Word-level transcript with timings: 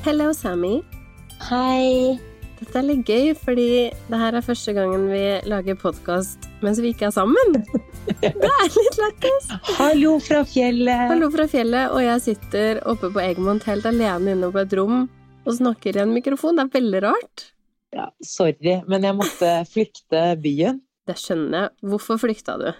Hello, 0.00 0.30
Sammy. 0.32 0.78
Hei. 1.50 2.16
Dette 2.56 2.78
er 2.80 2.84
litt 2.86 3.02
gøy, 3.04 3.34
fordi 3.36 3.66
det 4.08 4.20
her 4.22 4.36
er 4.38 4.44
første 4.44 4.72
gangen 4.72 5.02
vi 5.10 5.20
lager 5.44 5.76
podkast 5.76 6.46
mens 6.64 6.80
vi 6.80 6.94
ikke 6.94 7.10
er 7.10 7.12
sammen. 7.12 7.58
Det 8.22 8.32
er 8.32 8.70
litt 8.72 8.96
lættis. 8.96 9.50
Hallo 9.76 10.14
fra 10.24 10.40
fjellet. 10.48 11.04
Hallo 11.12 11.28
fra 11.34 11.44
fjellet, 11.52 11.92
og 11.92 12.00
jeg 12.00 12.24
sitter 12.24 12.80
oppe 12.88 13.12
på 13.12 13.20
Egmont 13.22 13.68
helt 13.68 13.84
alene 13.90 14.32
inne 14.32 14.48
på 14.48 14.62
et 14.62 14.72
rom 14.80 15.04
og 15.04 15.52
snakker 15.58 15.98
i 15.98 16.02
en 16.06 16.16
mikrofon. 16.16 16.56
Det 16.56 16.64
er 16.64 16.72
veldig 16.80 17.04
rart. 17.04 17.44
Ja, 17.92 18.08
sorry, 18.24 18.78
men 18.88 19.04
jeg 19.04 19.18
måtte 19.20 19.52
flykte 19.68 20.24
byen. 20.40 20.80
Det 21.12 21.18
skjønner 21.20 21.66
jeg. 21.66 21.76
Hvorfor 21.92 22.24
flykta 22.24 22.56
du? 22.56 22.70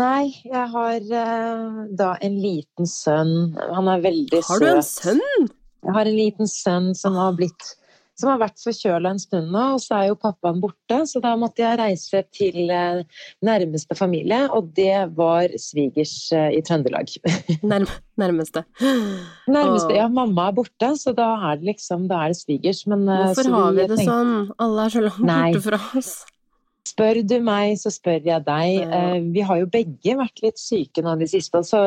Nei, 0.00 0.32
jeg 0.48 0.66
har 0.72 1.12
uh, 1.12 1.84
da 1.98 2.12
en 2.24 2.40
liten 2.40 2.88
sønn. 2.88 3.56
Han 3.76 3.92
er 3.92 4.04
veldig 4.08 4.40
søt. 4.40 4.48
Har 4.48 4.64
du 4.64 4.68
en 4.72 4.84
sønn? 4.86 5.48
Jeg 5.84 5.94
har 5.94 6.08
en 6.08 6.18
liten 6.18 6.50
sønn 6.50 6.94
som 6.98 7.18
har 7.18 7.36
blitt 7.38 7.74
som 8.18 8.32
har 8.32 8.40
vært 8.40 8.58
forkjøla 8.58 9.12
en 9.14 9.20
stund 9.22 9.52
nå, 9.54 9.64
og 9.76 9.82
så 9.82 10.00
er 10.00 10.08
jo 10.08 10.16
pappaen 10.18 10.58
borte. 10.62 10.96
Så 11.06 11.20
da 11.22 11.36
måtte 11.38 11.62
jeg 11.62 11.78
reise 11.78 12.22
til 12.34 12.72
eh, 12.74 13.04
nærmeste 13.46 13.94
familie, 13.98 14.40
og 14.54 14.72
det 14.74 15.04
var 15.18 15.54
svigers 15.62 16.16
eh, 16.34 16.56
i 16.58 16.62
Trøndelag. 16.66 17.12
Nærm 17.70 17.86
nærmeste. 18.18 18.64
Nærmeste, 19.46 19.94
Ja, 19.94 20.08
mamma 20.10 20.48
er 20.50 20.56
borte, 20.58 20.90
så 20.98 21.14
da 21.14 21.28
er 21.52 21.60
det 21.60 21.70
liksom 21.70 22.08
da 22.10 22.24
er 22.24 22.34
det 22.34 22.40
svigers. 22.40 22.82
Men, 22.90 23.06
Hvorfor 23.06 23.52
har 23.54 23.78
vi 23.78 23.86
det 23.86 24.00
tenkte, 24.00 24.10
sånn? 24.10 24.34
Alle 24.66 24.88
er 24.88 24.96
så 24.96 25.04
langt 25.06 25.22
borte 25.22 25.64
fra 25.68 25.80
oss. 26.02 26.12
Spør 26.98 27.20
du 27.22 27.36
meg, 27.46 27.76
så 27.78 27.92
spør 27.94 28.24
jeg 28.26 28.42
deg. 28.42 28.80
Ja. 28.82 29.02
Vi 29.22 29.42
har 29.46 29.60
jo 29.60 29.68
begge 29.70 30.16
vært 30.18 30.42
litt 30.42 30.58
syke 30.58 31.04
nå 31.06 31.14
i 31.14 31.20
det 31.20 31.28
siste. 31.30 31.62
Så 31.62 31.78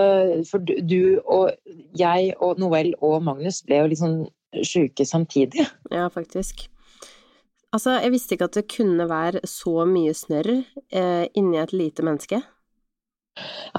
for 0.47 0.63
du 0.63 1.19
og 1.25 1.51
jeg 1.99 2.31
og 2.39 2.61
Noel 2.63 2.93
og 3.03 3.17
Magnus 3.27 3.59
ble 3.67 3.81
jo 3.81 3.89
liksom 3.91 4.21
sjuke 4.63 5.03
samtidig. 5.07 5.67
Ja, 5.91 6.07
faktisk. 6.07 6.69
Altså, 7.71 7.97
jeg 8.03 8.11
visste 8.11 8.35
ikke 8.35 8.47
at 8.49 8.55
det 8.55 8.71
kunne 8.71 9.07
være 9.07 9.43
så 9.47 9.85
mye 9.87 10.15
snørr 10.15 10.49
eh, 10.51 11.27
inni 11.39 11.59
et 11.59 11.71
lite 11.75 12.03
menneske. 12.03 12.41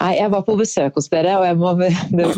Nei, 0.00 0.14
jeg 0.16 0.30
var 0.32 0.44
på 0.46 0.54
besøk 0.56 0.96
hos 0.96 1.10
dere, 1.12 1.34
og 1.36 1.58
må, 1.60 1.74
det, 1.76 1.90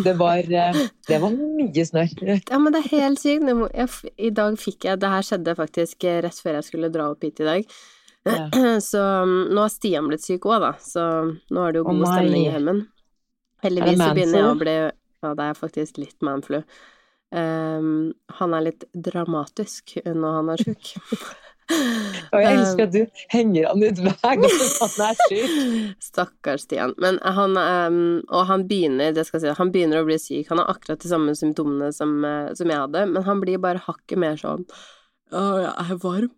det, 0.03 0.17
var, 0.19 0.43
eh, 0.43 0.81
det, 1.09 1.21
var, 1.23 1.31
mye 1.31 1.85
snørr. 1.87 2.15
Ja, 2.51 2.59
men 2.59 2.75
det 2.75 2.83
er 2.83 2.91
helt 2.97 3.23
sykt. 3.23 3.47
Jeg, 3.71 4.15
I 4.19 4.33
dag 4.35 4.59
fikk 4.59 4.89
jeg 4.89 5.03
Det 5.03 5.13
her 5.13 5.27
skjedde 5.27 5.59
faktisk 5.59 6.09
rett 6.27 6.43
før 6.43 6.59
jeg 6.59 6.69
skulle 6.71 6.91
dra 6.95 7.13
opp 7.13 7.23
hit 7.23 7.43
i 7.43 7.47
dag. 7.47 7.77
Ja. 8.25 8.49
Så 8.81 9.03
nå 9.27 9.61
har 9.61 9.73
Stian 9.73 10.09
blitt 10.09 10.25
syk 10.25 10.47
òg, 10.49 10.59
da, 10.65 10.73
så 10.81 11.05
nå 11.29 11.61
har 11.61 11.75
det 11.75 11.83
jo 11.83 11.89
god 11.91 12.03
oh 12.07 12.11
stemning 12.11 12.47
i 12.47 12.51
hjemmen. 12.51 12.83
Heldigvis 13.65 14.01
så 14.01 14.11
begynner 14.17 14.41
jeg 14.41 14.51
å 14.51 14.59
bli 14.61 14.75
Ja, 15.25 15.31
det 15.37 15.47
er 15.47 15.57
faktisk 15.57 16.01
litt 16.01 16.25
manflu. 16.25 16.61
Um, 17.35 18.13
han 18.39 18.55
er 18.55 18.69
litt 18.69 18.85
dramatisk 18.93 19.97
når 20.05 20.37
han 20.39 20.53
er 20.53 20.63
sjuk. 20.63 20.93
Og 21.65 22.37
jeg 22.45 22.51
elsker 22.53 22.85
at 22.85 22.93
du 22.95 23.23
henger 23.33 23.71
han 23.71 23.83
ut 23.83 24.03
hver 24.05 24.17
gang 24.23 24.45
han 24.45 25.05
er 25.09 25.21
syk. 25.25 25.57
Stakkars 26.09 26.67
Stian. 26.69 26.95
Men 27.03 27.19
han, 27.25 27.57
um, 27.59 27.99
og 28.29 28.49
han 28.53 28.67
begynner, 28.71 29.17
det 29.17 29.27
skal 29.29 29.43
si, 29.43 29.53
han 29.59 29.73
begynner 29.75 30.05
å 30.05 30.09
bli 30.09 30.21
syk. 30.21 30.49
Han 30.53 30.63
har 30.63 30.73
akkurat 30.77 31.03
de 31.03 31.11
samme 31.11 31.37
symptomene 31.39 31.91
som, 31.97 32.17
uh, 32.25 32.53
som 32.57 32.71
jeg 32.71 32.85
hadde, 32.87 33.07
men 33.13 33.29
han 33.29 33.43
blir 33.43 33.63
bare 33.65 33.83
hakket 33.85 34.21
mer 34.21 34.41
sånn 34.41 34.69
Å, 35.35 35.45
jeg 35.65 35.75
er 35.89 36.03
varm. 36.05 36.35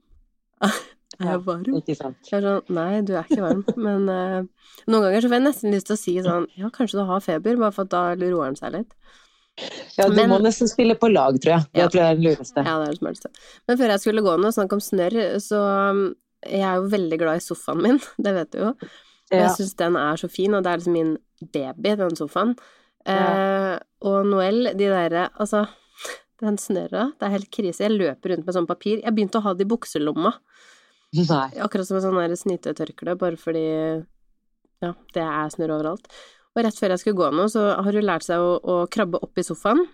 Jeg 1.20 1.32
er 1.32 1.42
varm. 1.46 1.66
Ja, 1.70 1.80
ikke 1.80 1.96
sant. 1.98 2.18
Jeg 2.28 2.38
er 2.38 2.46
sånn 2.46 2.74
Nei, 2.76 3.00
du 3.06 3.14
er 3.16 3.28
ikke 3.28 3.44
varm. 3.44 3.62
Men 3.86 4.08
uh, 4.10 4.72
noen 4.86 5.06
ganger 5.06 5.24
så 5.24 5.30
får 5.30 5.38
jeg 5.38 5.46
nesten 5.46 5.76
lyst 5.76 5.88
til 5.90 5.96
å 5.96 6.00
si 6.00 6.16
sånn 6.24 6.48
Ja, 6.58 6.72
kanskje 6.74 7.00
du 7.00 7.06
har 7.08 7.24
feber, 7.24 7.56
bare 7.62 7.74
for 7.74 7.88
at 7.88 7.94
da 7.94 8.02
roer 8.20 8.50
han 8.50 8.58
seg 8.58 8.74
litt. 8.76 8.92
Ja, 9.96 10.10
du 10.10 10.16
men, 10.18 10.28
må 10.28 10.36
nesten 10.44 10.68
spille 10.68 10.98
på 11.00 11.08
lag, 11.08 11.38
tror 11.40 11.54
jeg. 11.54 11.68
Det 11.72 11.80
ja, 11.80 11.88
tror 11.88 12.02
jeg 12.02 12.12
er 12.12 12.18
det 12.18 12.26
lureste. 12.26 12.64
Ja, 12.66 12.76
det 12.76 12.88
er 12.90 12.92
det 12.92 13.00
smarteste. 13.00 13.30
Men 13.68 13.80
før 13.80 13.92
jeg 13.94 14.02
skulle 14.02 14.24
gå 14.26 14.36
nå, 14.36 14.50
og 14.50 14.56
snakke 14.56 14.76
om 14.76 14.84
snørr, 14.84 15.16
så 15.40 15.60
um, 15.96 16.02
jeg 16.44 16.66
er 16.68 16.80
jo 16.80 16.90
veldig 16.92 17.18
glad 17.22 17.40
i 17.40 17.44
sofaen 17.44 17.84
min, 17.86 18.00
det 18.26 18.34
vet 18.36 18.52
du 18.52 18.60
jo. 18.60 18.72
Ja. 19.32 19.46
Jeg 19.46 19.54
syns 19.56 19.78
den 19.80 19.96
er 19.98 20.20
så 20.20 20.28
fin, 20.30 20.54
og 20.54 20.62
det 20.62 20.72
er 20.72 20.82
liksom 20.82 20.98
min 20.98 21.16
baby, 21.52 21.96
den 21.98 22.18
sofaen. 22.18 22.52
Eh, 23.06 23.74
og 24.06 24.26
Noel, 24.26 24.72
de 24.74 24.88
derre 24.90 25.28
Altså, 25.38 25.60
den 26.42 26.58
snørra, 26.58 27.10
det 27.16 27.26
er 27.26 27.34
helt 27.36 27.50
krise. 27.54 27.84
Jeg 27.86 27.96
løper 27.96 28.34
rundt 28.34 28.46
med 28.46 28.56
sånn 28.56 28.68
papir. 28.68 29.00
Jeg 29.00 29.14
begynte 29.16 29.40
å 29.40 29.46
ha 29.46 29.54
det 29.56 29.66
i 29.66 29.70
bukselomma. 29.70 30.34
Nei. 31.14 31.50
Akkurat 31.62 31.88
som 31.88 31.98
et 31.98 32.04
sånn 32.04 32.40
snytetørkle, 32.42 33.14
bare 33.20 33.38
fordi 33.40 33.66
ja, 34.82 34.92
det 35.14 35.22
er 35.22 35.52
snørr 35.52 35.76
overalt. 35.78 36.10
Og 36.56 36.64
rett 36.64 36.78
før 36.80 36.94
jeg 36.94 37.02
skulle 37.02 37.20
gå 37.20 37.30
nå, 37.36 37.46
så 37.52 37.68
har 37.84 37.98
hun 37.98 38.08
lært 38.08 38.26
seg 38.26 38.42
å, 38.42 38.56
å 38.58 38.76
krabbe 38.92 39.20
opp 39.22 39.38
i 39.38 39.44
sofaen. 39.46 39.84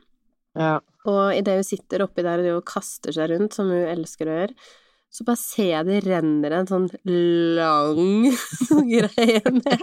Ja. 0.58 0.78
Og 1.08 1.34
idet 1.34 1.58
hun 1.58 1.66
sitter 1.66 2.04
oppi 2.04 2.24
der 2.24 2.44
og 2.54 2.64
kaster 2.68 3.14
seg 3.14 3.32
rundt, 3.32 3.56
som 3.56 3.70
hun 3.72 3.88
elsker 3.90 4.30
å 4.30 4.38
gjøre, 4.38 4.70
så 5.12 5.26
bare 5.28 5.36
ser 5.36 5.66
jeg 5.68 5.86
det 5.90 5.98
renner 6.06 6.54
en 6.56 6.68
sånn 6.70 6.86
lang 7.04 8.30
greie 8.94 9.42
ned. 9.58 9.82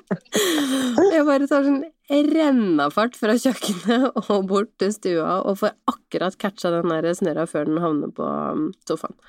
Jeg 1.13 1.25
bare 1.27 1.49
tar 1.51 1.67
sånn 1.67 1.83
rennafart 2.09 3.19
fra 3.19 3.35
kjøkkenet 3.37 4.17
og 4.23 4.47
bort 4.49 4.71
til 4.81 4.95
stua 4.95 5.43
og 5.43 5.59
får 5.61 5.75
akkurat 5.91 6.39
catcha 6.41 6.73
den 6.73 6.89
der 6.89 7.11
snørra 7.13 7.45
før 7.51 7.69
den 7.69 7.83
havner 7.83 8.15
på 8.15 8.25
um, 8.25 8.71
sofaen. 8.89 9.19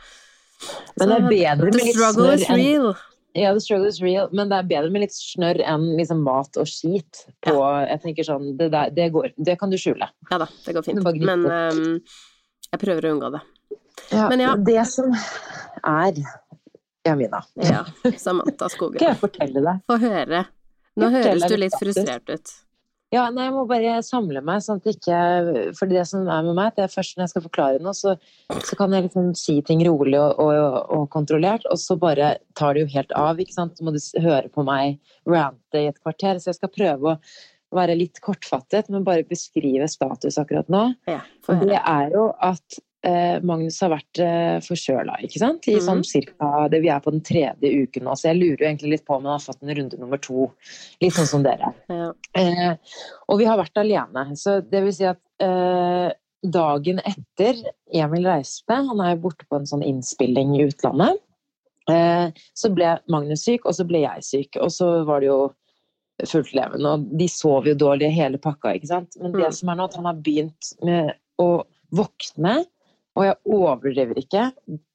Men 1.00 1.12
det 1.12 1.16
er 1.16 1.30
bedre 1.30 1.70
med 1.70 1.80
litt 1.80 1.96
snørr 2.00 2.44
enn 2.56 2.92
ja, 3.32 3.52
the 3.54 3.60
struggle 3.60 3.86
is 3.86 4.00
real, 4.02 4.26
men 4.34 4.50
det 4.50 4.56
er 4.58 4.66
bedre 4.66 4.90
med 4.90 5.04
litt 5.04 5.14
snørr 5.14 5.60
enn 5.62 5.84
liksom 5.98 6.24
mat 6.26 6.56
og 6.58 6.66
skit 6.66 7.24
på 7.46 7.54
ja. 7.54 7.84
Jeg 7.92 8.02
tenker 8.02 8.26
sånn, 8.26 8.48
det, 8.58 8.72
der, 8.74 8.90
det, 8.94 9.06
går, 9.14 9.30
det 9.38 9.54
kan 9.60 9.70
du 9.70 9.78
skjule. 9.78 10.08
Ja 10.32 10.40
da, 10.42 10.48
det 10.66 10.74
går 10.74 10.86
fint. 10.88 11.06
Men 11.22 11.46
um, 11.46 12.00
jeg 12.66 12.82
prøver 12.82 13.06
å 13.06 13.12
unngå 13.14 13.30
det. 13.36 13.42
Ja, 14.10 14.26
men 14.32 14.42
ja. 14.42 14.56
Det 14.58 14.82
som 14.90 15.14
er 15.14 16.18
Jamina 17.06 17.44
Ja, 17.62 17.84
Samantha 18.18 18.68
Skogen. 18.72 18.98
Skal 18.98 19.12
jeg 19.12 19.20
fortelle 19.20 19.62
deg? 19.62 19.84
Få 19.88 20.00
høre. 20.02 20.42
Nå 20.98 21.12
høres 21.14 21.46
du 21.46 21.56
litt 21.60 21.76
frustrert 21.78 22.34
ut. 22.34 22.52
Ja, 23.10 23.24
nei, 23.34 23.48
jeg 23.48 23.54
må 23.56 23.64
bare 23.66 23.96
samle 24.06 24.38
meg, 24.46 24.62
sånn 24.62 24.78
at 24.78 24.86
ikke 24.92 25.20
For 25.74 25.90
det 25.90 26.04
som 26.06 26.28
er 26.30 26.44
med 26.46 26.54
meg, 26.54 26.76
det 26.76 26.84
er 26.84 26.92
først 26.92 27.16
når 27.16 27.24
jeg 27.24 27.32
skal 27.32 27.44
forklare 27.48 27.80
noe, 27.82 27.94
så, 27.96 28.14
så 28.68 28.78
kan 28.78 28.94
jeg 28.94 29.08
liksom 29.08 29.32
si 29.38 29.56
ting 29.66 29.82
rolig 29.86 30.18
og, 30.20 30.38
og, 30.38 30.76
og, 30.94 31.06
kontrollert, 31.10 31.66
og 31.66 31.80
så 31.82 31.98
bare 31.98 32.36
tar 32.58 32.76
det 32.76 32.84
jo 32.84 32.92
helt 32.94 33.14
av, 33.18 33.40
ikke 33.42 33.56
sant. 33.56 33.74
Så 33.74 33.86
må 33.86 33.94
du 33.96 33.98
høre 34.22 34.52
på 34.54 34.62
meg 34.66 35.00
rante 35.26 35.82
i 35.82 35.88
et 35.90 35.98
kvarter. 35.98 36.38
Så 36.38 36.52
jeg 36.52 36.60
skal 36.60 36.74
prøve 36.76 37.16
å 37.16 37.18
være 37.74 37.98
litt 37.98 38.22
kortfattet, 38.22 38.90
men 38.94 39.06
bare 39.06 39.26
beskrive 39.26 39.90
status 39.90 40.38
akkurat 40.38 40.70
nå. 40.70 40.86
Ja, 41.10 41.20
det 41.50 41.80
er 41.80 42.14
jo 42.14 42.30
at 42.38 42.80
Magnus 43.46 43.78
har 43.80 43.94
vært 43.94 44.20
eh, 44.20 44.58
forkjøla, 44.60 45.14
ikke 45.24 45.40
sant? 45.40 45.68
I 45.70 45.78
sånn 45.80 46.02
mhm. 46.02 46.08
cirka, 46.08 46.48
det, 46.72 46.82
Vi 46.84 46.90
er 46.92 47.00
på 47.00 47.14
den 47.14 47.22
tredje 47.24 47.70
uken 47.84 48.04
nå, 48.04 48.16
så 48.18 48.30
jeg 48.30 48.40
lurer 48.40 48.64
jo 48.64 48.68
egentlig 48.68 48.94
litt 48.94 49.06
på 49.08 49.16
om 49.16 49.24
han 49.24 49.38
har 49.38 49.44
fått 49.44 49.62
en 49.64 49.72
runde 49.78 50.00
nummer 50.00 50.20
to. 50.20 50.50
Litt 51.00 51.16
sånn 51.16 51.30
som 51.30 51.46
dere. 51.46 51.72
Ja. 52.00 52.10
Eh, 52.38 52.96
og 53.28 53.40
vi 53.40 53.46
har 53.48 53.58
vært 53.58 53.78
alene. 53.80 54.22
Så 54.38 54.60
det 54.64 54.82
vil 54.84 54.94
si 54.94 55.06
at 55.08 55.20
eh, 55.42 56.12
dagen 56.42 57.00
etter 57.04 57.58
Emil 57.92 58.28
reiste, 58.28 58.72
han 58.72 59.02
er 59.02 59.14
jo 59.14 59.24
borte 59.26 59.48
på 59.48 59.58
en 59.58 59.68
sånn 59.68 59.84
innspilling 59.84 60.54
i 60.56 60.66
utlandet, 60.68 61.20
eh, 61.90 62.28
så 62.56 62.70
ble 62.72 62.94
Magnus 63.12 63.44
syk, 63.48 63.66
og 63.66 63.76
så 63.76 63.86
ble 63.88 64.04
jeg 64.04 64.26
syk. 64.26 64.60
Og 64.62 64.72
så 64.74 64.90
var 65.08 65.24
det 65.24 65.30
jo 65.30 65.40
fullt 66.28 66.52
levende, 66.56 66.94
og 66.94 67.08
de 67.20 67.28
sov 67.32 67.68
jo 67.68 67.76
dårlig 67.78 68.10
hele 68.14 68.40
pakka, 68.40 68.74
ikke 68.76 68.92
sant. 68.92 69.16
Men 69.20 69.34
det 69.36 69.46
mm. 69.46 69.56
som 69.56 69.72
er 69.72 69.80
nå, 69.80 69.88
at 69.88 69.96
han 70.00 70.08
har 70.10 70.20
begynt 70.24 70.72
med 70.84 71.14
å 71.40 71.50
våkne 71.96 72.60
og 73.18 73.26
jeg 73.26 73.38
overdriver 73.50 74.20
ikke, 74.20 74.50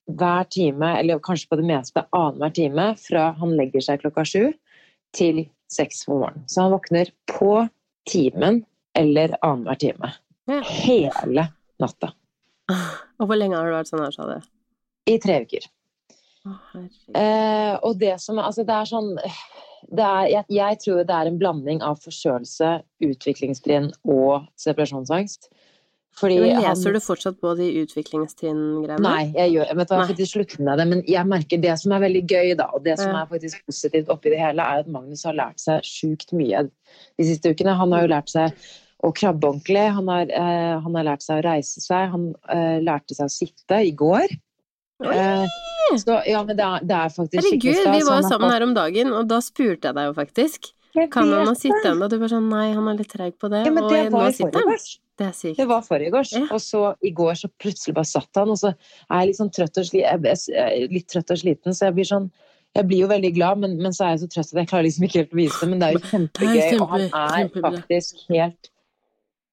hver 0.06 0.48
time, 0.54 0.92
eller 1.00 1.22
kanskje 1.24 1.50
på 1.50 1.60
det 1.60 1.68
meste 1.68 2.06
annenhver 2.16 2.54
time, 2.56 2.88
fra 3.00 3.32
han 3.40 3.56
legger 3.58 3.84
seg 3.84 4.04
klokka 4.04 4.26
sju 4.28 4.52
til 5.16 5.46
seks 5.72 6.06
på 6.06 6.20
morgenen. 6.20 6.46
Så 6.52 6.66
han 6.66 6.76
våkner 6.76 7.12
på 7.32 7.54
timen 8.10 8.62
eller 8.96 9.36
annenhver 9.42 9.80
time. 9.82 10.12
Hele 10.70 11.48
natta. 11.82 12.12
Og 13.20 13.30
hvor 13.30 13.38
lenge 13.38 13.58
har 13.58 13.68
du 13.68 13.76
vært 13.76 13.90
sånn 13.90 14.04
her, 14.06 14.14
sa 14.14 14.30
du? 14.30 14.52
I 15.10 15.18
tre 15.22 15.42
uker. 15.46 15.68
eh, 17.18 17.74
og 17.82 17.98
det 17.98 18.20
som 18.22 18.38
Altså, 18.38 18.62
det 18.66 18.74
er 18.76 18.90
sånn 18.90 19.16
det 19.86 20.06
er, 20.06 20.28
jeg, 20.30 20.46
jeg, 20.54 20.78
tror 20.82 21.04
det 21.06 21.14
er 21.14 21.30
en 21.30 21.38
blanding 21.38 21.82
av 21.86 22.00
forkjølelse, 22.02 22.70
utviklingstrinn 23.06 23.92
og 24.10 24.48
separasjonsangst. 24.62 25.50
Fordi 26.16 26.38
men 26.40 26.62
leser 26.62 26.90
han... 26.90 26.96
du 26.96 27.04
fortsatt 27.04 27.42
på 27.44 27.52
de 27.60 27.66
utviklingstrinn-greiene? 27.82 29.04
Nei, 29.04 29.26
jeg 29.36 29.52
gjør 29.58 29.74
vet 29.82 29.92
du, 29.92 30.14
jeg 30.22 30.30
slutte 30.32 30.64
med 30.64 30.80
det. 30.80 30.86
Men 30.94 31.04
jeg 31.12 31.28
merker 31.28 31.60
det 31.66 31.76
som 31.82 31.92
er 31.96 32.06
veldig 32.06 32.24
gøy, 32.24 32.54
da, 32.62 32.70
og 32.72 32.86
det 32.86 32.96
som 33.02 33.12
ja. 33.12 33.26
er 33.26 33.34
faktisk 33.34 33.68
positivt 33.68 34.12
oppi 34.14 34.32
det 34.32 34.40
hele, 34.40 34.64
er 34.64 34.86
at 34.86 34.92
Magnus 34.92 35.26
har 35.28 35.36
lært 35.36 35.60
seg 35.60 35.84
sjukt 35.84 36.32
mye 36.38 36.64
de 36.70 37.28
siste 37.28 37.52
ukene. 37.52 37.76
Han 37.76 37.96
har 37.96 38.06
jo 38.06 38.14
lært 38.14 38.32
seg 38.32 38.56
å 39.06 39.12
krabbe 39.16 39.52
ordentlig, 39.52 39.84
han 39.98 40.10
har, 40.10 40.32
eh, 40.32 40.74
han 40.82 40.98
har 40.98 41.08
lært 41.12 41.26
seg 41.26 41.42
å 41.42 41.46
reise 41.46 41.84
seg, 41.84 42.08
han 42.16 42.30
eh, 42.54 42.80
lærte 42.86 43.18
seg 43.18 43.28
å 43.28 43.34
sitte 43.34 43.82
i 43.84 43.92
går. 43.92 44.38
Eh, 45.04 45.46
så 46.00 46.22
ja, 46.26 46.42
men 46.48 46.56
det 46.56 46.64
er, 46.64 46.86
det 46.88 46.96
er 46.96 47.12
faktisk 47.14 47.42
Herregud, 47.44 47.82
vi 47.92 48.06
var 48.08 48.24
jo 48.24 48.30
sammen 48.32 48.56
her 48.56 48.66
om 48.66 48.74
dagen, 48.78 49.12
og 49.20 49.28
da 49.30 49.42
spurte 49.44 49.92
jeg 49.92 50.00
deg 50.00 50.10
jo 50.10 50.16
faktisk. 50.18 50.72
Kan 51.12 51.28
han 51.28 51.50
ha 51.50 51.56
sittet 51.60 51.90
ennå? 51.92 52.08
Du 52.08 52.16
bare 52.22 52.32
sånn 52.32 52.48
nei, 52.48 52.70
han 52.72 52.88
er 52.88 53.02
litt 53.02 53.12
treig 53.12 53.36
på 53.36 53.52
det. 53.52 53.66
Ja, 53.68 53.74
men 53.76 53.90
det 53.92 54.06
var 54.16 54.32
i 54.32 54.38
forgårs. 54.40 54.94
Det. 55.16 55.32
Det 55.56 55.66
var 55.70 55.84
forgårs. 55.86 56.34
Ja. 56.36 56.48
Og 56.52 56.60
så 56.60 56.82
i 57.06 57.14
går 57.16 57.38
så 57.40 57.50
plutselig 57.62 57.96
bare 57.96 58.10
satt 58.10 58.42
han, 58.42 58.52
og 58.52 58.60
så 58.60 58.74
er 58.74 59.22
jeg 59.22 59.30
litt 59.30 59.40
sånn 59.40 59.54
trøtt 59.56 59.80
og, 59.80 59.88
sliten, 59.88 60.90
litt 60.92 61.08
trøtt 61.12 61.32
og 61.32 61.40
sliten, 61.40 61.76
så 61.78 61.88
jeg 61.88 61.98
blir 62.00 62.10
sånn 62.10 62.28
jeg 62.76 62.90
blir 62.90 63.06
jo 63.06 63.08
veldig 63.08 63.30
glad, 63.38 63.60
men, 63.64 63.78
men, 63.80 63.94
så 63.96 64.04
er 64.04 64.10
jeg 64.16 64.26
så 64.26 64.32
trøtt 64.34 64.50
at 64.52 64.58
jeg 64.60 64.68
klarer 64.68 64.84
liksom 64.84 65.06
ikke 65.08 65.22
helt 65.22 65.36
å 65.36 65.38
vise 65.40 65.60
det. 65.62 65.68
Men 65.72 65.80
det 65.80 65.88
er 65.88 65.94
jo 65.96 66.02
kjempegøy, 66.10 66.80
og 66.84 66.90
han 66.92 67.06
er 67.08 67.52
faktisk 67.54 68.26
helt 68.28 68.72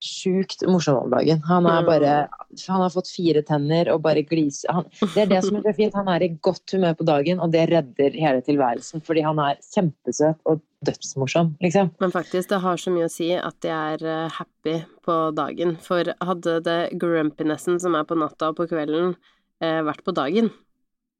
sjukt 0.02 0.64
morsom 0.66 0.98
om 1.04 1.12
dagen. 1.12 1.42
Han 1.48 1.68
bare 1.86 2.28
Han 2.66 2.82
har 2.82 2.90
fått 2.92 3.08
fire 3.08 3.42
tenner 3.46 3.88
og 3.92 4.02
bare 4.04 4.24
gliser 4.26 4.72
han, 4.74 4.88
Det 5.00 5.22
er 5.22 5.30
det 5.30 5.40
som 5.46 5.56
er 5.56 5.64
så 5.68 5.74
fint. 5.76 5.94
Han 5.94 6.10
er 6.10 6.26
i 6.26 6.32
godt 6.42 6.74
humør 6.74 6.98
på 6.98 7.06
dagen, 7.08 7.40
og 7.40 7.52
det 7.54 7.68
redder 7.70 8.18
hele 8.18 8.42
tilværelsen. 8.44 9.04
Fordi 9.06 9.24
han 9.24 9.40
er 9.42 9.60
kjempesøt 9.62 10.42
og 10.50 10.60
dødsmorsom, 10.82 11.54
liksom. 11.62 11.92
Men 12.02 12.12
faktisk, 12.14 12.48
det 12.50 12.60
har 12.64 12.80
så 12.80 12.90
mye 12.90 13.06
å 13.06 13.12
si 13.12 13.30
at 13.38 13.66
jeg 13.66 13.96
er 13.96 14.02
eh, 14.02 14.34
happy 14.34 14.80
på 15.06 15.18
dagen. 15.36 15.76
For 15.82 16.10
hadde 16.18 16.58
det 16.66 16.80
grumpinessen 16.98 17.78
som 17.82 17.94
er 17.98 18.08
på 18.08 18.18
natta 18.18 18.50
og 18.50 18.58
på 18.58 18.66
kvelden, 18.72 19.14
eh, 19.62 19.80
vært 19.86 20.02
på 20.06 20.14
dagen, 20.16 20.50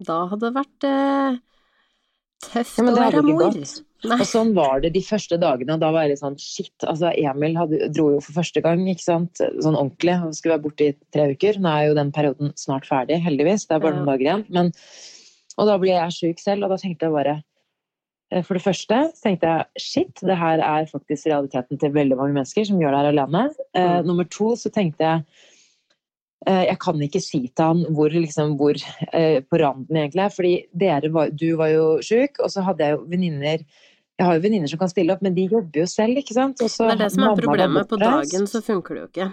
da 0.02 0.24
hadde 0.30 0.48
det 0.48 0.56
vært 0.56 0.88
eh, 0.88 1.40
tøft 2.48 2.80
ja, 2.80 2.88
å 2.90 2.96
være 2.98 3.24
mor. 3.26 3.58
Nei. 4.02 4.16
Og 4.18 4.26
sånn 4.26 4.50
var 4.56 4.80
det 4.82 4.92
de 4.96 5.02
første 5.04 5.38
dagene. 5.38 5.76
Da 5.78 5.92
var 5.94 6.06
jeg 6.06 6.14
litt 6.14 6.22
sånn 6.22 6.38
shit. 6.40 6.74
Altså, 6.80 7.12
Emil 7.14 7.54
hadde, 7.58 7.86
dro 7.94 8.08
jo 8.16 8.22
for 8.24 8.34
første 8.40 8.62
gang, 8.64 8.82
ikke 8.90 9.04
sant. 9.04 9.38
Sånn 9.38 9.78
ordentlig. 9.78 10.16
Han 10.24 10.34
skulle 10.34 10.56
være 10.56 10.64
borte 10.64 10.88
i 10.88 10.96
tre 11.14 11.28
uker. 11.34 11.60
Nå 11.62 11.70
er 11.70 11.86
jo 11.86 11.96
den 12.00 12.10
perioden 12.14 12.50
snart 12.58 12.88
ferdig, 12.88 13.20
heldigvis. 13.22 13.68
Det 13.68 13.76
er 13.76 13.84
bare 13.84 14.00
noen 14.00 14.10
dager 14.10 14.26
igjen. 14.26 14.44
Men, 14.54 14.72
og 15.54 15.70
da 15.70 15.78
ble 15.78 15.94
jeg 15.94 16.18
sjuk 16.18 16.42
selv, 16.42 16.66
og 16.66 16.74
da 16.74 16.80
tenkte 16.82 17.06
jeg 17.06 17.14
bare 17.14 17.36
eh, 18.32 18.42
For 18.42 18.58
det 18.58 18.64
første 18.64 19.00
tenkte 19.22 19.54
jeg 19.54 19.86
shit, 19.86 20.26
det 20.26 20.40
her 20.40 20.64
er 20.66 20.90
faktisk 20.90 21.30
realiteten 21.30 21.78
til 21.78 21.94
veldig 21.94 22.18
mange 22.18 22.40
mennesker 22.40 22.66
som 22.66 22.82
gjør 22.82 22.96
det 22.96 23.04
her 23.04 23.12
alene. 23.14 23.46
Eh, 23.70 23.96
mm. 24.00 24.10
nummer 24.10 24.30
to 24.30 24.54
så 24.58 24.72
tenkte 24.74 25.06
jeg 25.06 25.48
Eh, 26.42 26.64
jeg 26.66 26.78
kan 26.82 26.98
ikke 27.04 27.22
si 27.22 27.44
til 27.46 27.68
han 27.68 27.82
hvor, 27.94 28.10
liksom, 28.10 28.56
hvor 28.58 28.74
eh, 29.14 29.38
på 29.46 29.60
randen 29.62 29.98
egentlig 29.98 30.24
er. 30.24 30.34
Fordi 30.34 31.10
var, 31.14 31.30
du 31.30 31.48
var 31.56 31.70
jo 31.70 31.86
sjuk, 32.02 32.40
og 32.42 32.50
så 32.50 32.64
hadde 32.66 32.84
jeg 32.84 32.96
jo 32.96 33.04
venninner 33.10 33.64
Jeg 34.22 34.28
har 34.28 34.38
jo 34.38 34.42
venninner 34.44 34.70
som 34.70 34.78
kan 34.78 34.90
stille 34.92 35.10
opp, 35.16 35.22
men 35.26 35.34
de 35.34 35.48
jobber 35.50 35.82
jo 35.82 35.88
selv, 35.90 36.20
ikke 36.20 36.36
sant. 36.36 36.60
det 36.62 36.68
er 36.70 37.00
det 37.00 37.10
som 37.10 37.24
er 37.26 37.40
problemet. 37.40 37.88
På 37.90 37.98
dagen 37.98 38.46
så 38.46 38.60
funker 38.62 38.94
det 38.94 39.00
jo 39.00 39.08
ikke. 39.08 39.26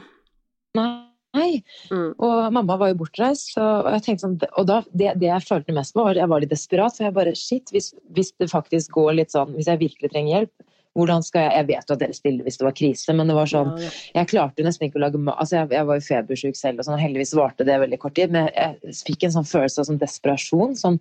Nei. 0.79 1.59
Mm. 1.93 2.15
Og 2.17 2.39
mamma 2.55 2.77
var 2.81 2.89
jo 2.89 2.97
bortreist, 3.03 3.51
så, 3.53 3.61
og 3.83 3.91
jeg 3.93 4.01
tenkte 4.07 4.23
sånn 4.23 4.37
Og 4.57 4.65
da, 4.65 4.79
det, 4.97 5.11
det, 5.21 5.27
jeg 5.27 5.45
følte 5.45 5.75
mest 5.77 5.93
på, 5.93 6.01
var 6.01 6.17
jeg 6.17 6.29
var 6.31 6.41
litt 6.41 6.49
desperat. 6.49 6.95
For 6.97 7.05
jeg 7.05 7.13
bare 7.19 7.35
Shit, 7.37 7.69
hvis, 7.75 7.91
hvis 8.17 8.33
det 8.41 8.49
faktisk 8.49 8.97
går 8.97 9.13
litt 9.19 9.35
sånn 9.35 9.53
Hvis 9.53 9.69
jeg 9.69 9.81
virkelig 9.83 10.09
trenger 10.09 10.33
hjelp, 10.33 10.65
hvordan 10.97 11.25
skal 11.25 11.45
jeg 11.45 11.53
Jeg 11.59 11.67
vet 11.69 11.91
jo 11.91 11.97
at 11.97 12.01
dere 12.01 12.17
stiller 12.17 12.47
hvis 12.47 12.57
det 12.57 12.65
var 12.65 12.77
krise, 12.81 13.13
men 13.13 13.29
det 13.29 13.37
var 13.37 13.51
sånn 13.51 13.75
Jeg 13.77 14.31
klarte 14.31 14.65
nesten 14.65 14.89
ikke 14.89 14.97
å 14.97 15.05
lage 15.05 15.21
mat 15.21 15.37
Altså, 15.37 15.59
jeg, 15.59 15.71
jeg 15.77 15.89
var 15.91 15.99
jo 15.99 16.07
febersjuk 16.07 16.57
selv, 16.57 16.81
og 16.81 16.89
sånn, 16.89 17.03
heldigvis 17.03 17.35
varte 17.37 17.67
det 17.69 17.77
veldig 17.85 18.01
kort 18.01 18.17
tid, 18.17 18.33
men 18.33 18.49
jeg 18.49 18.97
fikk 19.05 19.27
en 19.27 19.37
sånn 19.37 19.49
følelse 19.53 19.83
av 19.83 19.91
sånn 19.91 20.01
desperasjon. 20.01 20.73
sånn 20.81 20.97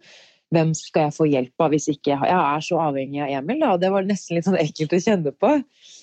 hvem 0.55 0.73
skal 0.77 1.09
jeg 1.09 1.17
få 1.17 1.29
hjelp 1.29 1.65
av 1.65 1.75
hvis 1.75 1.91
ikke 1.93 2.15
jeg, 2.15 2.33
er 2.33 2.65
så 2.65 2.81
avhengig 2.81 3.21
av 3.25 3.33
Emil? 3.41 3.61
Da. 3.61 3.77
Det 3.81 3.93
var 3.93 4.09
nesten 4.09 4.39
litt 4.39 4.49
sånn 4.49 4.61
ekkelt 4.61 4.97
å 4.97 5.01
kjenne 5.05 5.33
på. 5.37 5.55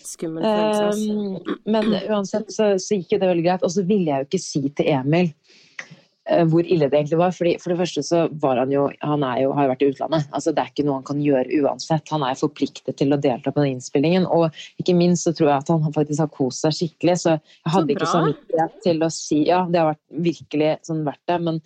Skummel 0.06 0.46
følelse. 0.46 1.14
Um, 1.18 1.62
men 1.74 1.94
uansett 2.12 2.52
så, 2.54 2.76
så 2.82 3.00
gikk 3.00 3.16
det 3.18 3.26
veldig 3.26 3.46
greit. 3.48 3.66
Og 3.66 3.74
så 3.74 3.86
ville 3.88 4.12
jeg 4.12 4.22
jo 4.22 4.30
ikke 4.30 4.42
si 4.44 4.62
til 4.78 4.92
Emil 4.94 5.32
uh, 5.32 6.44
hvor 6.52 6.62
ille 6.62 6.92
det 6.92 7.00
egentlig 7.00 7.20
var. 7.24 7.34
Fordi 7.34 7.56
for 7.64 7.74
det 7.74 7.80
første 7.80 8.04
så 8.06 8.22
var 8.44 8.62
han 8.62 8.76
jo 8.76 8.84
Han 9.02 9.26
jo, 9.42 9.56
har 9.58 9.66
jo 9.66 9.72
vært 9.74 9.88
i 9.88 9.90
utlandet. 9.96 10.30
altså 10.30 10.54
Det 10.54 10.62
er 10.62 10.70
ikke 10.76 10.86
noe 10.86 11.00
han 11.00 11.10
kan 11.10 11.26
gjøre 11.26 11.64
uansett. 11.64 12.14
Han 12.14 12.28
er 12.30 12.38
forpliktet 12.38 13.00
til 13.02 13.18
å 13.18 13.22
delta 13.26 13.50
på 13.50 13.66
den 13.66 13.80
innspillingen. 13.80 14.30
Og 14.30 14.62
ikke 14.82 14.98
minst 14.98 15.26
så 15.26 15.34
tror 15.34 15.56
jeg 15.56 15.66
at 15.66 15.74
han 15.74 15.98
faktisk 15.98 16.28
har 16.28 16.32
kost 16.38 16.68
seg 16.68 16.78
skikkelig. 16.84 17.18
Så 17.26 17.34
jeg 17.34 17.74
hadde 17.80 17.90
så 17.90 17.98
ikke 17.98 18.14
samvittighet 18.14 18.80
til 18.86 19.02
å 19.02 19.12
si 19.18 19.42
Ja, 19.50 19.66
det 19.66 19.82
har 19.82 19.96
vært 19.96 20.26
virkelig 20.30 20.72
sånn 20.86 21.02
verdt 21.10 21.26
det. 21.34 21.42
Men 21.50 21.62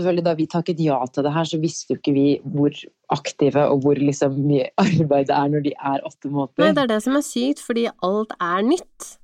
selvfølgelig 0.00 0.26
da 0.26 0.34
vi 0.38 0.48
takket 0.50 0.82
ja 0.82 0.98
til 1.12 1.26
det 1.26 1.32
her, 1.34 1.46
så 1.48 1.60
visste 1.62 1.94
jo 1.94 2.00
ikke 2.00 2.16
vi 2.16 2.26
hvor 2.56 2.82
aktive 3.12 3.66
og 3.70 3.84
hvor 3.84 4.00
liksom 4.00 4.36
mye 4.42 4.68
arbeid 4.80 5.30
det 5.30 5.36
er 5.36 5.54
når 5.54 5.64
de 5.68 5.72
er 5.76 6.04
åtte 6.06 6.30
måneder. 6.32 6.64
Nei, 6.64 6.74
det 6.76 6.84
er 6.86 6.92
det 6.94 7.00
som 7.06 7.18
er 7.18 7.26
sykt, 7.26 7.62
fordi 7.64 7.88
alt 8.06 8.34
er 8.40 8.66
nytt. 8.66 9.14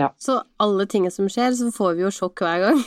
Ja. 0.00 0.08
Så 0.20 0.38
alle 0.62 0.86
tingene 0.88 1.12
som 1.12 1.28
skjer, 1.28 1.52
så 1.56 1.68
får 1.74 1.96
vi 1.98 2.04
jo 2.06 2.10
sjokk 2.14 2.40
hver 2.44 2.62
gang. 2.62 2.78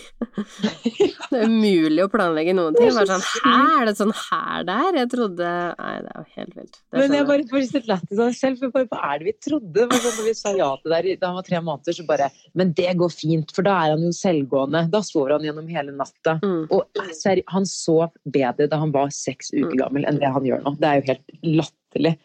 det 1.31 1.38
er 1.38 1.45
umulig 1.45 2.01
å 2.01 2.10
planlegge 2.12 2.56
noen 2.57 2.77
ting. 2.77 2.89
Bare 2.95 3.19
sånn 3.19 3.25
Hæ, 3.44 3.57
er 3.81 3.89
det 3.89 3.94
sånn 4.00 4.13
her 4.18 4.65
det 4.68 4.77
er? 4.88 4.98
Jeg 5.04 5.12
trodde 5.12 5.50
Nei, 5.77 5.92
det 6.06 6.13
er 6.13 6.18
jo 6.18 6.25
helt 6.38 6.56
vilt. 6.57 6.80
Men 6.95 7.18
jeg 7.18 7.27
bare 7.30 7.48
får 7.51 7.65
litt 7.77 7.89
lættis 7.92 8.18
av 8.18 8.31
meg 8.31 8.39
selv, 8.39 8.63
for 8.63 8.89
hva 8.89 9.01
er 9.12 9.21
det 9.21 9.30
vi 9.30 9.36
trodde? 9.50 9.88
Det 9.94 10.00
sånn, 10.00 10.18
når 10.18 10.30
vi 10.30 10.36
sa 10.39 10.56
ja 10.57 10.69
til 10.81 10.95
det 10.95 11.18
da 11.21 11.30
han 11.30 11.38
var 11.38 11.48
tre 11.50 11.62
måneder, 11.68 11.98
så 11.98 12.07
bare 12.10 12.30
Men 12.57 12.74
det 12.77 12.95
går 13.01 13.13
fint, 13.13 13.54
for 13.54 13.68
da 13.68 13.75
er 13.83 13.94
han 13.94 14.07
jo 14.07 14.13
selvgående. 14.18 14.86
Da 14.94 15.04
sover 15.06 15.36
han 15.36 15.45
gjennom 15.45 15.69
hele 15.69 15.94
natta. 15.98 16.39
Mm. 16.42 16.66
Og 16.74 17.04
seri, 17.18 17.45
han 17.54 17.69
sov 17.69 18.09
bedre 18.25 18.69
da 18.71 18.81
han 18.81 18.94
var 18.95 19.13
seks 19.13 19.54
uker 19.54 19.75
mm. 19.75 19.80
gammel 19.83 20.09
enn 20.09 20.19
det 20.21 20.33
han 20.33 20.50
gjør 20.50 20.66
nå. 20.66 20.75
Det 20.81 20.89
er 20.89 21.00
jo 21.00 21.07
helt 21.12 21.38
latterlig. 21.62 22.16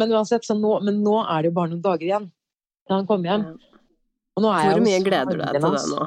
Men 0.00 0.16
uansett, 0.16 0.48
nå, 0.56 0.78
men 0.86 1.04
nå 1.04 1.20
er 1.26 1.44
det 1.44 1.52
jo 1.52 1.58
bare 1.60 1.74
noen 1.74 1.84
dager 1.84 2.08
igjen 2.08 2.30
da 2.86 3.00
han 3.00 3.08
kom 3.08 3.26
hjem. 3.26 3.50
Hvor 4.36 4.80
mye 4.84 5.02
gleder 5.04 5.36
du 5.36 5.42
deg 5.42 5.60
til 5.60 5.76
det 5.76 5.84
nå? 5.92 6.06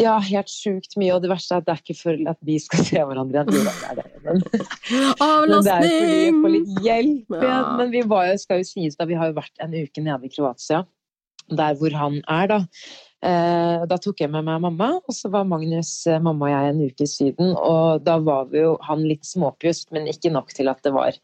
Ja, 0.00 0.14
helt 0.24 0.48
sjukt 0.48 0.96
mye. 1.00 1.12
Og 1.16 1.24
det 1.24 1.30
verste 1.32 1.56
er 1.56 1.60
at 1.60 1.66
det 1.66 1.74
er 1.74 1.82
ikke 1.82 1.98
for 1.98 2.30
at 2.32 2.38
vi 2.46 2.56
skal 2.62 2.86
se 2.88 3.02
hverandre 3.10 3.42
igjen. 3.42 3.50
det 3.52 3.90
er 3.90 4.08
men, 4.24 4.40
men 5.50 5.66
det 5.66 5.74
er 5.74 5.84
fordi 5.84 6.08
vi 6.14 6.32
får 6.38 6.54
litt 6.54 6.80
hjelp 6.86 7.36
igjen. 7.36 7.44
Ja. 7.50 7.60
Men 7.80 7.92
vi 7.92 8.02
var, 8.14 8.32
skal 8.40 8.62
jo 8.62 8.70
sies 8.70 8.96
da, 8.96 9.08
vi 9.10 9.18
har 9.20 9.30
jo 9.30 9.36
vært 9.36 9.62
en 9.62 9.76
uke 9.76 10.04
nede 10.04 10.26
i 10.26 10.32
Kroatia, 10.32 10.82
der 11.60 11.78
hvor 11.78 11.96
han 12.00 12.18
er, 12.24 12.50
da. 12.54 12.60
Eh, 13.20 13.82
da 13.84 13.98
tok 14.00 14.22
jeg 14.22 14.32
med 14.32 14.46
meg 14.46 14.62
mamma, 14.64 14.94
og 15.04 15.12
så 15.12 15.28
var 15.32 15.44
Magnus, 15.48 15.92
eh, 16.08 16.20
mamma 16.22 16.48
og 16.48 16.54
jeg 16.54 16.72
en 16.72 16.84
uke 16.86 17.04
i 17.04 17.10
Syden. 17.10 17.52
Og 17.58 18.00
da 18.06 18.16
var 18.24 18.48
vi 18.52 18.64
jo 18.64 18.78
han 18.86 19.04
litt 19.04 19.28
småpjust, 19.28 19.90
men 19.92 20.08
ikke 20.08 20.32
nok 20.32 20.54
til 20.56 20.72
at 20.72 20.80
det 20.86 20.94
var 20.96 21.18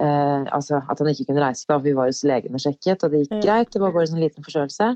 eh, 0.00 0.42
altså 0.54 0.80
at 0.82 1.00
han 1.00 1.10
ikke 1.12 1.30
kunne 1.30 1.44
reise. 1.44 1.66
da, 1.68 1.78
Vi 1.82 1.94
var 1.96 2.10
hos 2.10 2.24
legen 2.26 2.56
og 2.56 2.62
sjekket, 2.62 3.04
og 3.04 3.12
det 3.12 3.24
gikk 3.24 3.40
greit. 3.44 3.72
Det 3.72 3.82
var 3.82 3.94
bare 3.94 4.06
en 4.06 4.14
sånn 4.14 4.24
liten 4.24 4.46
forstørrelse. 4.46 4.92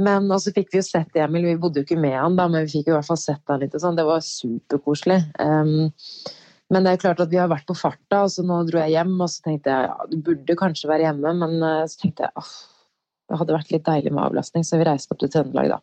Men 0.00 0.30
så 0.40 0.52
fikk 0.56 0.70
vi 0.72 0.80
jo 0.80 0.86
sett 0.86 1.16
Emil. 1.20 1.44
Vi 1.50 1.60
bodde 1.60 1.82
jo 1.82 1.88
ikke 1.88 2.00
med 2.00 2.16
han, 2.16 2.38
da, 2.38 2.48
men 2.48 2.64
vi 2.64 2.78
fikk 2.78 2.88
jo 2.88 2.94
i 2.94 2.98
hvert 2.98 3.10
fall 3.10 3.20
sett 3.20 3.52
han 3.52 3.60
litt. 3.60 3.76
og 3.76 3.84
sånn. 3.84 3.98
Det 3.98 4.06
var 4.08 4.24
superkoselig. 4.24 5.20
Um, 5.36 5.90
men 6.70 6.86
det 6.86 6.94
er 6.94 7.02
klart 7.02 7.20
at 7.20 7.32
vi 7.32 7.40
har 7.40 7.50
vært 7.50 7.66
på 7.68 7.76
farta, 7.76 8.24
og 8.24 8.32
så 8.32 8.44
nå 8.46 8.62
dro 8.68 8.80
jeg 8.80 8.94
hjem, 8.94 9.16
og 9.18 9.28
så 9.28 9.44
tenkte 9.44 9.74
jeg 9.74 9.88
ja, 9.90 10.10
du 10.10 10.20
burde 10.24 10.56
kanskje 10.58 10.90
være 10.90 11.08
hjemme, 11.08 11.32
men 11.42 11.56
uh, 11.60 11.86
så 11.90 12.04
tenkte 12.04 12.28
jeg 12.28 12.40
åh, 12.40 12.52
det 13.30 13.38
hadde 13.38 13.54
vært 13.54 13.72
litt 13.74 13.86
deilig 13.86 14.12
med 14.14 14.24
avlastning, 14.24 14.64
så 14.66 14.78
vi 14.78 14.86
reiste 14.86 15.14
opp 15.14 15.20
til 15.22 15.30
Trøndelag 15.34 15.72
da. 15.74 15.80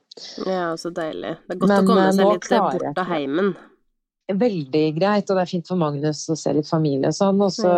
Ja, 0.47 0.69
så 0.79 0.91
deilig. 0.95 1.35
Det 1.43 1.55
er 1.55 1.59
godt 1.61 1.73
men, 1.73 1.77
å 1.83 1.91
komme 1.91 2.07
seg 2.15 2.31
litt 2.31 2.49
bort 2.51 3.03
av 3.03 3.11
heimen 3.11 3.53
veldig 4.27 4.83
greit, 4.97 5.29
og 5.29 5.37
det 5.37 5.43
er 5.43 5.49
fint 5.49 5.69
for 5.69 5.79
Magnus 5.79 6.25
å 6.31 6.35
se 6.35 6.51
litt 6.55 6.67
familie 6.67 7.11
og 7.11 7.15
sånn, 7.15 7.39
og 7.43 7.53
så 7.55 7.71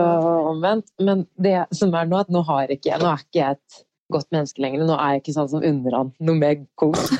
omvendt. 0.49 0.87
Men 1.03 1.27
det 1.37 1.67
som 1.75 1.93
er 1.93 2.09
nå, 2.09 2.23
at 2.23 2.31
nå 2.33 2.41
har 2.47 2.73
ikke 2.73 2.97
nå 3.01 3.11
er 3.11 3.21
ikke 3.25 3.41
jeg 3.41 3.59
et 3.59 3.83
godt 4.13 4.31
menneske 4.33 4.63
lenger. 4.63 4.85
Nå 4.87 4.95
er 4.97 5.15
jeg 5.15 5.23
ikke 5.23 5.35
sånn 5.37 5.51
som 5.51 5.65
unner 5.65 5.97
han 5.97 6.09
noe 6.25 6.39
mer 6.39 6.57
kos. 6.79 7.11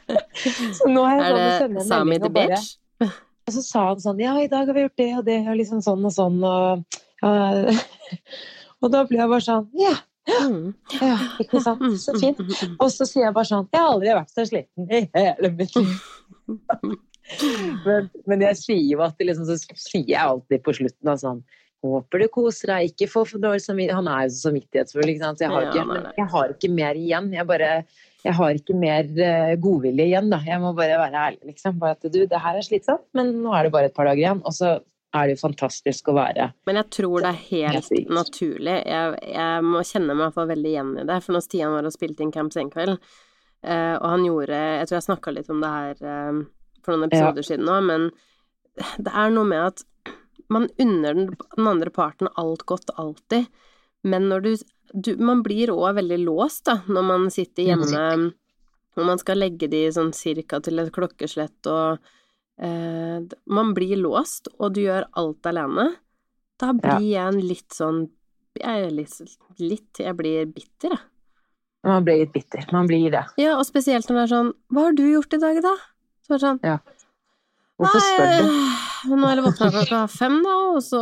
så 0.78 0.90
nå 0.90 1.06
er, 1.08 1.22
jeg 1.22 1.38
er 1.38 1.72
det 1.72 1.86
Sami 1.88 2.20
the 2.20 2.32
bitch? 2.32 2.76
Og 3.48 3.54
så 3.54 3.64
sa 3.64 3.86
han 3.86 4.00
sånn 4.02 4.20
Ja, 4.20 4.34
i 4.36 4.50
dag 4.50 4.68
har 4.68 4.76
vi 4.76 4.84
gjort 4.84 5.00
det 5.00 5.08
og 5.16 5.24
det, 5.24 5.38
og 5.48 5.56
liksom 5.56 5.80
sånn 5.80 6.04
og 6.04 6.12
sånn, 6.12 6.42
og 6.44 6.98
ja. 7.24 7.78
Og 8.84 8.92
da 8.92 9.00
ble 9.08 9.22
jeg 9.22 9.32
bare 9.32 9.46
sånn 9.46 9.66
Ja. 9.78 9.96
Mm. 10.28 10.74
Ja, 11.00 11.14
ikke 11.40 11.62
sant. 11.64 11.80
Så 12.02 12.12
fint. 12.20 12.42
Og 12.76 12.90
så 12.92 13.06
sier 13.08 13.24
jeg 13.24 13.32
bare 13.32 13.48
sånn 13.48 13.64
Jeg 13.72 13.80
har 13.80 13.94
aldri 13.94 14.12
vært 14.12 14.34
så 14.34 14.44
sliten 14.44 14.92
i 14.92 15.06
hele 15.14 15.52
mitt 15.56 15.72
liv. 15.78 15.94
Men, 17.84 18.10
men, 18.26 18.44
jeg 18.48 18.58
sier 18.62 18.84
jo 18.94 19.04
at 19.04 19.20
liksom, 19.20 19.46
så 19.48 19.78
sier 19.78 20.10
jeg 20.14 20.20
alltid 20.22 20.64
på 20.64 20.76
slutten 20.80 21.22
sånn 21.22 21.46
Håper 21.78 22.24
du 22.24 22.26
koser 22.34 22.72
deg, 22.72 22.88
ikke 22.90 23.06
få 23.06 23.20
for 23.28 23.38
dårlig 23.38 23.62
samvittighet 23.62 24.00
Han 24.00 24.08
er 24.10 24.24
jo 24.26 24.32
så 24.34 24.48
samvittighetsfull, 24.48 25.10
ikke 25.12 25.22
sant. 25.22 25.38
Så 25.38 25.46
jeg 25.46 25.52
har, 25.52 25.66
ikke, 25.68 25.84
men 25.86 26.08
jeg 26.16 26.26
har 26.32 26.54
ikke 26.54 26.70
mer 26.74 26.98
igjen. 26.98 27.28
Jeg 27.36 27.46
bare 27.46 27.68
jeg 28.24 28.34
har 28.34 28.58
ikke 28.58 28.74
mer 28.74 29.06
uh, 29.06 29.52
godvilje 29.62 30.08
igjen, 30.08 30.30
da. 30.32 30.40
Jeg 30.42 30.58
må 30.58 30.72
bare 30.74 30.98
være 30.98 31.20
ærlig, 31.28 31.52
liksom. 31.52 31.76
Bare 31.78 31.94
at 31.94 32.08
du, 32.10 32.18
det 32.26 32.40
her 32.42 32.58
er 32.58 32.66
slitsomt, 32.66 33.06
men 33.14 33.30
nå 33.44 33.54
er 33.54 33.68
det 33.68 33.74
bare 33.76 33.92
et 33.92 33.94
par 33.94 34.10
dager 34.10 34.24
igjen. 34.24 34.42
Og 34.42 34.56
så 34.56 34.72
er 35.16 35.28
det 35.28 35.38
jo 35.38 35.40
fantastisk 35.40 36.10
å 36.10 36.18
være 36.18 36.50
Men 36.68 36.76
jeg 36.82 36.90
tror 36.98 37.22
det 37.24 37.30
er 37.30 37.38
helt 37.46 38.10
naturlig. 38.12 38.74
Jeg, 38.82 39.14
jeg 39.32 39.64
må 39.64 39.80
kjenne 39.86 40.12
meg 40.12 40.26
iallfall 40.26 40.50
veldig 40.50 40.74
igjen 40.74 40.92
i 40.98 41.06
det. 41.08 41.22
For 41.24 41.36
når 41.36 41.46
Stian 41.46 41.74
var 41.76 41.88
og 41.88 41.94
spilte 41.94 42.26
inn 42.26 42.34
Camp 42.34 42.54
Senkveld, 42.54 42.98
uh, 42.98 43.94
og 43.94 44.06
han 44.16 44.26
gjorde 44.26 44.60
Jeg 44.80 44.90
tror 44.90 44.98
jeg 44.98 45.08
snakka 45.08 45.36
litt 45.38 45.54
om 45.54 45.62
det 45.62 45.74
her 45.76 46.02
uh, 46.04 46.42
for 46.88 46.96
noen 46.96 47.10
episoder 47.10 47.44
ja. 47.44 47.50
siden 47.52 47.68
nå, 47.68 47.78
men 47.84 48.08
det 48.96 49.12
er 49.12 49.30
noe 49.34 49.46
med 49.48 49.68
at 49.74 49.84
man 50.48 50.68
unner 50.80 51.14
den, 51.14 51.30
den 51.56 51.68
andre 51.68 51.92
parten 51.92 52.30
alt 52.40 52.64
godt 52.68 52.90
alltid, 52.96 53.46
men 54.08 54.28
når 54.30 54.44
du, 54.44 54.52
du 54.94 55.16
Man 55.20 55.42
blir 55.44 55.72
òg 55.74 55.98
veldig 55.98 56.20
låst, 56.22 56.64
da, 56.70 56.78
når 56.88 57.04
man 57.04 57.26
sitter 57.34 57.66
hjemme 57.66 58.30
og 58.98 59.06
man 59.06 59.20
skal 59.20 59.38
legge 59.38 59.68
de 59.70 59.84
sånn 59.94 60.12
cirka 60.16 60.58
til 60.64 60.80
et 60.82 60.90
klokkeslett 60.94 61.68
og 61.70 61.98
eh, 62.58 63.18
Man 63.46 63.74
blir 63.76 63.98
låst, 64.00 64.50
og 64.58 64.74
du 64.74 64.82
gjør 64.86 65.06
alt 65.18 65.46
alene. 65.46 65.92
Da 66.58 66.72
blir 66.74 67.04
ja. 67.06 67.28
jeg 67.28 67.34
en 67.34 67.44
litt 67.44 67.76
sånn 67.76 68.00
Jeg 68.58 68.88
er 68.88 68.90
litt, 68.90 69.14
litt 69.62 70.00
Jeg 70.02 70.18
blir 70.18 70.48
bitter, 70.50 70.96
jeg. 70.96 71.04
Man 71.86 72.02
blir 72.02 72.24
litt 72.24 72.32
bitter. 72.34 72.64
Man 72.74 72.88
blir 72.90 73.06
det. 73.14 73.22
Ja, 73.38 73.54
og 73.54 73.62
spesielt 73.68 74.08
når 74.10 74.16
det 74.16 74.24
er 74.24 74.32
sånn 74.32 74.50
Hva 74.74 74.88
har 74.88 74.98
du 74.98 75.04
gjort 75.06 75.38
i 75.38 75.42
dag, 75.44 75.62
da? 75.62 75.76
Så 76.28 76.34
var 76.34 76.38
det 76.38 76.44
sånn 76.44 76.60
Ja. 76.66 76.76
Hvorfor 77.78 78.00
spør 78.02 78.28
du? 78.34 78.38
Nei, 79.08 79.16
nå 79.22 79.26
er 79.30 79.34
det 79.38 79.44
våkna 79.46 79.68
klokka 79.70 79.98
fem, 80.10 80.40
da, 80.42 80.54
og 80.74 80.80
så 80.82 80.98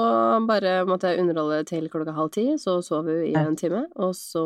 bare 0.47 0.83
måtte 0.87 1.09
jeg 1.09 1.21
underholde 1.25 1.63
til 1.67 1.89
klokka 1.89 2.13
halv 2.15 2.31
ti, 2.35 2.45
så 2.61 2.83
sov 2.85 3.07
vi 3.09 3.31
i 3.31 3.35
en 3.41 3.57
time, 3.57 3.87
og 3.97 4.13
så 4.15 4.43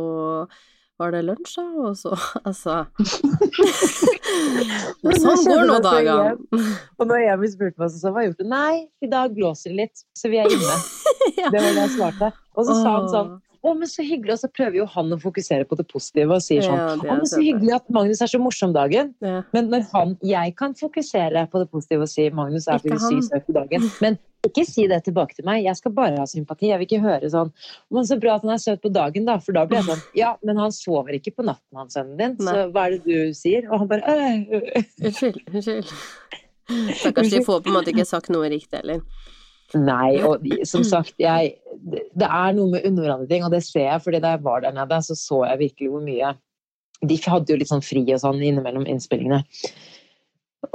var 1.01 1.11
det 1.11 1.25
lunsj, 1.27 1.57
da, 1.59 1.65
og 1.89 1.97
så 1.99 2.15
Altså 2.47 2.87
Sånn 5.21 5.45
går 5.49 5.67
nå 5.69 5.77
dagene. 5.85 6.33
Og 7.01 7.05
når 7.09 7.27
Emil 7.35 7.53
spurte 7.53 7.81
meg, 7.83 7.93
så 7.93 8.13
har 8.15 8.25
jeg 8.25 8.33
gjort? 8.33 8.47
Nei, 8.53 8.75
i 9.03 9.09
dag 9.11 9.35
blåser 9.37 9.73
det 9.75 9.79
litt, 9.85 9.97
så 10.17 10.31
vi 10.33 10.41
er 10.43 10.51
inne. 10.51 10.77
Ja. 11.41 11.49
Det 11.53 11.61
var 11.63 11.73
det 11.77 11.83
jeg 11.85 11.93
svarte. 11.95 12.29
Og 12.59 12.67
så 12.69 12.75
sa 12.83 12.91
han 12.97 13.07
sånn. 13.09 13.29
Å, 13.61 13.75
men 13.77 13.89
så 13.91 14.05
hyggelig, 14.07 14.39
og 14.39 14.41
så 14.41 14.49
prøver 14.49 14.79
jo 14.79 14.87
han 14.89 15.13
å 15.13 15.19
fokusere 15.21 15.67
på 15.69 15.77
det 15.77 15.85
positive 15.91 16.39
og 16.39 16.45
sier 16.45 16.65
sånn 16.65 16.79
Ja, 16.79 16.95
å, 16.97 17.19
men 17.21 17.29
så 17.29 17.43
hyggelig 17.43 17.75
at 17.77 17.91
Magnus 17.93 18.23
er 18.25 18.31
så 18.33 18.41
morsom 18.41 18.73
dagen. 18.73 19.13
Ja. 19.21 19.43
Men 19.53 19.69
når 19.73 19.85
han, 19.93 20.17
jeg 20.25 20.55
kan 20.57 20.73
fokusere 20.79 21.45
på 21.53 21.61
det 21.61 21.69
positive 21.73 22.07
og 22.07 22.13
si 22.13 22.31
Magnus 22.33 22.71
er 22.73 22.81
syk 22.81 23.27
søt 23.29 23.45
på 23.45 23.57
dagen, 23.59 23.85
men 24.01 24.17
ikke 24.49 24.65
si 24.65 24.87
det 24.89 25.03
tilbake 25.05 25.37
til 25.37 25.45
meg. 25.45 25.61
Jeg 25.67 25.77
skal 25.77 25.93
bare 25.93 26.17
ha 26.17 26.25
sympati. 26.29 26.71
Jeg 26.71 26.81
vil 26.81 26.89
ikke 26.89 27.03
høre 27.05 27.29
sånn 27.29 27.51
Men 27.93 28.07
så 28.09 28.17
bra 28.21 28.39
at 28.39 28.47
han 28.47 28.55
er 28.55 28.63
søt 28.63 28.81
på 28.81 28.89
dagen, 28.95 29.27
da. 29.29 29.37
For 29.45 29.53
da 29.57 29.67
blir 29.69 29.83
jeg 29.83 29.89
sånn 29.91 30.01
Ja, 30.17 30.31
men 30.47 30.61
han 30.63 30.73
sover 30.73 31.19
ikke 31.19 31.35
på 31.37 31.45
natten, 31.45 31.77
han 31.77 31.93
sønnen 31.93 32.17
din. 32.17 32.39
Så 32.41 32.71
hva 32.73 32.87
er 32.89 32.97
det 32.97 33.03
du 33.05 33.37
sier? 33.37 33.69
Og 33.69 33.83
han 33.83 33.91
bare. 33.91 34.17
Unnskyld, 35.05 35.43
unnskyld. 35.53 35.93
Stakkars, 37.03 37.35
de 37.35 37.43
får 37.45 37.61
på 37.67 37.69
en 37.69 37.77
måte 37.77 37.93
ikke 37.93 38.09
sagt 38.09 38.33
noe 38.33 38.49
riktig 38.49 38.81
heller. 38.81 39.05
Nei, 39.79 40.19
og 40.27 40.43
som 40.67 40.83
sagt, 40.87 41.15
jeg 41.23 41.55
Det 41.81 42.27
er 42.27 42.55
noe 42.57 42.71
med 42.73 42.87
underordnede 42.87 43.31
ting, 43.31 43.45
og 43.47 43.53
det 43.55 43.63
ser 43.65 43.87
jeg, 43.87 44.03
fordi 44.05 44.21
da 44.21 44.35
jeg 44.35 44.45
var 44.45 44.65
der 44.65 44.75
nede, 44.77 44.99
så 45.03 45.15
så 45.17 45.45
jeg 45.47 45.59
virkelig 45.59 45.91
hvor 45.91 46.03
mye 46.05 46.35
De 47.07 47.17
hadde 47.25 47.53
jo 47.53 47.57
litt 47.57 47.71
sånn 47.71 47.85
fri 47.85 48.03
og 48.13 48.21
sånn 48.21 48.43
innimellom 48.43 48.85
innspillingene. 48.85 49.45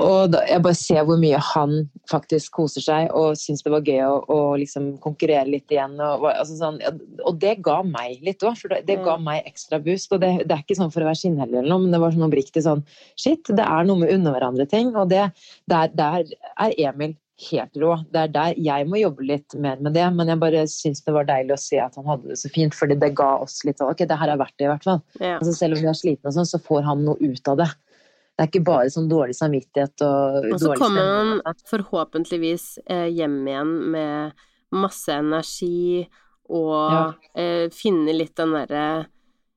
Og 0.01 0.31
da, 0.33 0.39
jeg 0.49 0.63
bare 0.65 0.77
ser 0.77 1.03
hvor 1.05 1.19
mye 1.21 1.37
han 1.53 1.75
faktisk 2.09 2.55
koser 2.57 2.81
seg 2.81 3.11
og 3.13 3.35
syns 3.37 3.61
det 3.61 3.69
var 3.69 3.85
gøy 3.85 3.99
å, 4.01 4.15
å 4.33 4.37
liksom 4.57 4.87
konkurrere 5.03 5.45
litt 5.45 5.69
igjen. 5.71 5.93
Og, 6.01 6.25
altså 6.31 6.57
sånn, 6.57 6.79
og 7.21 7.37
det 7.43 7.59
ga 7.63 7.77
meg 7.85 8.23
litt 8.25 8.41
òg, 8.41 8.57
for 8.57 8.73
det, 8.73 8.97
ga 9.05 9.19
meg 9.21 9.45
ekstra 9.45 9.77
boost. 9.85 10.09
Og 10.15 10.23
det, 10.23 10.31
det 10.49 10.57
er 10.57 10.63
ikke 10.65 10.79
sånn 10.79 10.89
for 10.95 11.05
å 11.05 11.11
være 11.11 11.21
skinnhellig 11.21 11.59
eller 11.61 11.69
noe, 11.69 11.83
men 11.85 11.93
det 11.93 12.01
var 12.01 12.15
sånn 12.15 12.25
oppriktig 12.25 12.65
sånn 12.65 12.81
Shit, 13.13 13.53
det 13.53 13.67
er 13.67 13.85
noe 13.85 14.01
med 14.01 14.15
underhverandre 14.15 14.65
ting 14.71 14.89
og 14.97 15.13
det, 15.13 15.27
der, 15.69 15.93
der 15.93 16.25
er 16.57 16.73
Emil 16.89 17.13
helt 17.49 17.75
rå. 17.81 17.91
Det 18.13 18.19
er 18.21 18.27
der 18.31 18.59
jeg 18.63 18.87
må 18.87 18.99
jobbe 19.01 19.25
litt 19.27 19.55
mer 19.59 19.81
med 19.83 19.93
det, 19.97 20.05
men 20.15 20.29
jeg 20.31 20.39
bare 20.39 20.61
syns 20.71 21.01
det 21.03 21.13
var 21.15 21.27
deilig 21.27 21.55
å 21.55 21.59
se 21.59 21.79
at 21.83 21.95
han 21.99 22.05
hadde 22.07 22.29
det 22.31 22.37
så 22.39 22.51
fint, 22.53 22.75
fordi 22.77 22.95
det 23.01 23.09
ga 23.17 23.31
oss 23.43 23.57
litt 23.67 23.81
sånn 23.81 23.91
Ok, 23.91 24.05
det 24.07 24.17
her 24.21 24.31
er 24.31 24.39
verdt 24.39 24.55
det, 24.57 24.67
i 24.67 24.71
hvert 24.71 24.87
fall. 24.87 25.01
Ja. 25.19 25.33
Altså, 25.39 25.53
selv 25.57 25.75
om 25.75 25.83
vi 25.83 25.89
er 25.91 25.97
slitne 25.99 26.31
og 26.31 26.37
sånn, 26.37 26.47
så 26.47 26.61
får 26.63 26.85
han 26.87 27.03
noe 27.07 27.19
ut 27.19 27.51
av 27.51 27.59
det. 27.59 27.67
Det 28.35 28.43
er 28.43 28.49
ikke 28.51 28.65
bare 28.67 28.91
sånn 28.91 29.09
dårlig 29.11 29.35
samvittighet 29.37 30.03
og 30.03 30.47
Og 30.51 30.59
så 30.59 30.73
kommer 30.79 31.09
han 31.43 31.59
forhåpentligvis 31.71 32.65
eh, 32.85 33.07
hjem 33.15 33.37
igjen 33.47 33.73
med 33.93 34.45
masse 34.75 35.11
energi 35.15 36.07
og 36.51 36.91
Ja. 36.91 37.03
eh, 37.35 37.67
finne 37.71 38.13
litt 38.15 38.35
den 38.35 38.51
derre 38.53 38.87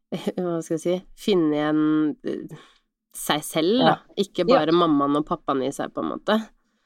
Hva 0.38 0.60
skal 0.64 0.78
jeg 0.78 0.84
si 0.84 0.94
Finne 1.20 1.58
igjen 1.58 1.82
eh, 2.24 2.58
seg 3.18 3.42
selv, 3.42 3.82
da. 3.82 3.96
Ikke 4.20 4.46
bare 4.46 4.70
mammaen 4.72 5.18
og 5.18 5.26
pappaen 5.26 5.64
i 5.66 5.72
seg, 5.74 5.90
på 5.92 6.04
en 6.04 6.12
måte. 6.12 6.36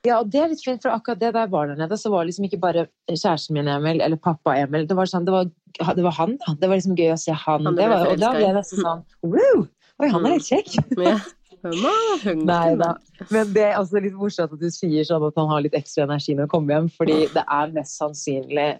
Ja, 0.03 0.17
og 0.19 0.33
det 0.35 0.41
er 0.43 0.49
litt 0.51 0.63
fint, 0.65 0.83
for 0.83 0.91
akkurat 0.91 1.21
det 1.21 1.31
der 1.37 1.51
var 1.51 1.69
der 1.71 1.79
nede, 1.79 1.97
så 1.99 2.11
var 2.11 2.25
det 2.25 2.33
liksom 2.33 2.49
ikke 2.49 2.59
bare 2.63 2.87
kjæresten 3.11 3.55
min 3.55 3.71
Emil 3.71 4.03
eller 4.03 4.19
pappa 4.19 4.57
Emil. 4.59 4.89
Det 4.91 4.97
var, 4.99 5.07
sånn, 5.07 5.29
det 5.29 5.35
var, 5.35 5.47
det 5.79 6.07
var 6.07 6.17
han, 6.17 6.35
da. 6.43 6.57
Det 6.59 6.71
var 6.71 6.81
liksom 6.81 6.97
gøy 6.99 7.13
å 7.15 7.21
se 7.23 7.37
han. 7.45 7.69
Han 7.69 7.79
det 7.79 7.87
var, 7.93 8.09
og 8.11 8.19
da 8.19 8.33
ble 8.35 8.43
jeg 8.43 8.57
nesten 8.59 8.83
sånn 8.83 9.05
Wow! 9.23 9.63
Oi, 10.03 10.09
han 10.11 10.27
er 10.27 10.35
litt 10.35 10.49
kjekk! 10.51 10.75
Ja. 10.99 11.21
Nei 12.43 12.75
da. 12.75 12.97
Men 13.31 13.53
det 13.55 13.69
er 13.69 13.77
også 13.79 14.01
litt 14.03 14.17
morsomt 14.19 14.57
at 14.57 14.59
du 14.59 14.67
sier 14.75 15.07
sånn 15.07 15.23
at 15.29 15.39
han 15.39 15.51
har 15.53 15.63
litt 15.63 15.77
ekstra 15.79 16.09
energi 16.09 16.35
når 16.35 16.49
han 16.49 16.53
kommer 16.57 16.75
hjem, 16.75 16.89
fordi 16.97 17.19
det 17.37 17.45
er 17.47 17.77
mest 17.77 18.01
sannsynlig 18.01 18.71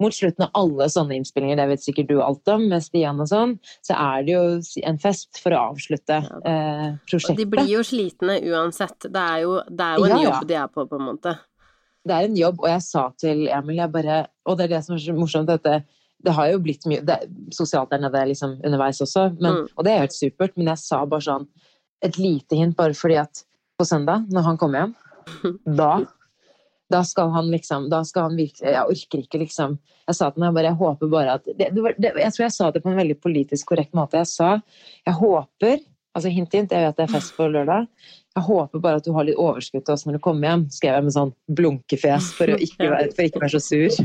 mot 0.00 0.14
slutten 0.14 0.44
av 0.46 0.50
alle 0.54 0.88
sånne 0.90 1.14
innspillinger, 1.18 1.56
det 1.60 1.68
vet 1.68 1.82
sikkert 1.84 2.08
du 2.08 2.16
alt 2.22 2.48
om, 2.48 2.64
med 2.68 2.82
Stian 2.82 3.20
og 3.20 3.28
sånn, 3.30 3.52
så 3.86 3.94
er 3.94 4.24
det 4.26 4.32
jo 4.32 4.42
en 4.88 4.98
fest 4.98 5.38
for 5.42 5.52
å 5.54 5.60
avslutte 5.72 6.16
eh, 6.18 6.88
Og 6.88 6.98
prosjektet. 7.10 7.36
de 7.38 7.46
blir 7.52 7.68
jo 7.70 7.82
slitne 7.86 8.40
uansett. 8.50 9.06
Det 9.12 9.22
er 9.22 9.42
jo, 9.44 9.60
det 9.68 9.80
er 9.86 9.98
jo 9.98 10.04
en 10.04 10.10
Ja, 10.10 10.16
ja. 10.22 10.28
jobb 10.30 10.48
de 10.48 10.54
er 10.54 10.66
på, 10.74 10.86
på 10.90 10.98
en 10.98 11.06
måte. 11.12 11.36
Det 12.02 12.14
er 12.16 12.26
en 12.26 12.36
jobb, 12.36 12.58
og 12.64 12.68
jeg 12.72 12.82
sa 12.82 13.04
til 13.20 13.44
Emil, 13.46 13.76
jeg 13.78 13.92
bare 13.94 14.26
Og 14.50 14.56
det 14.58 14.64
er 14.64 14.72
det 14.76 14.84
som 14.84 14.96
er 14.96 15.04
så 15.04 15.12
morsomt, 15.14 15.46
dette 15.52 15.84
det 16.22 16.30
har 16.36 16.48
jo 16.52 16.58
blitt 16.62 16.84
mye 16.86 17.02
det, 17.02 17.16
sosialt 17.50 17.90
der 17.90 17.98
nede 17.98 18.20
liksom, 18.30 18.52
underveis 18.64 19.00
også, 19.02 19.24
men, 19.42 19.52
Mm. 19.56 19.68
og 19.76 19.84
det 19.84 19.92
er 19.92 19.98
helt 20.04 20.14
supert, 20.14 20.52
men 20.56 20.68
jeg 20.70 20.78
sa 20.78 21.00
bare 21.04 21.20
sånn 21.20 21.46
Et 22.02 22.16
lite 22.18 22.54
hint 22.58 22.76
bare 22.76 22.94
fordi 22.94 23.16
at 23.18 23.42
på 23.78 23.84
søndag, 23.86 24.26
når 24.30 24.42
han 24.46 24.56
kommer 24.58 24.78
hjem, 24.80 24.94
da 25.78 25.92
da 26.92 27.02
skal 27.06 27.32
han 27.34 27.50
liksom 27.52 27.88
da 27.92 28.02
skal 28.08 28.28
han 28.28 28.36
virkelig, 28.38 28.74
Jeg 28.74 28.84
orker 28.94 29.24
ikke, 29.24 29.40
liksom. 29.44 29.78
Jeg 30.08 30.18
sa 30.18 30.30
til 30.30 30.44
meg 30.44 30.56
bare 30.56 30.72
Jeg 30.72 30.80
håper 30.80 31.12
bare 31.12 31.38
at 31.38 31.48
det, 31.48 31.70
det, 31.74 31.94
det, 31.98 32.12
Jeg 32.20 32.34
tror 32.34 32.46
jeg 32.46 32.56
sa 32.58 32.70
det 32.70 32.82
på 32.84 32.92
en 32.92 33.00
veldig 33.00 33.18
politisk 33.22 33.72
korrekt 33.72 33.96
måte. 33.96 34.20
Jeg 34.22 34.30
sa 34.32 34.52
jeg 35.06 35.18
håper 35.18 35.80
Altså 36.12 36.28
hint, 36.28 36.52
hint, 36.52 36.72
jeg 36.72 36.84
vet 36.84 36.98
det 36.98 37.06
er 37.06 37.08
fest 37.08 37.32
på 37.38 37.46
lørdag. 37.48 37.86
Jeg 38.36 38.44
håper 38.44 38.80
bare 38.84 39.00
at 39.00 39.06
du 39.06 39.14
har 39.16 39.24
litt 39.24 39.38
overskudd 39.40 39.84
til 39.86 39.94
oss 39.94 40.04
når 40.04 40.18
du 40.18 40.20
kommer 40.24 40.48
hjem, 40.48 40.64
skrev 40.72 40.98
jeg 40.98 41.06
med 41.06 41.14
sånn 41.14 41.32
blunkefjes 41.56 42.28
for 42.36 42.52
å 42.52 42.58
ikke 42.66 42.88
være, 42.92 43.06
å 43.12 43.24
ikke 43.28 43.40
være 43.40 43.52
så 43.54 43.60
sur. 43.64 43.96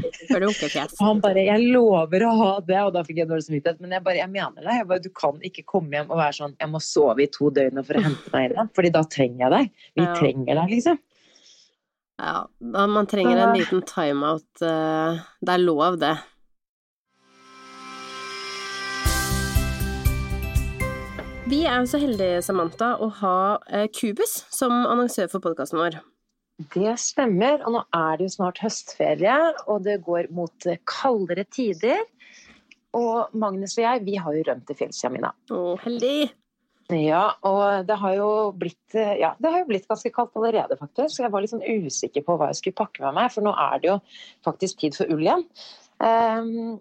Og 1.01 1.03
han 1.09 1.19
bare 1.23 1.43
'jeg 1.47 1.67
lover 1.75 2.25
å 2.27 2.31
ha 2.39 2.53
det', 2.67 2.85
og 2.85 2.93
da 2.95 3.03
fikk 3.07 3.19
jeg 3.23 3.27
dårlig 3.27 3.47
samvittighet. 3.47 3.81
Men 3.83 3.95
jeg 3.95 4.03
bare, 4.03 4.19
jeg 4.23 4.31
mener 4.31 4.63
det. 4.63 4.77
Jeg 4.79 4.87
bare, 4.87 5.03
du 5.03 5.09
kan 5.09 5.39
ikke 5.51 5.65
komme 5.67 5.99
hjem 5.99 6.11
og 6.11 6.17
være 6.23 6.37
sånn 6.39 6.55
'jeg 6.55 6.71
må 6.71 6.79
sove 6.83 7.23
i 7.23 7.27
to 7.27 7.51
døgn 7.51 7.83
for 7.83 7.99
å 7.99 8.03
hente 8.07 8.31
deg 8.31 8.51
igjen', 8.51 8.71
Fordi 8.75 8.91
da 8.91 9.03
trenger 9.03 9.39
jeg 9.43 9.51
deg. 9.51 9.71
Vi 9.95 10.05
trenger 10.19 10.55
deg, 10.55 10.67
liksom. 10.75 10.99
Ja, 12.17 12.47
man 12.59 13.07
trenger 13.07 13.37
en 13.37 13.57
liten 13.57 13.81
timeout. 13.85 14.61
eh, 14.61 15.19
Det 15.41 15.53
er 15.53 15.57
lov, 15.57 15.97
det. 15.99 16.15
Vi 21.47 21.61
er 21.63 21.79
jo 21.79 21.87
så 21.87 21.99
heldige, 22.01 22.41
Samantha, 22.43 22.89
å 22.99 23.07
ha 23.21 23.35
eh, 23.71 23.85
Cubus 23.95 24.33
som 24.51 24.73
annonsør 24.83 25.29
for 25.31 25.43
podkasten 25.45 25.79
vår. 25.79 25.99
Det 26.73 26.95
stemmer. 26.99 27.61
Og 27.63 27.77
nå 27.77 27.83
er 27.95 28.17
det 28.19 28.27
jo 28.27 28.33
snart 28.35 28.59
høstferie, 28.63 29.37
og 29.71 29.85
det 29.85 29.99
går 30.03 30.27
mot 30.35 30.67
eh, 30.67 30.81
kaldere 30.89 31.45
tider. 31.53 32.01
Og 32.97 33.31
Magnus 33.37 33.77
og 33.77 33.85
jeg, 33.85 34.03
vi 34.07 34.17
har 34.19 34.35
jo 34.35 34.43
rømt 34.49 34.67
til 34.67 34.79
fjells, 34.81 34.99
Jamina. 35.05 35.31
Å, 35.53 35.61
heldig! 35.85 36.27
Ja, 36.87 37.33
og 37.43 37.87
det 37.87 37.97
har 37.99 38.13
jo 38.15 38.27
blitt 38.55 38.95
eh, 38.95 39.17
Ja, 39.19 39.33
det 39.43 39.49
har 39.51 39.59
jo 39.59 39.69
blitt 39.73 39.89
ganske 39.89 40.11
kaldt 40.15 40.37
allerede, 40.39 40.77
faktisk. 40.79 41.19
Jeg 41.19 41.33
var 41.33 41.43
litt 41.43 41.51
sånn 41.51 41.65
usikker 41.65 42.23
på 42.23 42.37
hva 42.39 42.47
jeg 42.51 42.61
skulle 42.61 42.79
pakke 42.79 43.03
med 43.03 43.17
meg, 43.17 43.31
for 43.33 43.43
nå 43.43 43.51
er 43.51 43.81
det 43.83 43.89
jo 43.89 43.97
faktisk 44.47 44.79
tid 44.83 44.95
for 44.95 45.11
ull 45.11 45.25
igjen. 45.25 45.43
Um, 45.99 46.77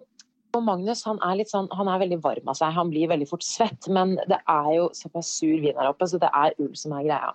og 0.55 0.63
Magnus 0.63 1.03
han 1.03 1.19
er 1.25 1.41
litt 1.41 1.51
sånn, 1.51 1.67
han 1.75 1.89
er 1.91 1.99
veldig 2.05 2.21
varm 2.23 2.47
av 2.47 2.55
seg, 2.55 2.71
han 2.77 2.91
blir 2.93 3.11
veldig 3.11 3.27
fort 3.27 3.43
svett. 3.43 3.89
Men 3.91 4.15
det 4.31 4.39
er 4.47 4.69
jo 4.77 4.87
såpass 4.95 5.33
sur 5.41 5.59
vin 5.59 5.75
her 5.75 5.91
oppe, 5.91 6.07
så 6.07 6.21
det 6.21 6.31
er 6.31 6.55
ull 6.63 6.71
som 6.79 6.95
er 6.95 7.07
greia. 7.09 7.33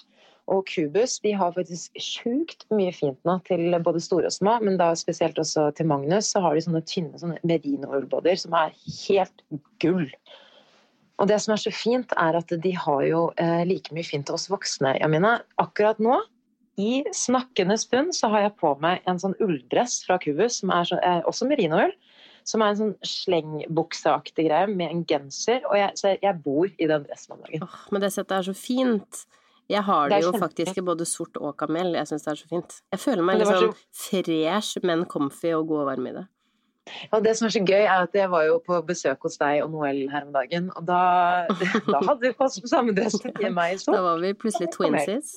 Og 0.51 0.65
Cubus 0.67 1.19
de 1.23 1.35
har 1.39 1.53
faktisk 1.55 2.01
sjukt 2.03 2.65
mye 2.75 2.91
fint 2.97 3.21
nå 3.29 3.37
til 3.47 3.77
både 3.85 4.01
store 4.03 4.31
og 4.31 4.35
små, 4.35 4.57
men 4.65 4.81
da 4.81 4.91
spesielt 4.99 5.39
også 5.39 5.69
til 5.77 5.87
Magnus 5.93 6.33
så 6.33 6.43
har 6.43 6.57
de 6.57 6.65
sånne 6.65 6.83
tynne 6.89 7.21
sånne 7.21 7.39
merino-ullbåter 7.47 8.41
som 8.41 8.57
er 8.59 8.75
helt 9.05 9.45
gull. 9.85 10.09
Og 11.23 11.29
det 11.31 11.39
som 11.39 11.55
er 11.55 11.61
så 11.63 11.71
fint, 11.71 12.13
er 12.19 12.35
at 12.35 12.53
de 12.65 12.73
har 12.75 13.03
jo 13.07 13.27
eh, 13.39 13.63
like 13.69 13.95
mye 13.95 14.07
fint 14.07 14.27
til 14.27 14.35
oss 14.35 14.49
voksne, 14.51 14.97
Jamina. 14.99 15.37
Akkurat 15.63 16.01
nå, 16.03 16.17
i 16.83 17.05
snakkende 17.15 17.77
stund, 17.79 18.17
så 18.17 18.33
har 18.33 18.49
jeg 18.49 18.57
på 18.59 18.73
meg 18.83 19.05
en 19.07 19.21
sånn 19.23 19.37
ulldress 19.45 20.01
fra 20.07 20.17
Cubus, 20.23 20.59
som 20.63 20.73
er 20.75 20.89
så, 20.89 20.99
eh, 20.99 21.21
også 21.29 21.47
merinoull. 21.47 21.95
Som 22.49 22.65
er 22.65 22.73
en 22.73 22.81
sånn 22.81 22.97
slengbukseaktig 23.07 24.49
greie 24.49 24.67
med 24.67 24.91
en 24.91 25.05
genser. 25.07 25.63
Og 25.71 25.77
jeg, 25.79 25.95
så 26.01 26.17
jeg 26.19 26.43
bor 26.43 26.67
i 26.67 26.89
den 26.91 27.07
dressen 27.07 27.37
om 27.37 27.45
dagen. 27.45 27.69
Åh, 27.69 27.79
men 27.95 28.03
det 28.03 28.11
settet 28.17 28.41
er 28.41 28.49
så 28.49 28.57
fint. 28.59 29.23
Jeg 29.71 29.87
har 29.87 30.09
Det 30.11 30.19
det 30.19 30.27
jo 30.27 30.33
faktisk 30.43 30.79
i 30.81 30.83
både 30.83 31.07
sort 31.07 31.39
og 31.39 31.55
kamel. 31.57 31.95
Jeg 31.95 32.11
syns 32.11 32.27
det 32.27 32.33
er 32.33 32.41
så 32.41 32.49
fint. 32.51 32.81
Jeg 32.91 33.01
føler 33.01 33.23
meg 33.23 33.39
litt 33.39 33.47
sånn 33.53 33.71
sånn 33.71 34.27
fresh, 34.27 34.83
men 34.83 35.07
comfy 35.07 35.55
og 35.55 35.69
god 35.71 35.85
og 35.85 35.87
varm 35.93 36.11
i 36.11 36.17
det. 36.19 36.27
Og 37.13 37.23
det 37.25 37.37
som 37.39 37.47
er 37.47 37.53
så 37.55 37.61
gøy, 37.63 37.85
er 37.85 38.03
at 38.09 38.17
jeg 38.19 38.31
var 38.33 38.43
jo 38.49 38.57
på 38.67 38.81
besøk 38.87 39.23
hos 39.23 39.39
deg 39.39 39.63
og 39.63 39.71
Noel 39.71 40.01
her 40.11 40.27
om 40.27 40.33
dagen. 40.35 40.71
Og 40.77 40.87
da, 40.89 40.99
da 41.95 42.01
hadde 42.09 42.21
vi 42.27 42.33
på 42.35 42.49
oss 42.49 42.59
samme 42.71 42.95
dress 42.97 43.19
i 43.23 43.53
meg 43.55 43.79
Da 43.87 44.01
var 44.03 44.19
vi 44.23 44.33
plutselig 44.35 44.73
twinsies. 44.75 45.37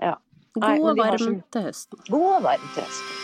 Ja. 0.00 0.14
God 0.56 0.90
og 0.92 0.98
varm 1.02 1.18
så- 1.18 1.40
til 1.52 1.66
høsten. 1.68 2.04
God 2.08 2.28
og 2.38 2.42
varm 2.46 2.68
høsten 2.78 3.22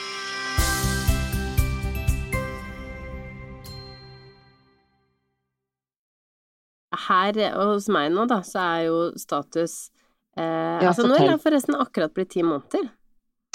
Her 6.92 7.38
hos 7.56 7.88
meg 7.88 8.10
nå, 8.12 8.26
da, 8.28 8.40
så 8.44 8.60
er 8.76 8.82
jo 8.90 8.96
status 9.20 9.76
eh, 10.36 10.42
Ja, 10.44 10.90
Altså, 10.90 11.06
er 11.06 11.14
fortell. 11.14 11.30
jeg 11.30 11.40
forresten 11.46 11.78
akkurat 11.80 12.12
blitt 12.16 12.34
ti 12.36 12.42
måneder. 12.44 12.90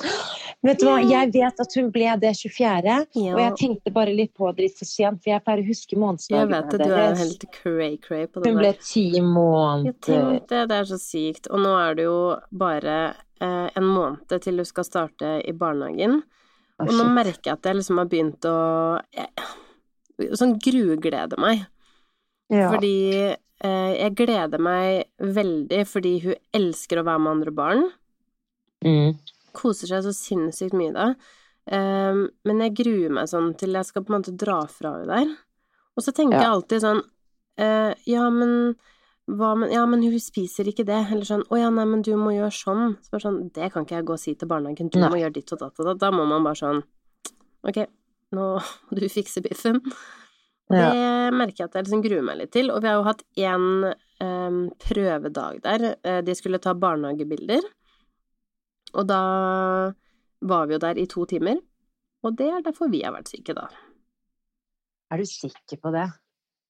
vet 0.66 0.80
du 0.82 0.88
hva, 0.88 0.96
jeg 1.06 1.30
vet 1.36 1.62
at 1.64 1.76
hun 1.78 1.92
ble 1.94 2.14
det 2.22 2.32
24., 2.40 2.96
ja. 3.20 3.34
og 3.36 3.42
jeg 3.44 3.54
tenkte 3.62 3.94
bare 3.94 4.16
litt 4.16 4.34
på 4.38 4.50
det 4.56 4.68
litt 4.68 4.80
for 4.80 4.90
sent, 4.90 5.22
for 5.22 5.34
jeg 5.34 5.44
pleier 5.46 5.62
å 5.62 5.68
huske 5.68 6.00
månedsdagene 6.00 6.42
Jeg 6.42 6.52
vet 6.54 6.74
det, 6.74 6.80
du 6.88 6.96
er 6.98 7.22
helt 7.22 7.46
cray-cray 7.60 8.26
på 8.26 8.42
det 8.42 8.48
der. 8.48 8.56
Hun 8.56 8.64
ble 8.64 8.74
ti 8.82 9.06
måneder. 9.22 10.00
Tenkte, 10.08 10.64
det 10.72 10.82
er 10.82 10.90
så 10.90 11.00
sykt. 11.02 11.52
Og 11.52 11.62
nå 11.64 11.76
er 11.82 12.00
det 12.00 12.08
jo 12.08 12.18
bare 12.66 12.98
eh, 13.14 13.70
en 13.78 13.88
måned 13.88 14.38
til 14.44 14.64
du 14.64 14.66
skal 14.68 14.88
starte 14.88 15.38
i 15.46 15.56
barnehagen. 15.58 16.22
Og 16.78 16.94
nå 16.94 17.08
merker 17.10 17.52
jeg 17.52 17.58
at 17.58 17.70
jeg 17.70 17.80
liksom 17.80 18.02
har 18.02 18.12
begynt 18.12 18.46
å 18.50 18.58
jeg, 19.16 19.48
Sånn 20.38 20.56
grueglede 20.58 21.38
meg. 21.38 21.68
Ja. 22.50 22.72
Fordi 22.72 22.98
eh, 23.30 23.92
jeg 23.94 24.16
gleder 24.18 24.62
meg 24.62 25.06
veldig 25.22 25.84
fordi 25.86 26.14
hun 26.24 26.40
elsker 26.58 27.02
å 27.02 27.06
være 27.06 27.22
med 27.22 27.34
andre 27.36 27.54
barn. 27.54 27.84
Mm. 28.86 29.14
Koser 29.58 29.90
seg 29.92 30.06
så 30.06 30.14
sinnssykt 30.16 30.78
mye 30.78 30.94
da. 30.96 31.12
Um, 31.68 32.28
men 32.48 32.64
jeg 32.64 32.78
gruer 32.80 33.12
meg 33.18 33.28
sånn 33.28 33.52
til 33.60 33.76
jeg 33.76 33.90
skal 33.90 34.06
på 34.06 34.14
en 34.14 34.22
måte 34.22 34.36
dra 34.40 34.62
fra 34.72 34.94
henne 34.96 35.10
der. 35.12 35.34
Og 35.98 36.06
så 36.06 36.14
tenker 36.16 36.38
ja. 36.38 36.46
jeg 36.46 36.54
alltid 36.56 36.84
sånn 36.84 37.02
uh, 37.02 37.92
Ja, 38.08 38.28
men 38.32 38.78
hva 39.28 39.50
men 39.60 39.74
Ja, 39.74 39.84
men 39.90 40.06
hun 40.06 40.20
spiser 40.24 40.70
ikke 40.70 40.86
det. 40.88 41.00
Eller 41.12 41.28
sånn 41.28 41.44
Å 41.52 41.60
ja, 41.60 41.72
nei, 41.74 41.88
men 41.90 42.06
du 42.06 42.14
må 42.20 42.32
gjøre 42.36 42.54
sånn. 42.56 42.96
Så 43.04 43.16
bare 43.16 43.26
sånn 43.26 43.42
Det 43.56 43.72
kan 43.74 43.88
ikke 43.88 44.00
jeg 44.00 44.08
gå 44.08 44.16
og 44.16 44.22
si 44.22 44.36
til 44.40 44.52
barnehagen. 44.52 44.92
Du 44.94 45.02
nei. 45.02 45.10
må 45.12 45.20
gjøre 45.20 45.36
ditt 45.40 45.52
og 45.56 45.64
datt 45.66 45.82
og 45.82 45.90
datt. 45.90 46.02
Da 46.04 46.14
må 46.16 46.28
man 46.30 46.48
bare 46.48 46.62
sånn 46.62 46.84
Ok, 47.68 47.82
nå 48.38 48.46
må 48.62 48.96
du 48.96 49.08
fikse 49.12 49.42
biffen. 49.44 49.82
Ja. 50.72 50.92
Det 50.92 51.36
merker 51.36 51.64
jeg 51.64 51.70
at 51.70 51.76
jeg 51.78 51.88
liksom 51.88 52.04
gruer 52.06 52.24
meg 52.24 52.40
litt 52.42 52.54
til. 52.56 52.70
Og 52.72 52.84
vi 52.84 52.88
har 52.88 53.00
jo 53.00 53.08
hatt 53.08 53.24
én 53.40 53.68
um, 54.24 54.62
prøvedag 54.84 55.60
der. 55.66 55.86
Eh, 56.04 56.20
de 56.24 56.36
skulle 56.38 56.62
ta 56.64 56.76
barnehagebilder. 56.78 57.66
Og 58.98 59.08
da 59.10 59.24
var 60.48 60.70
vi 60.70 60.78
jo 60.78 60.84
der 60.84 61.00
i 61.00 61.08
to 61.10 61.26
timer. 61.30 61.60
Og 62.26 62.38
det 62.38 62.48
er 62.50 62.64
derfor 62.66 62.90
vi 62.92 63.04
har 63.06 63.14
vært 63.16 63.32
syke, 63.32 63.56
da. 63.58 63.68
Er 65.14 65.22
du 65.22 65.30
sikker 65.30 65.80
på 65.80 65.94
det? 65.96 66.08